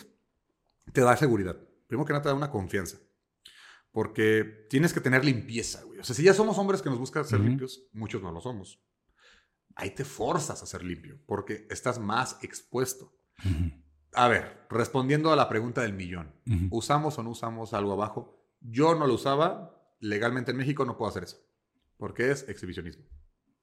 [0.93, 1.57] te da seguridad.
[1.88, 2.97] Primero que nada te da una confianza.
[3.91, 5.99] Porque tienes que tener limpieza, güey.
[5.99, 8.80] O sea, si ya somos hombres que nos buscan ser limpios, muchos no lo somos.
[9.80, 13.14] Ahí te forzas a ser limpio, porque estás más expuesto.
[14.12, 16.34] A ver, respondiendo a la pregunta del millón.
[16.70, 18.46] ¿Usamos o no usamos algo abajo?
[18.60, 19.74] Yo no lo usaba.
[20.02, 21.38] Legalmente en México no puedo hacer eso.
[21.96, 23.06] Porque es exhibicionismo.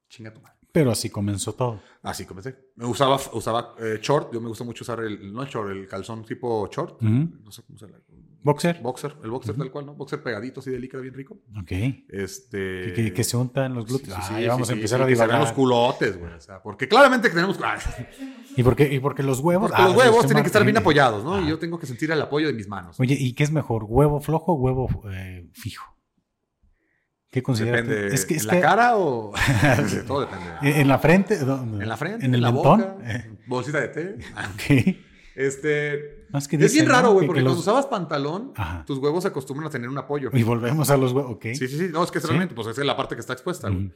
[0.09, 0.57] Chinga tu madre.
[0.73, 1.83] Pero así comenzó todo.
[2.03, 2.57] Así comencé.
[2.77, 4.33] Me usaba, usaba eh, short.
[4.33, 7.03] Yo me gusta mucho usar el, no el short, el calzón tipo short.
[7.03, 7.99] No sé cómo se llama.
[8.47, 8.81] Boxer.
[8.81, 9.17] Boxer.
[9.25, 9.95] El boxer tal cual, ¿no?
[9.95, 11.41] Boxer pegadito, así de licra, bien rico.
[11.61, 11.73] Ok.
[12.09, 12.93] Este...
[12.95, 14.17] Que, que- se untan los glúteos.
[14.25, 15.41] sí, Ah, vamos a empezar a que se vean divagar.
[15.41, 16.33] los culotes, güey.
[16.33, 17.59] O sea, porque claramente tenemos...
[17.65, 17.77] ah,
[18.57, 19.69] ¿Y por qué, y por qué los huevos?
[19.71, 20.85] Porque Ah, los huevos este tienen que estar bien Martín.
[20.85, 21.35] apoyados, ¿no?
[21.35, 21.41] Ah.
[21.43, 22.99] Y yo tengo que sentir el apoyo de mis manos.
[23.01, 23.85] Oye, ¿y qué es mejor?
[23.85, 25.85] ¿Huevo flojo o huevo eh, fijo?
[27.31, 27.87] ¿Qué consideras?
[27.87, 28.15] Depende.
[28.15, 29.33] Es que, ¿En la cara o...?
[30.07, 30.81] Todo depende.
[30.81, 31.37] ¿En la frente?
[31.39, 31.83] ¿Dónde?
[31.83, 32.81] En la frente, ¿En el la mentón?
[32.81, 34.17] boca, Eh, bolsita de té.
[34.55, 34.97] ok.
[35.35, 36.16] Este...
[36.31, 37.13] No, es que es dicen, bien raro, ¿no?
[37.15, 38.85] güey, Que- porque que cuando los- usabas pantalón, Ajá.
[38.85, 40.31] tus huevos se acostumbran a tener un apoyo.
[40.33, 41.43] Y volvemos a los huevos, ok.
[41.55, 41.89] Sí, sí, sí.
[41.93, 42.29] No, es que es ¿Sí?
[42.29, 43.93] realmente, pues esa es la parte que está expuesta, güey.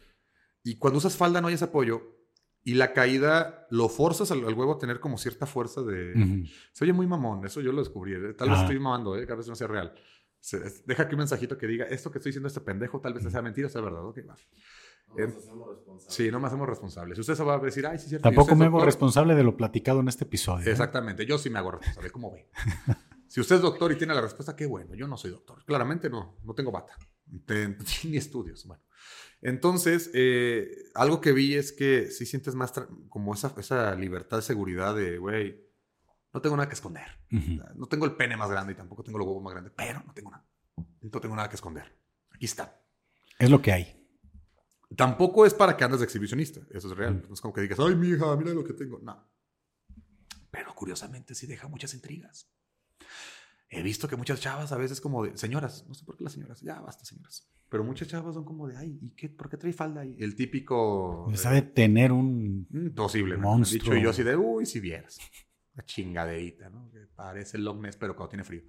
[0.62, 2.16] Y cuando usas falda no hay ese apoyo.
[2.62, 6.46] Y la caída lo forzas al, al huevo a tener como cierta fuerza de...
[6.72, 8.12] Se oye muy mamón, eso yo lo descubrí.
[8.12, 8.34] ¿eh?
[8.34, 8.62] Tal vez Ajá.
[8.66, 9.22] estoy mamando, ¿eh?
[9.24, 9.94] Cada vez no sea real.
[10.40, 13.24] Se- deja aquí un mensajito que diga, esto que estoy diciendo este pendejo tal vez
[13.30, 14.04] sea mentira sea verdad.
[14.04, 14.36] Ok, va.
[15.16, 16.14] No Eh, nos hacemos responsables.
[16.14, 17.16] Sí, no me hacemos responsables.
[17.16, 18.22] Si usted se va a decir, ay, sí, es cierto.
[18.28, 18.86] Tampoco me hago doctor".
[18.86, 20.66] responsable de lo platicado en este episodio.
[20.66, 20.70] ¿eh?
[20.70, 22.48] Exactamente, yo sí me hago responsable, ¿cómo ve?
[23.26, 25.64] si usted es doctor y tiene la respuesta, qué bueno, yo no soy doctor.
[25.64, 26.96] Claramente no, no tengo bata,
[28.04, 28.66] ni estudios.
[28.66, 28.82] Bueno,
[29.42, 32.72] entonces, eh, algo que vi es que sí sientes más
[33.08, 35.70] como esa, esa libertad, seguridad de, güey,
[36.32, 37.18] no tengo nada que esconder.
[37.74, 40.12] No tengo el pene más grande y tampoco tengo los huevos más grandes, pero no
[40.12, 40.44] tengo nada.
[41.00, 41.96] No tengo nada que esconder.
[42.30, 42.80] Aquí está.
[43.38, 43.99] Es lo que hay.
[44.96, 47.24] Tampoco es para que andes de exhibicionista, eso es real.
[47.28, 48.98] No es como que digas, ay, mi hija, mira lo que tengo.
[49.00, 49.24] No.
[50.50, 52.50] Pero curiosamente sí deja muchas intrigas.
[53.68, 56.32] He visto que muchas chavas a veces como de, señoras, no sé por qué las
[56.32, 57.48] señoras, ya basta señoras.
[57.68, 59.28] Pero muchas chavas son como de, ay, ¿y qué?
[59.28, 60.16] ¿Por qué trae falda ahí?
[60.18, 61.26] El típico...
[61.28, 62.66] Pues ha de tener un...
[62.74, 63.80] eh, posible, monstruo.
[63.80, 65.18] Dicho y yo así de, uy, si vieras.
[65.74, 66.90] Una chingaderita, ¿no?
[66.90, 68.62] Que parece Loch Ness, pero cuando tiene frío.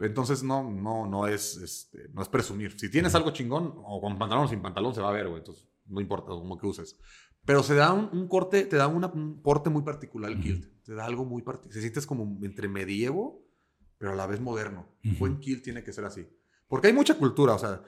[0.00, 2.78] Entonces no, no, no es, este, no es presumir.
[2.78, 5.38] Si tienes algo chingón, o con pantalón o sin pantalón, se va a ver, güey.
[5.38, 6.98] Entonces, no importa como que uses.
[7.44, 10.44] Pero se da un, un corte, te da una- un porte muy particular el Ujú.
[10.46, 10.82] kilt.
[10.84, 11.74] Te da algo muy particular.
[11.74, 13.46] Se sientes como entre medievo,
[13.98, 14.86] pero a la vez moderno.
[15.04, 15.18] Un Ujú.
[15.20, 16.28] buen kilt tiene que ser así.
[16.68, 17.82] Porque hay mucha cultura, o sea,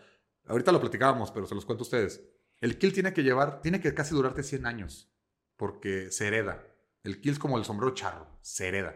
[0.47, 2.23] ahorita lo platicábamos, pero se los cuento a ustedes.
[2.61, 5.13] El kilt tiene que llevar, tiene que casi durarte 100 años,
[5.57, 6.65] porque se hereda.
[7.03, 8.95] El kilt es como el sombrero charro, se hereda.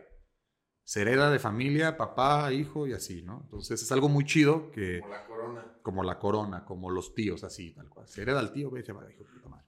[0.85, 3.41] Se hereda de familia, papá, hijo y así, ¿no?
[3.45, 5.79] Entonces es algo muy chido que Como la corona.
[5.83, 8.09] como la corona, como los tíos, así, tal cual.
[8.09, 9.67] Se hereda al tío, ve, se va, hijo de puta madre.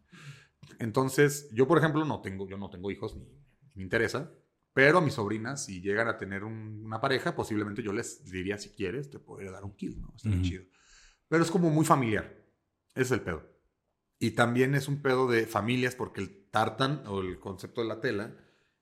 [0.78, 3.24] Entonces, yo, por ejemplo, no tengo, yo no tengo hijos, ni
[3.76, 4.32] me interesa,
[4.72, 8.58] pero a mis sobrinas, si llegan a tener un- una pareja, posiblemente yo les diría,
[8.58, 10.12] si quieres, te podría dar un kill, ¿no?
[10.16, 10.46] Estaría Ujú.
[10.48, 10.64] chido.
[11.28, 12.24] Pero es como muy familiar.
[12.94, 13.48] Ese es el pedo.
[14.18, 18.00] Y también es un pedo de familias, porque el tartan, o el concepto de la
[18.00, 18.36] tela,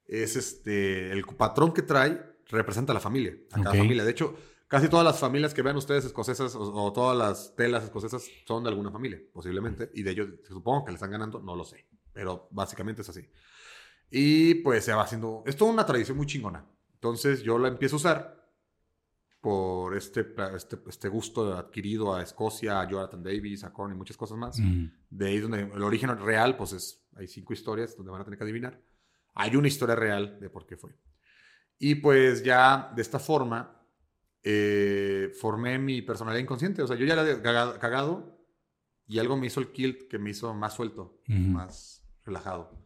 [0.06, 4.04] es este, el patrón que trae representa a la familia, a cada familia.
[4.04, 4.36] De hecho,
[4.68, 8.62] casi todas las familias que vean ustedes escocesas o, o todas las telas escocesas son
[8.64, 9.90] de alguna familia, posiblemente.
[9.94, 11.86] Y de ellos, supongo que le están ganando, no lo sé.
[12.12, 13.28] Pero básicamente es así.
[14.10, 16.66] Y pues se va haciendo, es toda una tradición muy chingona.
[16.94, 18.42] Entonces yo la empiezo a usar
[19.40, 24.16] por este, este, este gusto adquirido a Escocia, a Jonathan Davis, a Korn y muchas
[24.16, 24.56] cosas más.
[25.10, 28.38] De ahí donde el origen real, pues es, hay cinco historias donde van a tener
[28.38, 28.80] que adivinar.
[29.34, 30.94] Hay una historia real de por qué fue.
[31.78, 33.82] Y pues ya de esta forma
[34.42, 36.82] eh, formé mi personalidad inconsciente.
[36.82, 38.46] O sea, yo ya era cagado, cagado
[39.06, 41.38] y algo me hizo el kilt que me hizo más suelto, Ujú.
[41.38, 42.78] más relajado.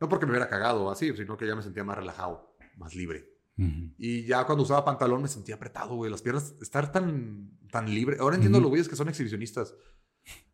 [0.00, 3.30] No porque me hubiera cagado así, sino que ya me sentía más relajado, más libre.
[3.56, 3.94] Ujú.
[3.98, 6.10] Y ya cuando usaba pantalón me sentía apretado, güey.
[6.10, 8.16] Las piernas, estar tan, tan libre.
[8.20, 8.62] Ahora entiendo Ujú.
[8.64, 9.74] los güeyes que son exhibicionistas.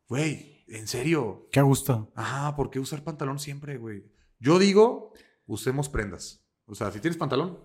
[0.09, 1.49] Güey, en serio.
[1.53, 2.13] Qué a gusto.
[2.15, 4.05] Ajá, ¿por qué usar pantalón siempre, güey?
[4.39, 5.13] Yo digo,
[5.51, 6.45] usemos prendas.
[6.67, 7.59] O sea, si tienes pantalón,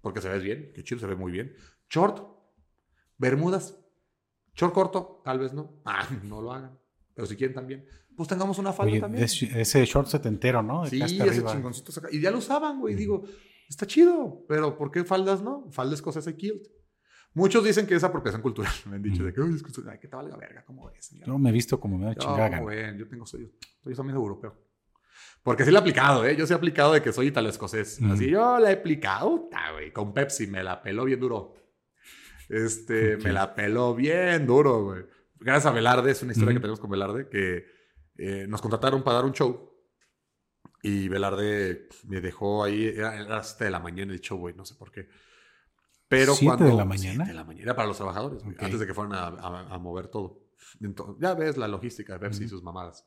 [0.00, 1.54] porque se ves bien, que chido, se ve muy bien.
[1.90, 2.22] Short,
[3.18, 3.78] bermudas,
[4.54, 5.80] short corto, tal vez no.
[5.84, 6.78] Ah, no lo hagan.
[7.14, 7.86] Pero si quieren también,
[8.16, 9.24] pues tengamos una falda Oye, también.
[9.24, 10.84] es- ese short setentero, ¿no?
[10.84, 11.52] De Sí, ese arriba.
[11.52, 12.94] chingoncito saca- Y ya lo usaban, güey.
[12.94, 13.24] Digo,
[13.68, 15.68] Está chido, pero ¿por qué faldas no?
[15.72, 16.68] Falda escocesa y kilt.
[17.34, 18.72] Muchos dicen que es apropiación cultural.
[18.88, 21.04] Me han dicho de que, "Uy, es que, ay, que te valga verga, ¿cómo ves?
[21.04, 24.16] señor?" Yo me he visto como me da Yo, chingada yo tengo, soy, soy también
[24.16, 24.56] europeo.
[25.46, 26.34] Porque sí la he aplicado, ¿eh?
[26.36, 28.00] Yo sí he aplicado de que soy italo-escocés.
[28.02, 28.12] Ujú.
[28.14, 29.92] Así yo la he aplicado, güey.
[29.92, 31.54] Con Pepsi me la peló bien duro.
[32.48, 33.22] Este, Ok.
[33.24, 35.04] me la peló bien duro, güey.
[35.38, 36.56] Gracias a Velarde, es una historia Ujú.
[36.58, 37.64] que tenemos con Velarde, que
[38.18, 39.72] eh, nos contrataron para dar un show.
[40.82, 44.64] Y Velarde me dejó ahí, era, era 7 de la mañana el show, güey, no
[44.64, 45.08] sé por qué.
[46.08, 46.66] Pero ¿Siete cuando...
[46.72, 47.24] de la mañana?
[47.24, 48.62] 7 de la mañana, era para los trabajadores, güey, Ok.
[48.64, 50.40] antes de que fueran a, a- a mover todo.
[50.80, 52.56] Entonces, ya ves la logística de Pepsi y Ujú.
[52.56, 53.06] sus mamadas.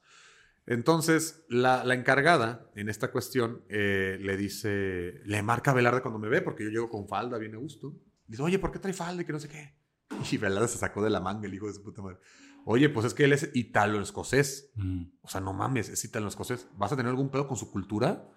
[0.65, 6.19] Entonces, la, la encargada en esta cuestión eh, le dice, le marca a Velarde cuando
[6.19, 7.95] me ve, porque yo llego con falda, bien a gusto.
[8.27, 9.75] Dice, oye, ¿por qué trae falda y que no sé qué?
[10.31, 12.19] Y Velarde se sacó de la manga el hijo de su puta madre.
[12.65, 14.71] Oye, pues es que él es italo-escocés.
[14.75, 15.03] Mm.
[15.21, 16.67] O sea, no mames, es italo-escocés.
[16.77, 18.29] ¿Vas a tener algún pedo con su cultura?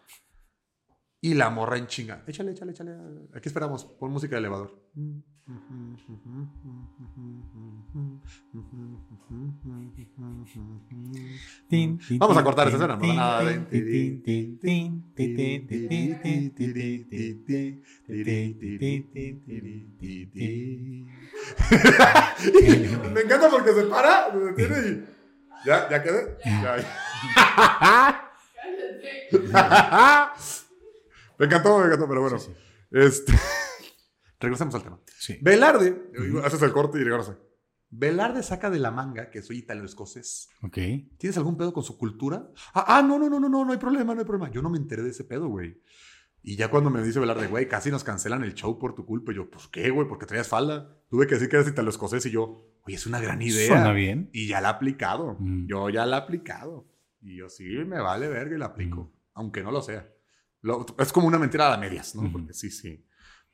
[1.21, 2.25] Y la morra en chinga.
[2.27, 2.97] Échale, échale, échale.
[3.35, 3.85] Aquí esperamos.
[3.85, 4.91] Pon música de elevador.
[4.93, 5.25] Tin,
[12.19, 13.43] Vamos a cortar esa escena, no nada
[23.13, 25.05] Me encanta porque se para, se detiene y.
[25.67, 25.89] ¿Ya?
[25.91, 26.39] ¿Ya quedé?
[26.45, 26.77] Ya.
[31.39, 32.39] me encantó, me encantó, pero bueno.
[32.93, 33.33] Este.
[34.43, 35.01] Regresemos al tema.
[35.19, 35.39] Sí.
[35.41, 36.11] Velarde,
[36.45, 37.37] haces el corte y regresas.
[37.95, 40.49] Velarde saca de la manga que soy italo-escocés.
[40.63, 40.79] Ok.
[41.19, 42.49] ¿Tienes algún pedo con su cultura?
[42.75, 44.51] Ah, ah, no, no, no, no, no, no hay problema, no hay problema.
[44.51, 45.81] Yo no me enteré de ese pedo, güey.
[46.43, 49.31] Y ya cuando me dice Velarde, güey, casi nos cancelan el show por tu culpa.
[49.33, 50.97] Y yo, pues qué, güey, porque traías falda.
[51.11, 53.69] Tuve que decir que eres italo-escocés y yo, oye, es una gran idea.
[53.69, 54.31] Suena bien.
[54.33, 55.37] Y ya la he aplicado.
[55.39, 55.67] Mm.
[55.67, 56.89] Yo ya la he aplicado.
[57.21, 59.03] Y yo sí, me vale verga y la aplico.
[59.05, 59.11] Mm.
[59.35, 60.09] Aunque no lo sea.
[60.63, 62.23] Lo- es como una mentira a las medias, ¿no?
[62.23, 62.33] Ujú.
[62.33, 63.05] Porque sí, sí.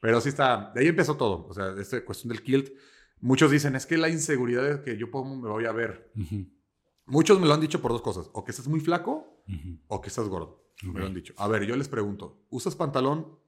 [0.01, 0.73] Pero sí está.
[0.75, 1.47] De ahí empezó todo.
[1.47, 2.71] O sea, esta cuestión del kilt.
[3.21, 6.13] Muchos dicen, es que la inseguridad de que yo cómo me voy a ver.
[7.07, 8.31] Muchos me lo han dicho por dos cosas.
[8.33, 9.43] O que estás muy flaco
[9.89, 10.73] o que estás gordo.
[10.83, 11.35] Me lo han dicho.
[11.37, 13.39] A ver, yo les pregunto, ¿usas pantalón?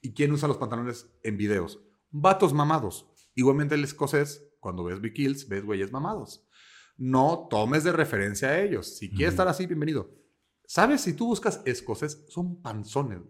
[0.00, 1.80] ¿Y quién usa los pantalones en videos?
[2.10, 3.10] Vatos mamados.
[3.34, 6.46] Igualmente el escocés, cuando ves bikills, ves güeyes mamados.
[6.96, 8.96] No tomes de referencia a ellos.
[8.96, 10.14] Si quieres estar así, bienvenido.
[10.64, 11.02] ¿Sabes?
[11.02, 13.20] Si tú buscas escocés, son panzones.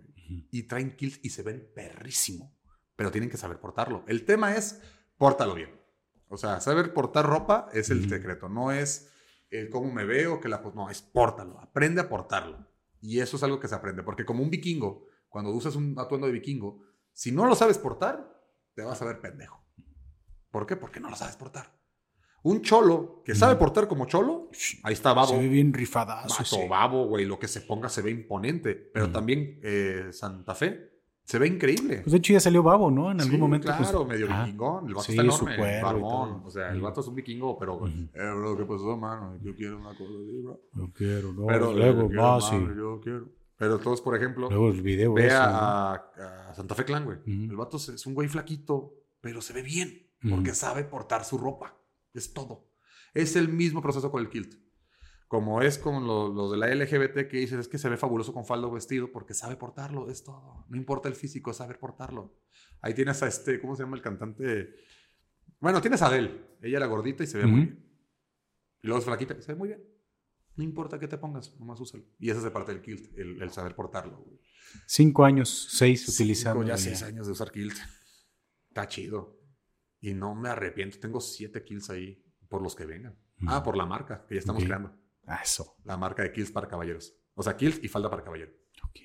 [0.51, 2.56] Y traen kills y se ven perrísimo.
[2.97, 4.05] Pero tienen que saber portarlo.
[4.09, 4.81] El tema es,
[5.19, 5.71] pórtalo bien.
[6.29, 8.49] O sea, saber portar ropa es el secreto.
[8.49, 9.13] No es
[9.51, 10.63] el cómo me veo, que la...
[10.75, 11.61] No, es pórtalo.
[11.61, 12.67] Aprende a portarlo.
[13.01, 14.03] Y eso es algo que se aprende.
[14.03, 16.81] Porque como un vikingo, cuando usas un atuendo de vikingo,
[17.13, 18.43] si no lo sabes portar,
[18.75, 19.63] te vas a ver pendejo.
[20.51, 20.77] ¿Por qué?
[20.77, 21.77] Porque no lo sabes portar.
[22.43, 24.51] Un cholo que sabe portar como cholo,
[24.85, 25.33] ahí está babo.
[25.33, 26.29] Se ve bien rifadazo.
[26.29, 26.69] Vato, sí.
[26.69, 28.75] babo, güey, lo que se ponga se ve imponente.
[28.75, 30.96] Pero también eh, Santa Fe
[31.27, 31.99] se ve increíble.
[31.99, 33.11] Pues de hecho ya salió Babo, ¿no?
[33.11, 33.66] En algún Sí, momento.
[33.66, 34.87] pues, Claro, medio ah, vikingón.
[34.87, 36.43] El vato sí, está enorme, barbón.
[36.45, 39.37] O sea, el vato es un vikingo, pero, eh, bro, ¿qué pasó, mano?
[39.43, 40.61] Yo quiero una cosa así, bro.
[40.72, 41.47] Yo quiero, no.
[41.47, 43.29] pero luego más y Yo quiero.
[43.59, 45.14] Pero todos, por ejemplo, luego el video.
[45.14, 45.43] ve ese, ¿no?
[45.43, 47.18] a, Santa Fe Clan, güey.
[47.27, 50.07] El vato es un güey flaquito, pero se ve bien.
[50.31, 51.77] Porque sabe portar su ropa.
[52.14, 52.68] Es todo.
[53.14, 54.55] Es el mismo proceso con el kilt.
[55.29, 58.33] Como es con los lo de la LGBT que dices, es que se ve fabuloso
[58.33, 60.64] con falda o vestido porque sabe portarlo, es todo.
[60.68, 62.39] No importa el físico, es saber portarlo.
[62.81, 64.74] Ahí tienes a este, ¿cómo se llama el cantante?
[65.59, 66.57] Bueno, tienes a Adele.
[66.62, 67.87] Ella era gordita y se ve muy bien.
[68.83, 69.85] Y luego es flaquita y se ve muy bien.
[70.55, 72.05] No importa qué te pongas, nomás úsalo.
[72.18, 74.18] Y esa es de parte del kilt, el, el saber portarlo.
[74.18, 74.39] güey.
[74.87, 76.62] Cinco años, seis utilizando.
[76.62, 76.79] ya ya.
[76.79, 77.77] seis años de usar kilt.
[78.68, 79.41] Está chido.
[80.01, 80.99] Y no me arrepiento.
[81.01, 83.18] Tengo siete kills ahí por los que vengan.
[83.47, 84.95] Ah, por la marca que ya estamos creando.
[85.43, 85.77] Eso.
[85.85, 87.14] La marca de kills para caballeros.
[87.34, 88.53] O sea, kills y falda para caballero.
[88.84, 89.01] Ok.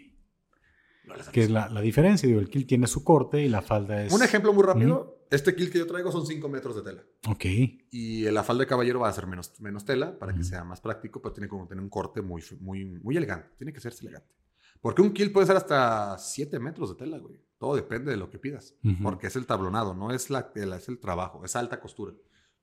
[1.05, 2.27] No Que es la, la diferencia.
[2.27, 4.13] Digo, el kill tiene su corte y la falda es.
[4.13, 5.17] Un ejemplo muy rápido.
[5.31, 7.03] Este kill que yo traigo son 5 metros de tela.
[7.27, 7.45] Ok.
[7.91, 10.49] Y la falda de caballero va a ser menos, menos tela para que Ujú.
[10.49, 13.49] sea más práctico, pero tiene que tener un corte muy, muy, muy elegante.
[13.57, 14.35] Tiene que serse elegante.
[14.81, 17.39] Porque un kill puede ser hasta 7 metros de tela, güey.
[17.57, 18.75] Todo depende de lo que pidas.
[18.83, 19.01] Ujú.
[19.03, 22.13] Porque es el tablonado, no es la es el trabajo, es alta costura.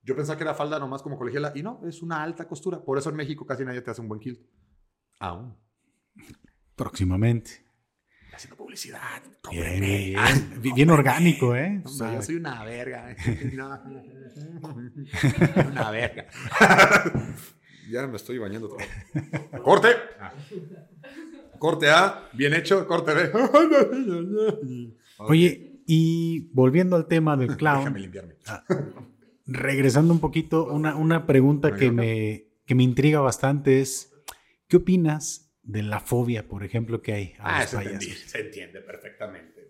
[0.03, 2.83] Yo pensaba que era falda nomás como colegiala y no, es una alta costura.
[2.83, 4.41] Por eso en México casi nadie te hace un buen kilt.
[5.21, 5.57] Aún.
[6.77, 7.67] Próximamente.
[8.33, 9.23] Haciendo publicidad.
[9.51, 10.61] Bien, Ah, bien.
[10.63, 10.93] Bien cóbrenme.
[10.93, 11.83] orgánico, ¿eh?
[11.85, 13.15] O sea, yo soy una verga.
[13.53, 13.83] No.
[15.71, 16.27] una verga.
[17.91, 18.79] ya me estoy bañando todo.
[19.63, 19.89] ¡Corte!
[21.59, 22.87] Corte A, bien hecho.
[22.87, 23.33] Corte B.
[25.19, 28.37] Oye, y volviendo al tema del clown, Déjame limpiarme.
[29.49, 34.13] Regresando un poquito, una, una pregunta que me, que me intriga bastante es,
[34.69, 38.03] ¿qué opinas de la fobia, por ejemplo, que hay a Ah, los se, payasos?
[38.05, 39.69] entendí, se entiende perfectamente.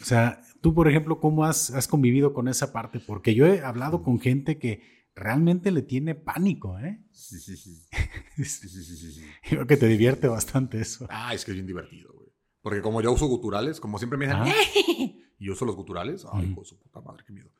[0.00, 3.00] O sea, tú, por ejemplo, ¿cómo has, has convivido con esa parte?
[3.00, 4.80] Porque yo he hablado con gente que
[5.16, 7.02] realmente le tiene pánico, ¿eh?
[7.10, 7.76] Sí, sí, sí.
[8.36, 9.22] Sí, sí, sí.
[9.50, 11.08] Creo que te divierte bastante eso.
[11.10, 12.28] Ah, es que es bien divertido, güey.
[12.62, 14.54] Porque como yo uso guturales, como siempre me dicen, Ah.
[15.38, 17.50] y yo uso los guturales, ay, hijo de su puta madre, qué miedo.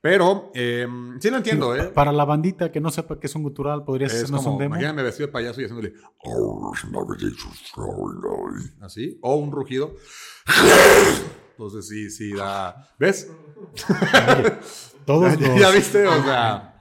[0.00, 0.86] Pero, eh,
[1.20, 1.84] sí lo entiendo, ¿eh?
[1.84, 4.54] pa- Para la bandita que no sepa qué es un gutural, ¿podrías Es hacernos como,
[4.56, 4.74] un demo?
[4.76, 5.94] imagíname vestido de payaso y haciéndole
[8.80, 9.94] así, o un rugido.
[11.52, 12.88] Entonces sí, sí da.
[12.98, 13.30] ¿Ves?
[14.38, 14.58] Oye,
[15.04, 16.06] todos ¿Ya, los- ya viste?
[16.06, 16.80] O sea.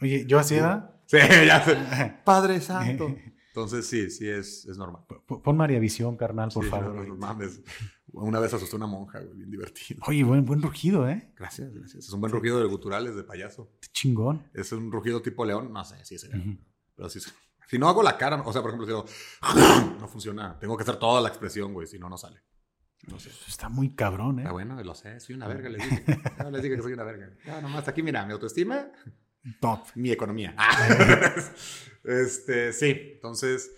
[0.00, 0.90] Oye, yo hacía...
[1.06, 1.76] Sí, ya sé.
[2.24, 3.14] Padre Santo.
[3.48, 5.02] Entonces sí, sí es, es normal.
[5.26, 6.94] Pon María Visión, carnal, por Sí, favor.
[6.94, 7.60] no, no mames.
[8.16, 10.00] Una vez asusté a una monja, güey, bien divertido.
[10.06, 11.32] Oye, buen, buen rugido, ¿eh?
[11.36, 12.04] Gracias, gracias.
[12.06, 13.72] Es un buen rugido de guturales de payaso.
[13.92, 14.48] Chingón.
[14.54, 16.56] Es un rugido tipo león, no sé si es Ujú.
[16.94, 17.20] pero sí.
[17.68, 20.56] Si no hago la cara, o sea, por ejemplo, si digo, no funciona.
[20.60, 22.40] Tengo que hacer toda la expresión, güey, si no, no sale.
[23.08, 23.30] No sé.
[23.48, 24.44] Está muy cabrón, ¿eh?
[24.46, 26.04] Ah, bueno, lo sé, soy una verga, les dije.
[26.38, 27.30] Ya les dije que soy una verga.
[27.44, 28.90] Ya, nomás aquí, mira, mi autoestima,
[29.60, 29.80] Top.
[29.96, 30.54] mi economía.
[32.04, 33.72] este, sí, entonces,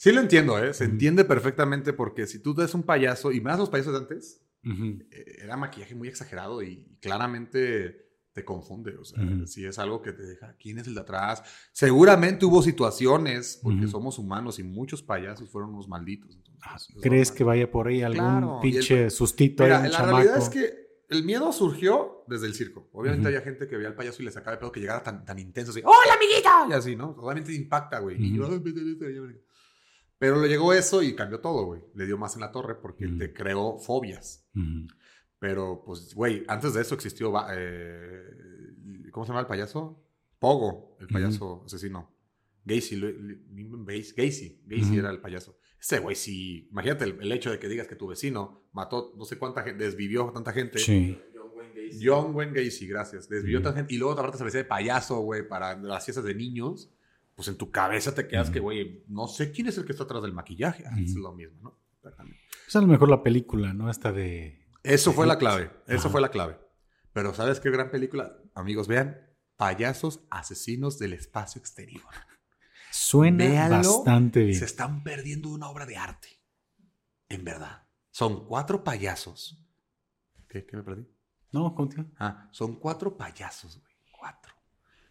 [0.00, 0.72] sí lo entiendo, ¿eh?
[0.72, 4.40] Se entiende perfectamente porque si tú ves un payaso, y más los payasos de antes,
[4.64, 4.98] Ujú.
[5.10, 8.96] eh, era maquillaje muy exagerado y claramente te confunde.
[8.96, 9.46] O sea, Ujú.
[9.46, 11.42] si es algo que te deja, ¿quién es el de atrás?
[11.72, 13.88] Seguramente hubo situaciones, porque Ujú.
[13.88, 16.34] somos somos humanos y muchos payasos fueron unos malditos.
[16.34, 17.36] entonces, Ah, es ¿Crees normal.
[17.38, 20.16] que vaya por ahí algún Claro, y el- pinche sustito Mira, la chamaco?
[20.16, 22.88] realidad es que el miedo surgió desde el circo.
[22.92, 23.28] Obviamente Ujú.
[23.28, 25.38] había gente que veía al payaso y le sacaba de pedo que llegara tan, tan
[25.38, 26.66] intenso así, ¡Hola, amiguita!
[26.70, 27.10] Y así, ¿no?
[27.18, 28.16] Obviamente impacta, güey.
[28.24, 28.48] Y yo,
[30.20, 31.80] Pero le llegó eso y cambió todo, güey.
[31.94, 33.16] Le dio más en la torre porque Ujú.
[33.18, 34.46] te creó fobias.
[35.38, 37.32] Pero, pues, güey, antes de eso existió.
[37.50, 38.22] eh,
[39.10, 40.04] ¿Cómo se llama el payaso?
[40.38, 42.14] Pogo, el payaso asesino.
[42.64, 43.00] Gacy,
[44.14, 45.58] Gacy, Gacy, era el payaso.
[45.80, 46.68] Ese güey, sí.
[46.70, 49.82] Imagínate el, el hecho de que digas que tu vecino mató no sé cuánta gente,
[49.84, 50.78] desvivió a tanta gente.
[50.78, 51.18] Sí.
[51.34, 52.06] John Wayne Gacy.
[52.06, 53.28] John Wayne Gacy, gracias.
[53.28, 53.94] Desvivió a tanta gente.
[53.94, 56.92] Y luego aparte se vestía de payaso, güey, para las fiestas de niños.
[57.40, 60.04] Pues en tu cabeza te quedas que, güey, no sé quién es el que está
[60.04, 60.84] atrás del maquillaje.
[61.02, 61.80] Es lo mismo, ¿no?
[62.68, 63.88] Es a lo mejor la película, ¿no?
[63.88, 64.68] Esta de...
[64.82, 65.70] Eso fue la clave.
[65.86, 66.10] Eso Ajá.
[66.10, 66.58] fue la clave.
[67.14, 68.36] Pero ¿sabes qué gran película?
[68.54, 69.26] Amigos, vean.
[69.56, 72.02] Payasos asesinos del espacio exterior.
[72.90, 74.58] Suena bastante bien.
[74.58, 76.28] Se están perdiendo una obra de arte.
[77.30, 77.88] En verdad.
[78.10, 79.66] Son cuatro payasos.
[80.46, 81.06] ¿Qué, ¿Qué me perdí?
[81.52, 82.04] No, contigo.
[82.18, 83.94] Ah, son cuatro payasos, güey.
[84.12, 84.52] Cuatro.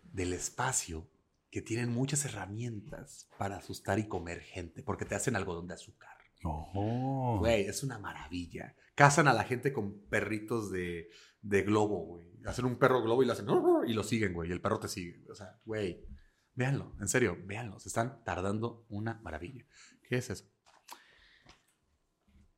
[0.03, 1.09] Del espacio
[1.51, 4.83] que tienen muchas herramientas para asustar y comer gente.
[4.83, 6.09] Porque te hacen algodón de azúcar.
[6.43, 7.37] Oh.
[7.39, 8.75] Güey, es una maravilla.
[8.95, 11.09] Cazan a la gente con perritos de,
[11.41, 12.27] de globo, güey.
[12.45, 13.47] Hacen un perro globo y lo hacen
[13.87, 14.49] y lo siguen, güey.
[14.49, 15.21] Y el perro te sigue.
[15.29, 16.05] O sea, güey,
[16.53, 17.79] véanlo, en serio, véanlo.
[17.79, 19.65] Se están tardando una maravilla.
[20.07, 20.45] ¿Qué es eso?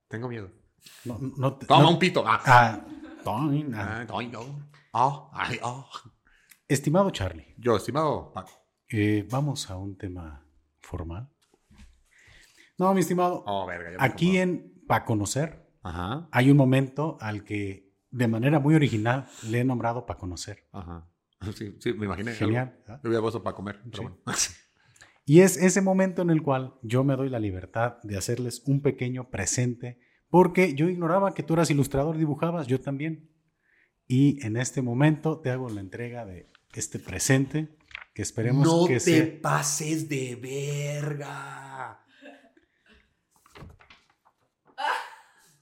[0.07, 0.51] Tengo miedo.
[1.05, 2.23] No, no te- Toma no- un pito.
[2.27, 2.41] Ah.
[2.45, 2.85] Ah,
[3.25, 4.05] ah.
[4.31, 4.69] No.
[4.93, 5.29] Ah,
[5.63, 5.89] ah.
[6.67, 8.51] Estimado Charlie, Yo, estimado Paco.
[8.91, 10.45] Eh, vamos a un tema
[10.79, 11.29] formal.
[12.77, 13.97] No, mi estimado, Oh, verga.
[14.03, 19.59] aquí en Pa Conocer Ajá, hay un momento al que de manera muy original le
[19.59, 20.67] he nombrado Pa Conocer.
[20.71, 21.07] ajá.
[21.55, 22.33] Sí, sí, me imaginé.
[22.33, 22.77] Genial.
[22.87, 24.01] Yo hubiera puesto para comer, pero Sí.
[24.03, 24.17] bueno.
[25.25, 28.81] Y es ese momento en el cual yo me doy la libertad de hacerles un
[28.81, 29.99] pequeño presente,
[30.29, 33.29] porque yo ignoraba que tú eras ilustrador dibujabas, yo también.
[34.07, 37.69] Y en este momento te hago la entrega de este presente,
[38.13, 42.05] que esperemos no que te pases de verga.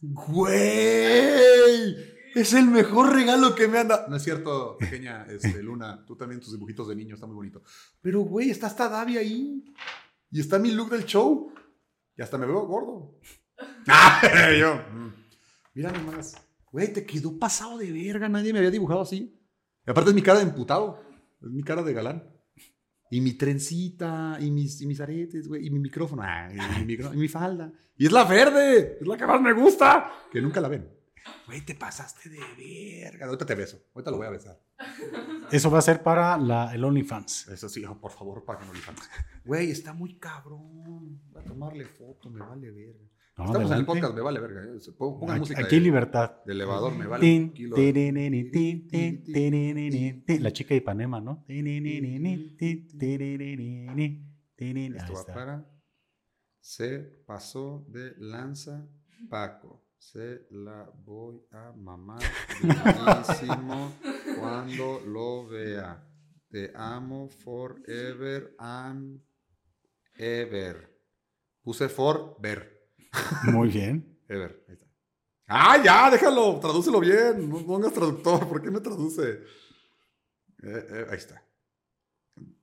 [0.02, 1.96] Güey,
[2.34, 4.08] es el mejor regalo que me han dado.
[4.08, 6.06] No es cierto, pequeña este, Luna.
[6.06, 7.64] Tú también tus dibujitos de niño están muy bonitos.
[8.02, 9.66] Pero, güey, está hasta Davi ahí.
[10.32, 11.52] Y está mi look del show.
[12.16, 13.20] Y hasta me veo gordo.
[13.88, 14.22] Ah,
[14.58, 14.76] yo.
[14.76, 15.14] mm.
[15.74, 16.38] Mira nomás.
[16.72, 18.30] Güey, te quedó pasado de verga.
[18.30, 19.38] Nadie me había dibujado así.
[19.86, 21.04] Y aparte es mi cara de emputado.
[21.42, 22.39] Es mi cara de galán.
[23.10, 26.86] Y mi trencita, y mis, y mis aretes, güey, y mi micrófono, ah, y, mi
[26.98, 27.72] micro- y mi falda.
[27.98, 30.12] Y es la verde, es la que más me gusta.
[30.32, 30.88] Que nunca la ven.
[31.48, 33.26] Güey, te pasaste de verga.
[33.26, 34.60] Ahorita te beso, ahorita lo voy a besar.
[35.52, 37.48] Eso va a ser para la, el OnlyFans.
[37.50, 38.80] Eso sí, oh, por favor, para no le
[39.46, 41.20] Güey, está muy cabrón.
[41.32, 43.06] Voy a tomarle foto, me vale verga.
[43.40, 43.86] No, Estamos en el adelante.
[44.02, 44.64] podcast, me vale verga.
[44.64, 44.92] eh.
[44.98, 46.32] Pongan Aquí, música aquí de, libertad.
[46.46, 47.22] de elevador, me vale.
[47.22, 50.44] Tin, tirinini, tin.
[50.44, 51.46] La chica de Ipanema, ¿no?
[54.58, 55.66] Esto va para.
[56.60, 58.88] Se pasó de lanza
[59.30, 59.86] Paco.
[59.98, 62.22] Se la voy a mamar
[64.40, 66.06] cuando lo vea.
[66.50, 69.22] Te amo forever and
[70.18, 70.90] ever.
[71.62, 72.79] Puse for ver.
[73.44, 74.20] Muy bien.
[74.28, 74.64] Ever.
[74.68, 74.86] Ahí está.
[75.48, 77.50] Ah, ya, déjalo, tradúcelo bien.
[77.50, 79.30] No pongas traductor, ¿por qué me traduce?
[79.32, 81.44] Eh, eh, ahí está.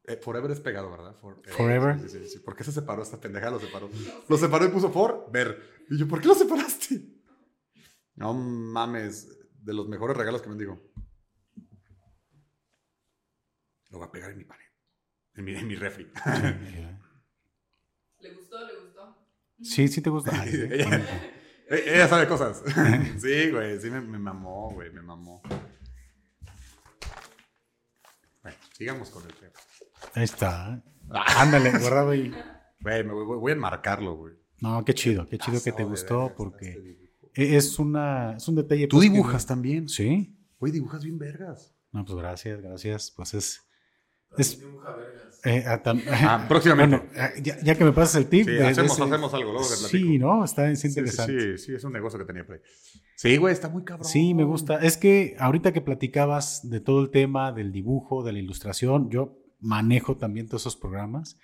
[0.04, 1.16] Eh, forever es pegado, ¿verdad?
[1.20, 1.98] For- eh, Forever.
[2.00, 2.38] Sí, sí, sí.
[2.38, 3.50] ¿Por qué se separó esta pendeja?
[3.50, 3.90] Lo separó.
[4.28, 5.60] Lo separó y puso for, ver.
[5.90, 7.00] Y yo, ¿por qué lo separaste?
[8.14, 9.28] No mames,
[9.62, 10.80] de los mejores regalos que me digo.
[13.90, 14.64] Lo voy a pegar en mi pared.
[15.34, 16.04] En mi, en mi refri.
[18.20, 18.58] ¿Le gustó?
[18.66, 18.85] ¿Le gustó?
[19.62, 20.30] Sí, sí te gusta.
[20.40, 21.02] Ay, ella,
[21.70, 22.62] ella sabe cosas.
[23.18, 25.42] sí, güey, sí me, me mamó, güey, me mamó.
[28.42, 29.52] Bueno, sigamos con el tema.
[30.14, 30.82] Ahí está.
[31.10, 32.32] Ándale, guardado ahí.
[32.78, 34.34] Güey, me voy, voy a enmarcarlo, güey.
[34.60, 36.98] No, qué chido, qué chido que te gustó porque
[37.32, 38.86] este e- es una es un detalle.
[38.86, 39.88] Tú pues, que- dibujas también.
[39.88, 40.38] Sí.
[40.58, 41.74] Güey, dibujas bien vergas.
[41.90, 43.10] No, pues gracias, gracias.
[43.16, 43.62] Pues es
[44.36, 45.35] es Dibuja vergas.
[45.46, 46.96] Eh, ah, tam- Ah, próximamente.
[47.14, 48.44] Bueno, ya, ya que me pasas el tip.
[48.44, 49.64] Sí, de- de hacemos, ese- hacemos algo, luego.
[49.64, 50.44] Sí, ¿no?
[50.44, 51.56] Está es Sí, sí, interesante.
[51.58, 52.60] sí, sí, es un negocio que tenía por ahí.
[53.16, 54.06] Sí, güey, está muy cabrón.
[54.08, 54.78] Sí, me gusta.
[54.78, 59.38] Es que ahorita que platicabas de todo el tema del dibujo, de la ilustración, yo
[59.60, 61.38] manejo también todos esos programas.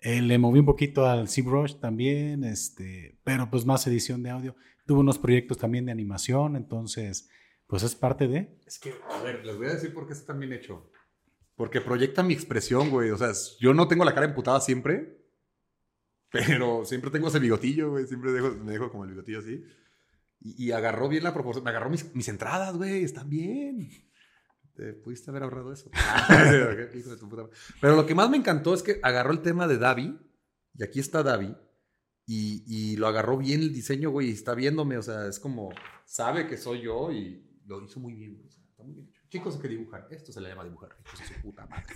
[0.00, 4.54] Eh, le moví un poquito al ZBrush también, este, pero pues más edición de audio.
[4.86, 7.28] Tuve unos proyectos también de animación, entonces,
[7.66, 8.56] pues es parte de.
[8.66, 10.90] Es que, a ver, les voy a decir por qué está tan bien hecho.
[11.56, 13.10] Porque proyecta mi expresión, güey.
[13.10, 15.18] O sea, yo no tengo la cara emputada siempre,
[16.30, 18.06] pero siempre tengo ese bigotillo, güey.
[18.06, 19.64] Siempre dejo, me dejo como el bigotillo así.
[20.40, 21.64] Y, y agarró bien la proporción.
[21.64, 23.02] Me agarró mis, mis entradas, güey.
[23.02, 23.88] Están bien.
[24.74, 25.90] Te pudiste haber ahorrado eso.
[26.94, 27.48] Hijo de tu puta.
[27.80, 30.18] Pero lo que más me encantó es que agarró el tema de Davi.
[30.74, 31.56] Y aquí está Davi.
[32.26, 34.28] Y, y lo agarró bien el diseño, güey.
[34.28, 34.98] Y está viéndome.
[34.98, 35.70] O sea, es como.
[36.04, 38.34] Sabe que soy yo y lo hizo muy bien.
[38.36, 38.46] güey.
[38.48, 39.15] Está muy bien.
[39.28, 40.04] Chicos que dibujan.
[40.10, 40.90] Esto se le llama dibujar.
[41.04, 41.94] Hijos de su puta madre.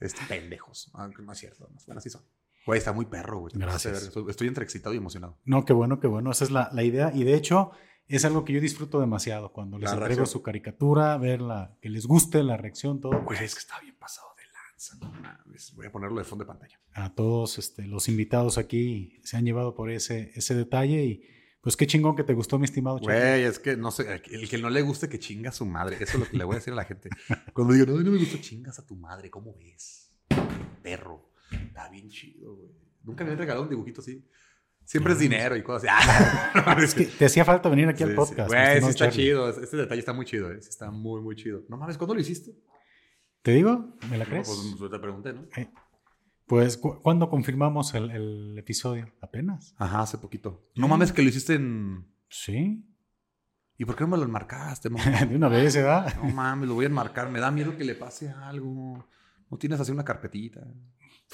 [0.00, 0.90] Este, pendejos.
[0.94, 1.68] Aunque no es cierto.
[1.72, 1.78] no.
[1.86, 2.22] Bueno, así son.
[2.66, 3.52] Güey, está muy perro, güey.
[3.56, 4.04] Gracias.
[4.04, 5.38] Estoy, estoy entre excitado y emocionado.
[5.44, 6.30] No, qué bueno, qué bueno.
[6.30, 7.10] Esa es la, la idea.
[7.14, 7.72] Y de hecho,
[8.06, 9.52] es algo que yo disfruto demasiado.
[9.52, 10.26] Cuando les La entrego reacción.
[10.26, 13.22] su caricatura, verla, que les guste la reacción, todo.
[13.22, 14.96] Güey, es que está bien pasado de lanza.
[15.00, 15.74] No mames.
[15.76, 16.80] Voy a ponerlo de fondo de pantalla.
[16.94, 21.22] a todos este, los invitados aquí se han llevado por ese, ese detalle y
[21.64, 23.20] pues qué chingón que te gustó, mi estimado Charlie.
[23.20, 25.96] Güey, es que no sé, el que no le guste que chinga a su madre.
[25.98, 27.08] Eso es lo que le voy a decir a la gente.
[27.52, 30.12] Cuando digan, no, no me gustó, chingas a tu madre, ¿cómo ves?
[30.82, 31.32] Perro.
[31.50, 32.70] Está bien chido, güey.
[33.02, 34.24] Nunca me han regalado un dibujito así.
[34.84, 36.24] Siempre es dinero y cosas así.
[36.66, 38.48] Ah, Es que te hacía falta venir aquí Sí, al podcast.
[38.50, 39.16] Güey, sí está Charlie.
[39.24, 39.48] chido.
[39.48, 40.60] Este detalle está muy chido, ¿eh?
[40.60, 41.62] Sí Está muy, muy chido.
[41.68, 42.52] No mames, ¿cuándo lo hiciste?
[43.42, 43.94] ¿Te digo?
[44.10, 44.46] ¿Me la No, crees?
[44.48, 45.42] pues yo te pregunté, ¿no?
[45.56, 45.68] Eh,
[46.46, 49.12] Pues, ¿cu- ¿cuándo confirmamos el, el episodio?
[49.20, 49.74] ¿Apenas?
[49.78, 50.68] Ajá, hace poquito.
[50.74, 52.06] No mames que lo hiciste en...
[52.28, 52.84] Sí.
[53.78, 55.04] ¿Y por qué no me lo enmarcaste, mamá?
[55.28, 56.14] De una vez, ¿verdad?
[56.16, 57.30] No mames, lo voy a enmarcar.
[57.30, 59.06] Me da miedo que le pase algo.
[59.50, 60.66] No tienes así una carpetita.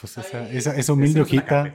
[0.00, 1.74] Pues esa, esa, esa humilde Esa es hojita.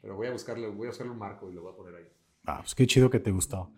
[0.00, 2.08] Pero voy a buscarle, voy a buscarle un marco y lo voy a poner ahí.
[2.44, 3.72] Ah, pues qué chido que te gustó.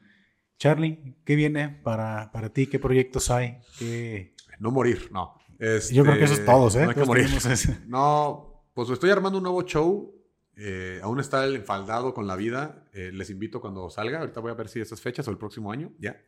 [0.58, 2.66] Charlie, ¿qué viene para, para ti?
[2.66, 3.58] ¿Qué proyectos hay?
[3.78, 4.34] ¿Qué...
[4.58, 5.38] No morir, no.
[5.58, 6.82] Este, Yo creo que eso es todos, ¿eh?
[6.82, 7.28] No hay que morir.
[7.86, 10.14] No, pues estoy armando un nuevo show.
[10.56, 12.86] Eh, aún está el enfaldado con la vida.
[12.92, 14.20] Eh, les invito cuando salga.
[14.20, 15.92] Ahorita voy a ver si esas fechas o el próximo año.
[15.98, 16.20] Ya.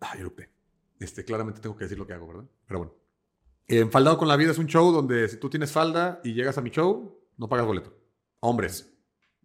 [0.00, 0.50] Ah, erupté.
[0.98, 2.44] Este, claramente tengo que decir lo que hago, ¿verdad?
[2.66, 2.94] Pero bueno.
[3.68, 6.58] Eh, enfaldado con la vida es un show donde si tú tienes falda y llegas
[6.58, 7.96] a mi show, no pagas boleto.
[8.40, 8.92] Hombres.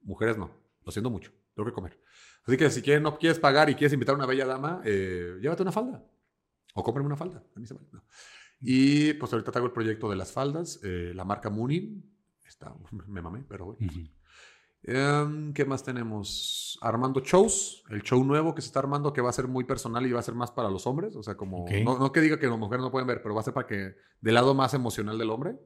[0.03, 0.51] Mujeres no.
[0.83, 1.31] Lo siento mucho.
[1.55, 1.99] Tengo que comer.
[2.45, 5.37] Así que si quieres, no quieres pagar y quieres invitar a una bella dama, eh,
[5.41, 6.03] llévate una falda.
[6.73, 7.43] O cómprame una falda.
[7.55, 7.87] A mí se vale.
[7.91, 8.03] No.
[8.61, 12.03] Y pues ahorita traigo el proyecto de las faldas, eh, la marca Moonin.
[12.47, 12.73] Está,
[13.07, 13.79] me mamé, pero bueno.
[13.85, 14.01] Ujú.
[14.83, 16.77] Em, ¿Qué más tenemos?
[16.81, 20.05] Armando shows, el show nuevo que se está armando que va a ser muy personal
[20.05, 21.15] y va a ser más para los hombres.
[21.15, 21.71] O sea, como, Ok.
[21.83, 23.67] no, no que diga que las mujeres no pueden ver, pero va a ser para
[23.67, 25.57] que, del lado más emocional del hombre.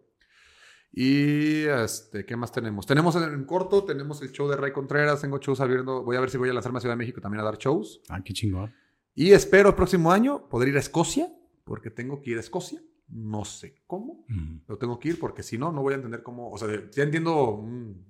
[0.94, 2.86] Y, este, ¿qué más tenemos?
[2.86, 6.20] Tenemos en, en corto, tenemos el show de Ray Contreras, tengo shows abriendo, voy a
[6.20, 8.02] ver si voy a lanzarme a Ciudad de México también a dar shows.
[8.10, 8.74] Ah, qué chingón.
[9.14, 11.32] Y espero el próximo año poder ir a Escocia,
[11.72, 12.82] porque tengo que ir a Escocia.
[13.08, 14.62] No sé cómo, Ujú.
[14.68, 16.50] pero tengo que ir porque si no, no voy a entender cómo.
[16.52, 18.06] O sea, ya entiendo, un-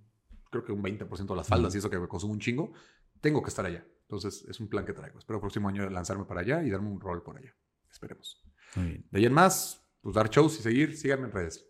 [0.49, 2.71] creo que un 20% de las faldas y eso que me consume un chingo.
[3.19, 3.85] Tengo que estar allá.
[4.01, 5.19] Entonces, es un plan que traigo.
[5.19, 7.53] Espero el próximo año lanzarme para allá y darme un rol por allá.
[7.91, 8.43] Esperemos.
[8.75, 9.05] Muy bien.
[9.11, 10.97] De ahí en más, pues dar shows y seguir.
[10.97, 11.67] Síganme en redes.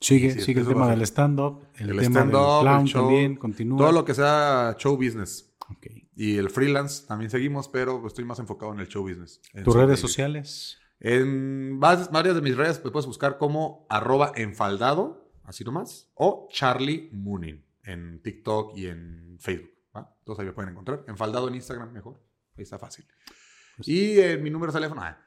[0.00, 3.02] Sigue, Sí, sigue el tema del stand-up, el, El tema stand-up, del clown el show,
[3.02, 3.78] también, continúa.
[3.78, 5.54] Todo lo que sea show business.
[5.70, 5.86] Ok.
[6.16, 9.40] Y el freelance también seguimos, pero estoy más enfocado en el show business.
[9.52, 10.78] ¿Tus Soul redes sociales?
[11.00, 17.10] En varias, de mis redes me puedes buscar como arroba enfaldado, así nomás, o Charlie
[17.12, 19.70] Moonin en TikTok y en Facebook.
[19.94, 20.16] ¿va?
[20.24, 21.04] Todos ahí me pueden encontrar.
[21.08, 22.20] Enfaldado en Instagram mejor.
[22.56, 23.04] Ahí está fácil.
[23.76, 25.18] Pues Y en mi número de teléfono, ah,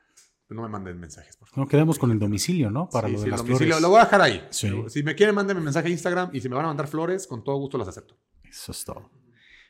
[0.49, 1.65] no me manden mensajes, por favor.
[1.65, 2.89] No, quedamos con el domicilio, ¿no?
[2.89, 3.81] Para Sí, lo de sí, el las domicilio, flores.
[3.81, 4.47] Lo voy a dejar ahí.
[4.49, 4.72] Sí.
[4.88, 7.43] Si me quieren, mándenme mensaje a Instagram y si me van a mandar flores, con
[7.43, 8.18] todo gusto las acepto.
[8.43, 9.11] Eso es todo.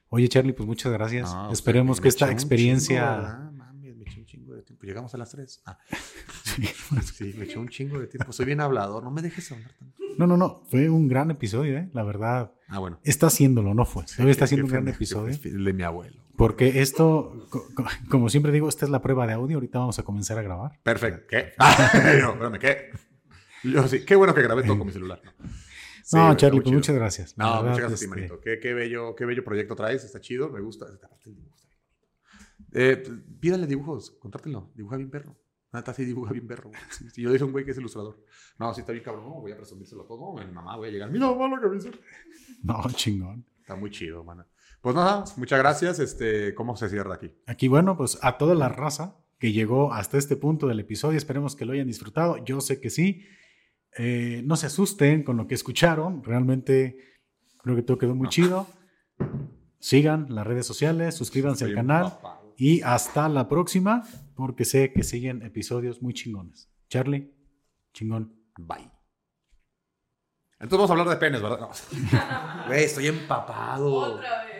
[0.09, 1.33] Oye, Charlie, pues muchas gracias.
[1.33, 3.25] No, Esperemos que esta experiencia...
[3.49, 3.51] chingo.
[3.63, 4.85] Mames, me eché un chingo de tiempo.
[4.85, 5.63] Llegamos a las 3.
[5.65, 5.77] Ah.
[7.03, 8.31] sí, me eché un chingo de tiempo.
[8.31, 9.03] Soy bien hablador.
[9.03, 9.95] No me dejes hablar tanto.
[10.17, 10.63] No, no, no.
[10.69, 11.89] Fue un gran episodio, ¿eh?
[11.93, 12.51] La verdad.
[12.69, 12.99] Ah, bueno.
[13.03, 14.05] Está haciéndolo, no fue.
[14.05, 15.37] Todavía está siendo un gran episodio.
[15.37, 16.23] de mi abuelo.
[16.35, 19.57] Porque esto, co- co- como siempre digo, esta es la prueba de audio.
[19.57, 20.79] Ahorita vamos a comenzar a grabar.
[20.83, 21.25] Perfecto.
[21.29, 21.53] ¿Qué?
[21.59, 22.91] Ah, yo, espérame, ¿qué?
[23.63, 24.05] Yo sí.
[24.05, 25.21] Qué bueno que grabé todo con mi celular.
[25.23, 25.31] ¿no?
[26.07, 27.37] Sí, no, Charlie, pues muchas gracias.
[27.37, 28.39] No, verdad, muchas gracias a ti, este, manito.
[28.39, 30.05] Qué, qué bello, qué bello proyecto traes.
[30.05, 30.47] Está chido.
[30.49, 30.85] Me gusta.
[30.85, 32.07] Aparte el dibujo está bien bonito.
[32.71, 33.03] Eh,
[33.41, 34.11] pídale dibujos.
[34.11, 34.71] Contrátelo.
[34.73, 35.37] Dibuja bien perro.
[35.73, 36.71] Neta, sí dibuja bien perro.
[37.11, 38.23] sí, yo dije a un güey que es ilustrador.
[38.57, 39.25] No, sí está bien cabrón.
[39.25, 40.33] No, voy a presumírselo todo.
[40.35, 41.11] Mi mamá voy a llegar.
[41.11, 41.89] Mira, mamá, lo que me hizo.
[42.63, 43.45] No, chingón.
[43.59, 44.45] Está muy chido, mano.
[44.79, 45.99] Pues nada, muchas gracias.
[45.99, 47.33] Este, ¿Cómo se cierra aquí?
[47.47, 51.57] Aquí, bueno, pues a toda la raza que llegó hasta este punto del episodio, esperemos
[51.57, 52.37] que lo hayan disfrutado.
[52.45, 53.25] Yo sé que sí.
[53.97, 56.23] Eh, no se asusten con lo que escucharon.
[56.23, 56.97] Realmente
[57.57, 58.67] creo que todo quedó muy chido.
[59.79, 62.53] Sigan las redes sociales, suscríbanse al canal empapado.
[62.57, 64.03] y hasta la próxima,
[64.35, 66.69] porque sé que siguen episodios muy chingones.
[66.89, 67.33] Charlie,
[67.93, 68.33] chingón.
[68.57, 68.91] Bye.
[70.59, 71.59] Entonces vamos a hablar de penes, ¿verdad?
[71.59, 71.69] No.
[72.67, 73.93] Güey, estoy empapado.
[73.93, 74.56] Otra vez.